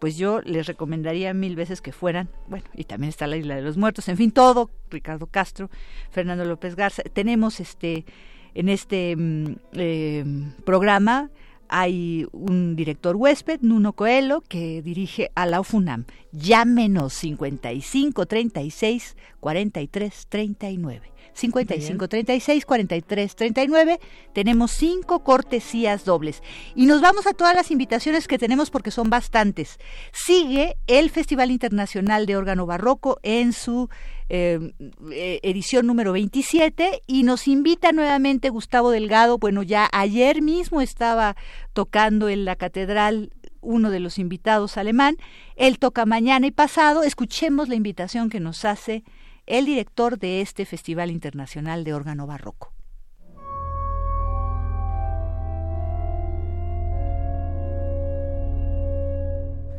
[0.00, 3.62] pues yo les recomendaría mil veces que fueran, bueno, y también está la Isla de
[3.62, 5.70] los Muertos, en fin, todo, Ricardo Castro,
[6.10, 8.06] Fernando López Garza, tenemos este
[8.54, 10.24] en este mm, eh,
[10.64, 11.30] programa
[11.70, 16.04] hay un director huésped, Nuno Coelho, que dirige a la UFUNAM.
[16.32, 21.12] Llámenos 55 36 43 39.
[21.32, 24.00] 55 36 43 39.
[24.32, 26.42] Tenemos cinco cortesías dobles.
[26.74, 29.78] Y nos vamos a todas las invitaciones que tenemos porque son bastantes.
[30.12, 33.88] Sigue el Festival Internacional de Órgano Barroco en su
[34.32, 39.38] eh, edición número 27 y nos invita nuevamente Gustavo Delgado.
[39.38, 41.34] Bueno, ya ayer mismo estaba
[41.72, 45.16] tocando en la catedral uno de los invitados alemán.
[45.56, 47.02] Él toca mañana y pasado.
[47.02, 49.02] Escuchemos la invitación que nos hace
[49.46, 52.72] el director de este Festival Internacional de Órgano Barroco.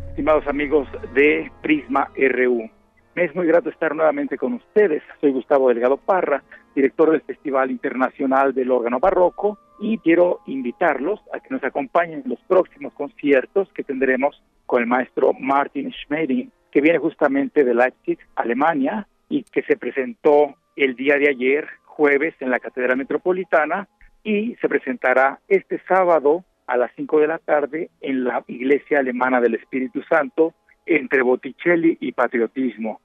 [0.09, 2.69] Estimados amigos de Prisma RU,
[3.15, 5.03] me es muy grato estar nuevamente con ustedes.
[5.19, 6.43] Soy Gustavo Delgado Parra,
[6.75, 12.29] director del Festival Internacional del Órgano Barroco, y quiero invitarlos a que nos acompañen en
[12.29, 18.19] los próximos conciertos que tendremos con el maestro Martin Schmedding, que viene justamente de Leipzig,
[18.35, 23.87] Alemania, y que se presentó el día de ayer, jueves, en la Catedral Metropolitana
[24.23, 29.41] y se presentará este sábado a las 5 de la tarde en la Iglesia Alemana
[29.41, 30.53] del Espíritu Santo
[30.95, 32.99] entre Botticelli y Patriotismo.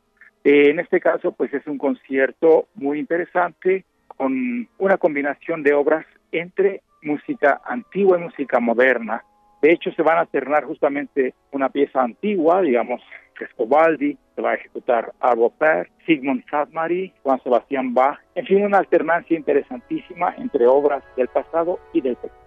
[0.44, 6.82] En este caso, pues es un concierto muy interesante con una combinación de obras entre
[7.02, 9.24] música antigua y música moderna.
[9.62, 13.02] De hecho, se van a alternar justamente una pieza antigua, digamos,
[13.34, 18.78] Frescobaldi, se va a ejecutar Arvo Pärt, Sigmund Sadmari, Juan Sebastián Bach, en fin, una
[18.78, 22.45] alternancia interesantísima entre obras del pasado y del presente.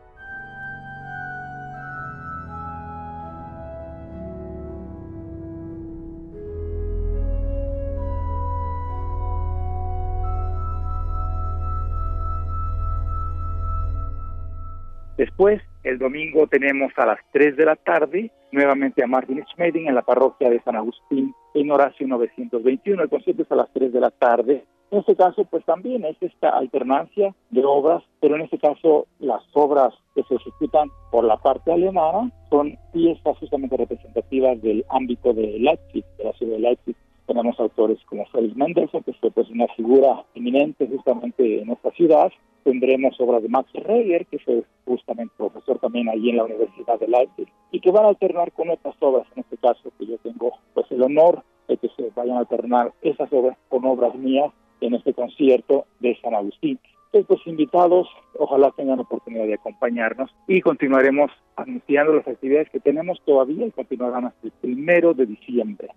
[15.20, 19.96] Después, el domingo tenemos a las 3 de la tarde nuevamente a Martin Schmeding en
[19.96, 23.04] la parroquia de San Agustín en Horacio 921.
[23.04, 24.64] El concierto es a las 3 de la tarde.
[24.92, 29.44] En este caso, pues también es esta alternancia de obras, pero en este caso las
[29.52, 35.60] obras que se ejecutan por la parte alemana son piezas justamente representativas del ámbito de
[35.60, 36.96] Leipzig, de la ciudad de Leipzig.
[37.28, 42.32] Tenemos autores como Felix Mendelssohn, que fue pues una figura eminente justamente en esta ciudad,
[42.64, 47.08] tendremos obras de Max Reger, que fue justamente profesor también allí en la Universidad de
[47.08, 50.54] Leipzig, y que van a alternar con otras obras, en este caso que yo tengo
[50.74, 54.96] pues el honor de que se vayan a alternar esas obras con obras mías en
[54.96, 56.80] este concierto de San Agustín.
[57.12, 58.08] Estos invitados,
[58.38, 64.26] ojalá tengan oportunidad de acompañarnos y continuaremos anunciando las actividades que tenemos todavía y continuarán
[64.26, 65.90] hasta el primero de diciembre.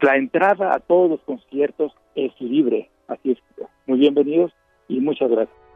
[0.00, 3.38] La entrada a todos los conciertos es libre, así es.
[3.86, 4.52] Muy bienvenidos
[4.88, 5.67] y muchas gracias.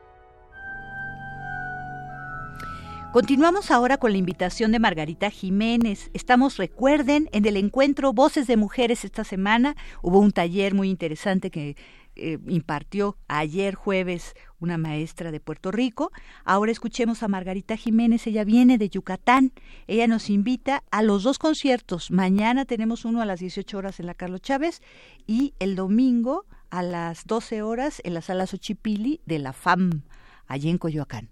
[3.12, 6.10] Continuamos ahora con la invitación de Margarita Jiménez.
[6.14, 9.76] Estamos, recuerden, en el encuentro Voces de Mujeres esta semana.
[10.00, 11.76] Hubo un taller muy interesante que
[12.16, 16.10] eh, impartió ayer jueves una maestra de Puerto Rico.
[16.46, 19.52] Ahora escuchemos a Margarita Jiménez, ella viene de Yucatán.
[19.88, 22.10] Ella nos invita a los dos conciertos.
[22.10, 24.80] Mañana tenemos uno a las 18 horas en la Carlos Chávez
[25.26, 30.00] y el domingo a las 12 horas en la sala Xochipili de la FAM,
[30.46, 31.31] allí en Coyoacán.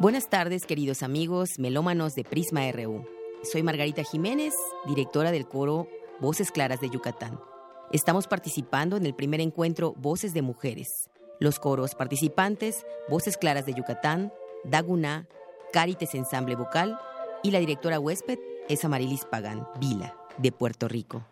[0.00, 3.04] Buenas tardes, queridos amigos melómanos de Prisma RU.
[3.42, 4.54] Soy Margarita Jiménez,
[4.86, 5.88] directora del coro
[6.20, 7.38] Voces Claras de Yucatán.
[7.92, 11.10] Estamos participando en el primer encuentro Voces de Mujeres.
[11.38, 14.32] Los coros participantes, Voces Claras de Yucatán,
[14.64, 15.28] Daguná,
[15.70, 16.98] Carites Ensamble Vocal
[17.42, 18.38] y la directora huésped
[18.70, 21.26] es Amarilis Pagán, Vila, de Puerto Rico.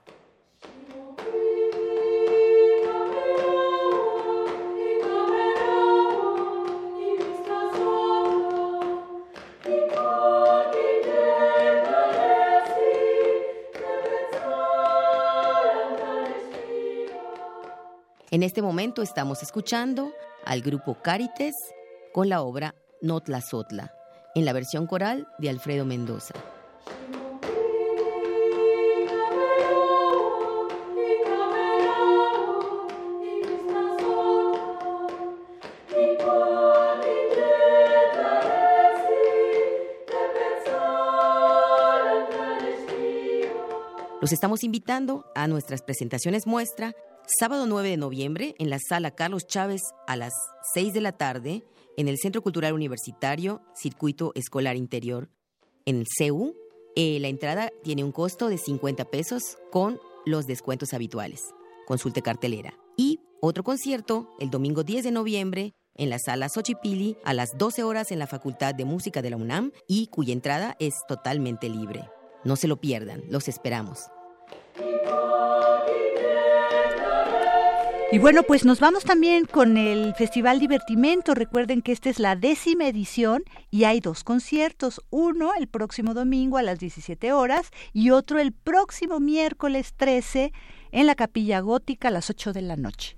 [18.31, 20.13] En este momento estamos escuchando
[20.45, 21.55] al grupo Carites
[22.13, 23.95] con la obra Notla Sotla,
[24.35, 26.35] en la versión coral de Alfredo Mendoza.
[44.21, 46.95] Los estamos invitando a nuestras presentaciones muestra
[47.29, 50.33] sábado 9 de noviembre en la sala Carlos Chávez a las
[50.75, 51.63] 6 de la tarde
[51.97, 55.29] en el Centro Cultural Universitario Circuito Escolar Interior
[55.85, 56.55] en el CEU.
[56.97, 61.55] Eh, la entrada tiene un costo de 50 pesos con los descuentos habituales.
[61.87, 62.75] Consulte cartelera.
[62.97, 67.83] Y otro concierto el domingo 10 de noviembre en la sala Xochipili a las 12
[67.83, 72.09] horas en la Facultad de Música de la UNAM y cuya entrada es totalmente libre.
[72.45, 73.99] No se lo pierdan, los esperamos.
[78.11, 81.35] Y bueno, pues nos vamos también con el Festival Divertimento.
[81.35, 85.03] Recuerden que esta es la décima edición y hay dos conciertos.
[85.11, 90.53] Uno el próximo domingo a las 17 horas y otro el próximo miércoles 13
[90.91, 93.15] en la Capilla Gótica a las 8 de la noche.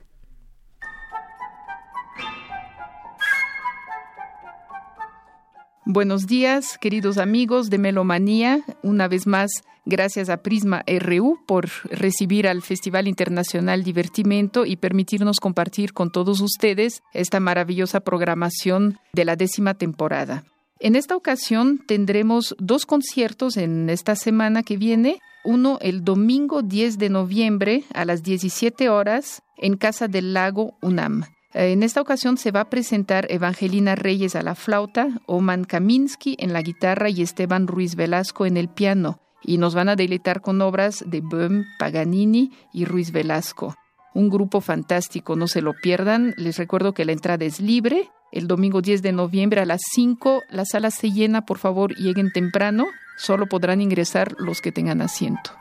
[5.85, 8.63] Buenos días, queridos amigos de Melomanía.
[8.83, 15.41] Una vez más, gracias a Prisma RU por recibir al Festival Internacional Divertimento y permitirnos
[15.41, 20.45] compartir con todos ustedes esta maravillosa programación de la décima temporada.
[20.79, 25.21] En esta ocasión tendremos dos conciertos en esta semana que viene.
[25.45, 31.25] Uno el domingo 10 de noviembre a las 17 horas en Casa del Lago UNAM.
[31.53, 36.37] Eh, en esta ocasión se va a presentar Evangelina Reyes a la flauta, Oman Kaminsky
[36.39, 40.41] en la guitarra y Esteban Ruiz Velasco en el piano, y nos van a deleitar
[40.41, 43.77] con obras de Böhm, Paganini y Ruiz Velasco.
[44.13, 46.35] Un grupo fantástico, no se lo pierdan.
[46.37, 48.11] Les recuerdo que la entrada es libre.
[48.33, 52.33] El domingo 10 de noviembre a las 5 la sala se llena, por favor lleguen
[52.33, 52.87] temprano.
[53.17, 55.53] Solo podrán ingresar los que tengan asiento.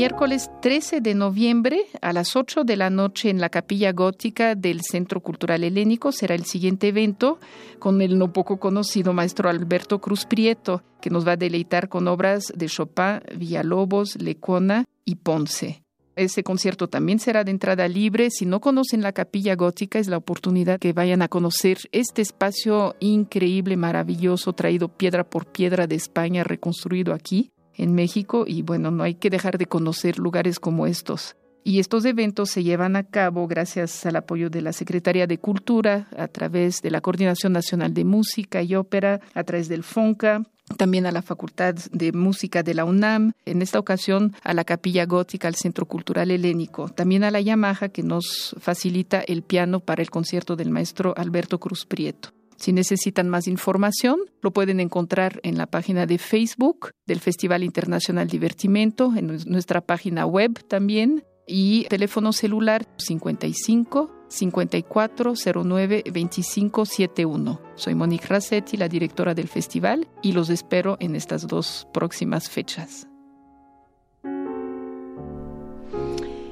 [0.00, 4.80] Miércoles 13 de noviembre a las 8 de la noche en la capilla gótica del
[4.80, 7.38] Centro Cultural Helénico será el siguiente evento
[7.78, 12.08] con el no poco conocido maestro Alberto Cruz Prieto, que nos va a deleitar con
[12.08, 15.82] obras de Chopin, Villalobos, Lecona y Ponce.
[16.16, 18.30] Ese concierto también será de entrada libre.
[18.30, 22.96] Si no conocen la capilla gótica, es la oportunidad que vayan a conocer este espacio
[23.00, 29.02] increíble, maravilloso, traído piedra por piedra de España, reconstruido aquí en México y bueno, no
[29.02, 31.36] hay que dejar de conocer lugares como estos.
[31.62, 36.08] Y estos eventos se llevan a cabo gracias al apoyo de la Secretaría de Cultura,
[36.16, 40.42] a través de la Coordinación Nacional de Música y Ópera, a través del FONCA,
[40.76, 45.04] también a la Facultad de Música de la UNAM, en esta ocasión a la Capilla
[45.04, 50.02] Gótica, al Centro Cultural Helénico, también a la Yamaha que nos facilita el piano para
[50.02, 52.30] el concierto del maestro Alberto Cruz Prieto.
[52.60, 58.28] Si necesitan más información, lo pueden encontrar en la página de Facebook del Festival Internacional
[58.28, 67.60] Divertimento, en nuestra página web también, y teléfono celular 55 5409 2571.
[67.76, 73.08] Soy Monique Rassetti, la directora del festival, y los espero en estas dos próximas fechas.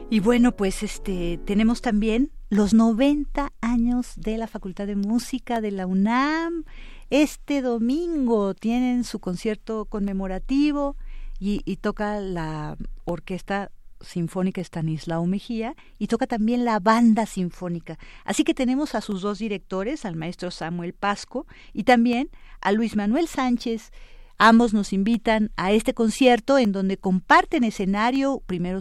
[0.08, 5.70] Y bueno, pues este tenemos también los 90 años de la Facultad de Música de
[5.70, 6.64] la UNAM.
[7.10, 10.96] Este domingo tienen su concierto conmemorativo
[11.38, 13.70] y, toca la Orquesta
[14.00, 17.98] Sinfónica Estanislao Mejía y toca también la Banda Sinfónica.
[18.24, 22.30] Así que tenemos a sus dos directores, al maestro Samuel Pasco y también
[22.60, 23.92] a Luis Manuel Sánchez,
[24.40, 28.78] Ambos nos invitan a este concierto en donde comparten escenario, primero,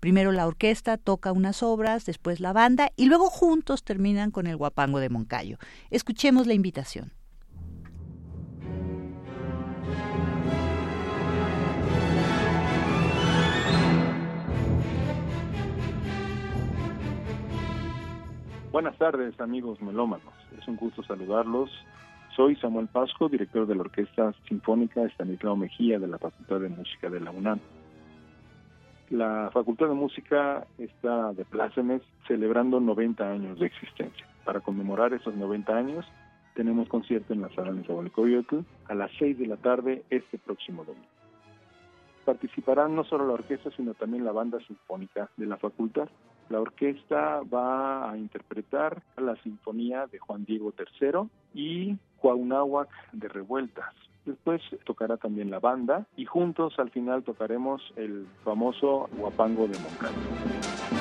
[0.00, 4.56] primero la orquesta toca unas obras, después la banda y luego juntos terminan con el
[4.56, 5.58] guapango de Moncayo.
[5.90, 7.12] Escuchemos la invitación.
[18.70, 20.32] Buenas tardes, amigos melómanos.
[20.56, 21.70] Es un gusto saludarlos.
[22.36, 27.10] Soy Samuel Pasco, director de la Orquesta Sinfónica Estanislao Mejía de la Facultad de Música
[27.10, 27.58] de la UNAM.
[29.10, 34.26] La Facultad de Música está de plácemes celebrando 90 años de existencia.
[34.44, 36.06] Para conmemorar esos 90 años,
[36.54, 38.52] tenemos concierto en la sala de
[38.88, 41.08] a las 6 de la tarde este próximo domingo
[42.28, 46.10] participarán no solo la orquesta, sino también la banda sinfónica de la facultad.
[46.50, 53.94] La orquesta va a interpretar la sinfonía de Juan Diego III y Cuauhnáhuac de Revueltas.
[54.28, 60.97] Después tocará también la banda y juntos al final tocaremos el famoso Guapango de Moncayo.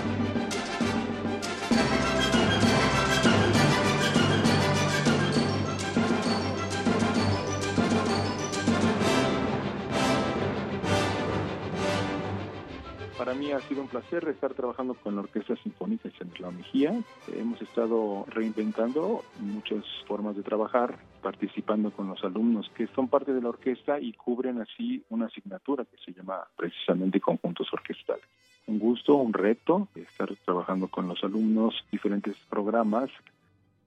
[13.17, 16.07] Para mí ha sido un placer estar trabajando con la Orquesta Sinfónica
[16.39, 17.01] La Mejía.
[17.35, 23.41] Hemos estado reinventando muchas formas de trabajar, participando con los alumnos que son parte de
[23.41, 28.23] la orquesta y cubren así una asignatura que se llama precisamente conjuntos orquestales.
[28.67, 33.09] Un gusto, un reto estar trabajando con los alumnos, diferentes programas.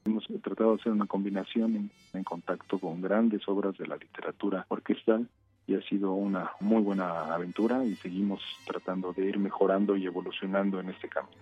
[0.05, 4.67] Hemos tratado de hacer una combinación en, en contacto con grandes obras de la literatura
[4.69, 5.29] orquestal
[5.71, 10.81] y ha sido una muy buena aventura y seguimos tratando de ir mejorando y evolucionando
[10.81, 11.41] en este camino.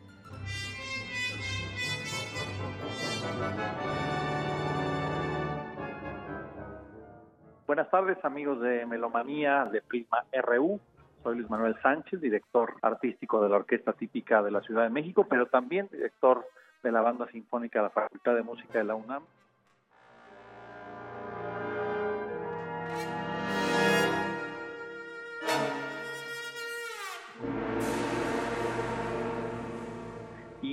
[7.66, 10.78] Buenas tardes amigos de Melomanía de Prisma RU.
[11.22, 15.26] Soy Luis Manuel Sánchez, director artístico de la Orquesta Típica de la Ciudad de México,
[15.28, 16.46] pero también director
[16.82, 19.22] de la Banda Sinfónica de la Facultad de Música de la UNAM.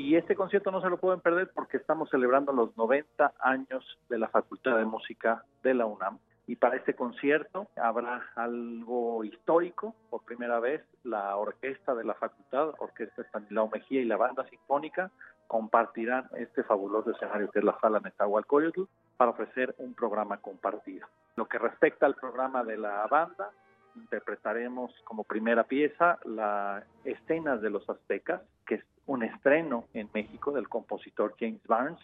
[0.05, 4.19] Y este concierto no se lo pueden perder porque estamos celebrando los 90 años de
[4.19, 6.19] la Facultad de Música de la UNAM.
[6.45, 9.95] Y para este concierto habrá algo histórico.
[10.11, 15.09] Por primera vez, la orquesta de la facultad, Orquesta Estanislao Mejía y la Banda Sinfónica
[15.47, 18.83] compartirán este fabuloso escenario que es la Sala Nezahualcóyotl
[19.17, 21.07] para ofrecer un programa compartido.
[21.35, 23.49] Lo que respecta al programa de la banda,
[23.95, 30.67] interpretaremos como primera pieza la Escenas de los Aztecas, que un estreno en México del
[30.67, 31.99] compositor James Barnes,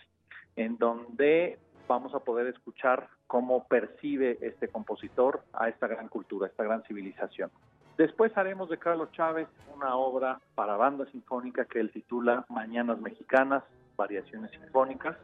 [0.56, 6.50] en donde vamos a poder escuchar cómo percibe este compositor a esta gran cultura, a
[6.50, 7.52] esta gran civilización.
[7.98, 13.64] Después haremos de Carlos Chávez una obra para banda sinfónica que él titula Mañanas Mexicanas,
[13.96, 15.18] Variaciones Sinfónicas,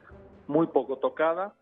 [0.48, 1.54] muy poco tocada.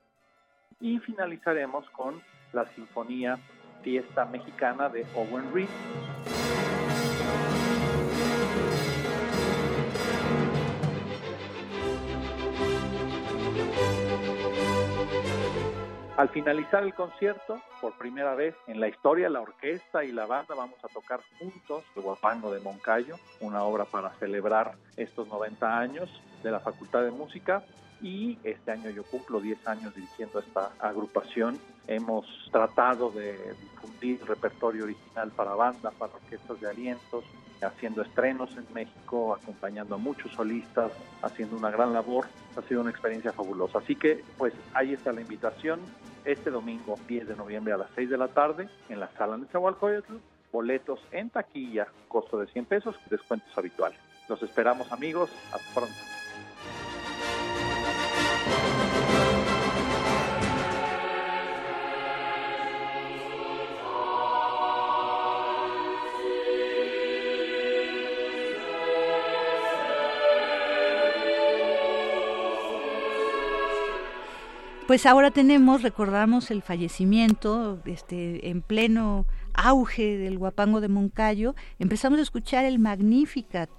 [0.79, 2.21] Y finalizaremos con
[2.51, 3.37] la Sinfonía
[3.81, 5.69] Fiesta Mexicana de Owen Reed.
[16.17, 20.55] Al finalizar el concierto, por primera vez en la historia, la orquesta y la banda
[20.55, 26.09] vamos a tocar juntos el Guapango de Moncayo, una obra para celebrar estos 90 años
[26.41, 27.65] de la Facultad de Música.
[28.01, 31.59] Y este año yo cumplo 10 años dirigiendo esta agrupación.
[31.85, 37.25] Hemos tratado de difundir repertorio original para banda, para orquestas de alientos,
[37.61, 40.91] haciendo estrenos en México, acompañando a muchos solistas,
[41.21, 42.27] haciendo una gran labor.
[42.57, 43.79] Ha sido una experiencia fabulosa.
[43.79, 45.79] Así que, pues ahí está la invitación.
[46.23, 49.45] Este domingo, 10 de noviembre a las 6 de la tarde, en la sala de
[49.47, 50.15] Zahualcoyotl,
[50.51, 53.99] boletos en taquilla, costo de 100 pesos, descuentos habituales.
[54.27, 55.29] Los esperamos, amigos.
[55.53, 56.14] Hasta pronto.
[74.95, 82.17] Pues ahora tenemos, recordamos el fallecimiento, este, en pleno auge del guapango de Moncayo, empezamos
[82.17, 83.69] a escuchar el Magnificat,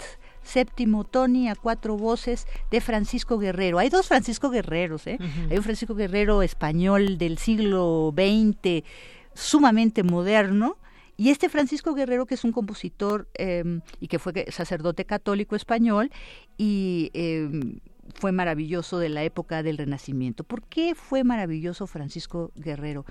[0.43, 3.79] séptimo Tony a cuatro voces de Francisco Guerrero.
[3.79, 5.17] Hay dos Francisco Guerreros, ¿eh?
[5.51, 8.85] Hay un Francisco Guerrero español del siglo XX,
[9.33, 10.77] sumamente moderno,
[11.17, 16.11] y este Francisco Guerrero, que es un compositor em, y que fue sacerdote católico español,
[16.59, 17.81] y em,
[18.15, 20.45] fue maravilloso de la época del Renacimiento.
[20.45, 23.05] ¿Por qué fue maravilloso Francisco Guerrero?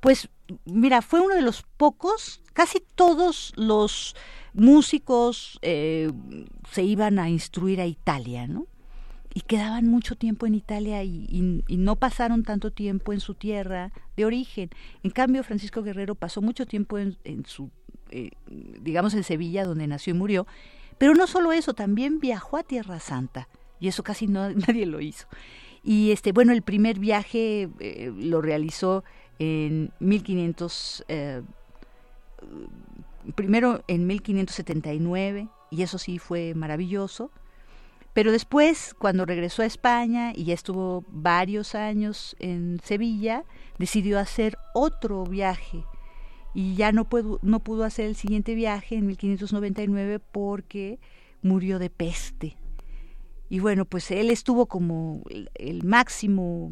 [0.00, 0.28] Pues
[0.64, 4.14] mira, fue uno de los pocos, casi todos los
[4.52, 6.12] músicos eh,
[6.70, 8.66] se iban a instruir a Italia, ¿no?
[9.34, 14.24] Y quedaban mucho tiempo en Italia y, no pasaron tanto tiempo en su tierra de
[14.24, 14.70] origen.
[15.02, 17.16] En cambio, Francisco Guerrero pasó mucho tiempo en,
[17.46, 17.70] su,
[18.10, 20.46] eh, digamos, en Sevilla, donde nació y murió.
[20.96, 23.48] Pero no solo eso, también viajó a Tierra Santa
[23.80, 25.26] y eso casi no, nadie lo hizo.
[25.82, 29.04] Y este, bueno, el primer viaje eh, lo realizó
[29.38, 31.42] en 1500, eh,
[33.34, 37.30] primero en 1579, y eso sí fue maravilloso.
[38.12, 43.44] Pero después, cuando regresó a España y ya estuvo varios años en Sevilla,
[43.78, 45.84] decidió hacer otro viaje
[46.52, 50.98] y ya no, pudo, no pudo hacer el siguiente viaje en 1599 porque
[51.42, 52.56] murió de peste
[53.50, 55.22] y bueno, pues él estuvo como
[55.54, 56.70] el, máximo,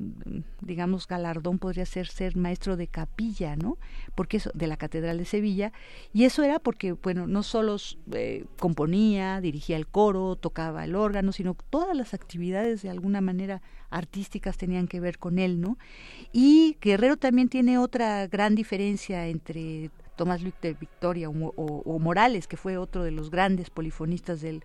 [0.60, 3.78] digamos, galardón podría ser ser maestro de capilla, ¿no?
[4.14, 5.72] Porque eso, de la Catedral de Sevilla,
[6.12, 7.76] y eso era porque, bueno, no solo
[8.12, 13.62] eh, componía, dirigía el coro, tocaba el órgano, sino todas las actividades de alguna manera
[13.88, 15.78] artísticas tenían que ver con él, ¿no?
[16.32, 22.58] Y Guerrero también tiene otra gran diferencia entre Tomás Luis de Victoria o Morales, que
[22.58, 24.62] fue otro de los grandes polifonistas del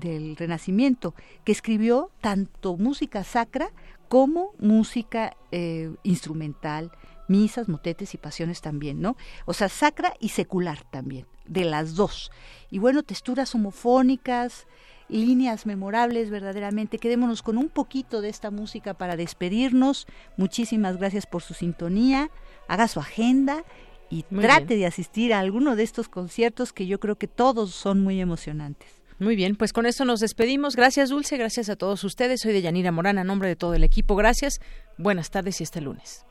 [0.00, 1.14] del Renacimiento,
[1.44, 3.70] que escribió tanto música sacra
[4.08, 6.90] como música eh, instrumental,
[7.28, 9.16] misas, motetes y pasiones también, ¿no?
[9.44, 12.32] O sea, sacra y secular también, de las dos.
[12.70, 14.66] Y bueno, texturas homofónicas,
[15.08, 16.98] líneas memorables verdaderamente.
[16.98, 20.06] Quedémonos con un poquito de esta música para despedirnos.
[20.36, 22.30] Muchísimas gracias por su sintonía.
[22.68, 23.64] Haga su agenda
[24.08, 28.00] y trate de asistir a alguno de estos conciertos que yo creo que todos son
[28.00, 28.99] muy emocionantes.
[29.20, 30.76] Muy bien, pues con esto nos despedimos.
[30.76, 31.36] Gracias, Dulce.
[31.36, 32.40] Gracias a todos ustedes.
[32.40, 34.16] Soy de Yanira Morán, a nombre de todo el equipo.
[34.16, 34.60] Gracias.
[34.96, 36.24] Buenas tardes y este lunes.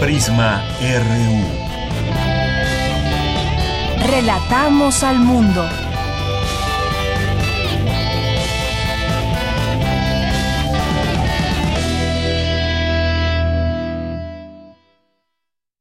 [0.00, 1.69] Prisma RU.
[4.20, 5.89] Relatamos al mundo.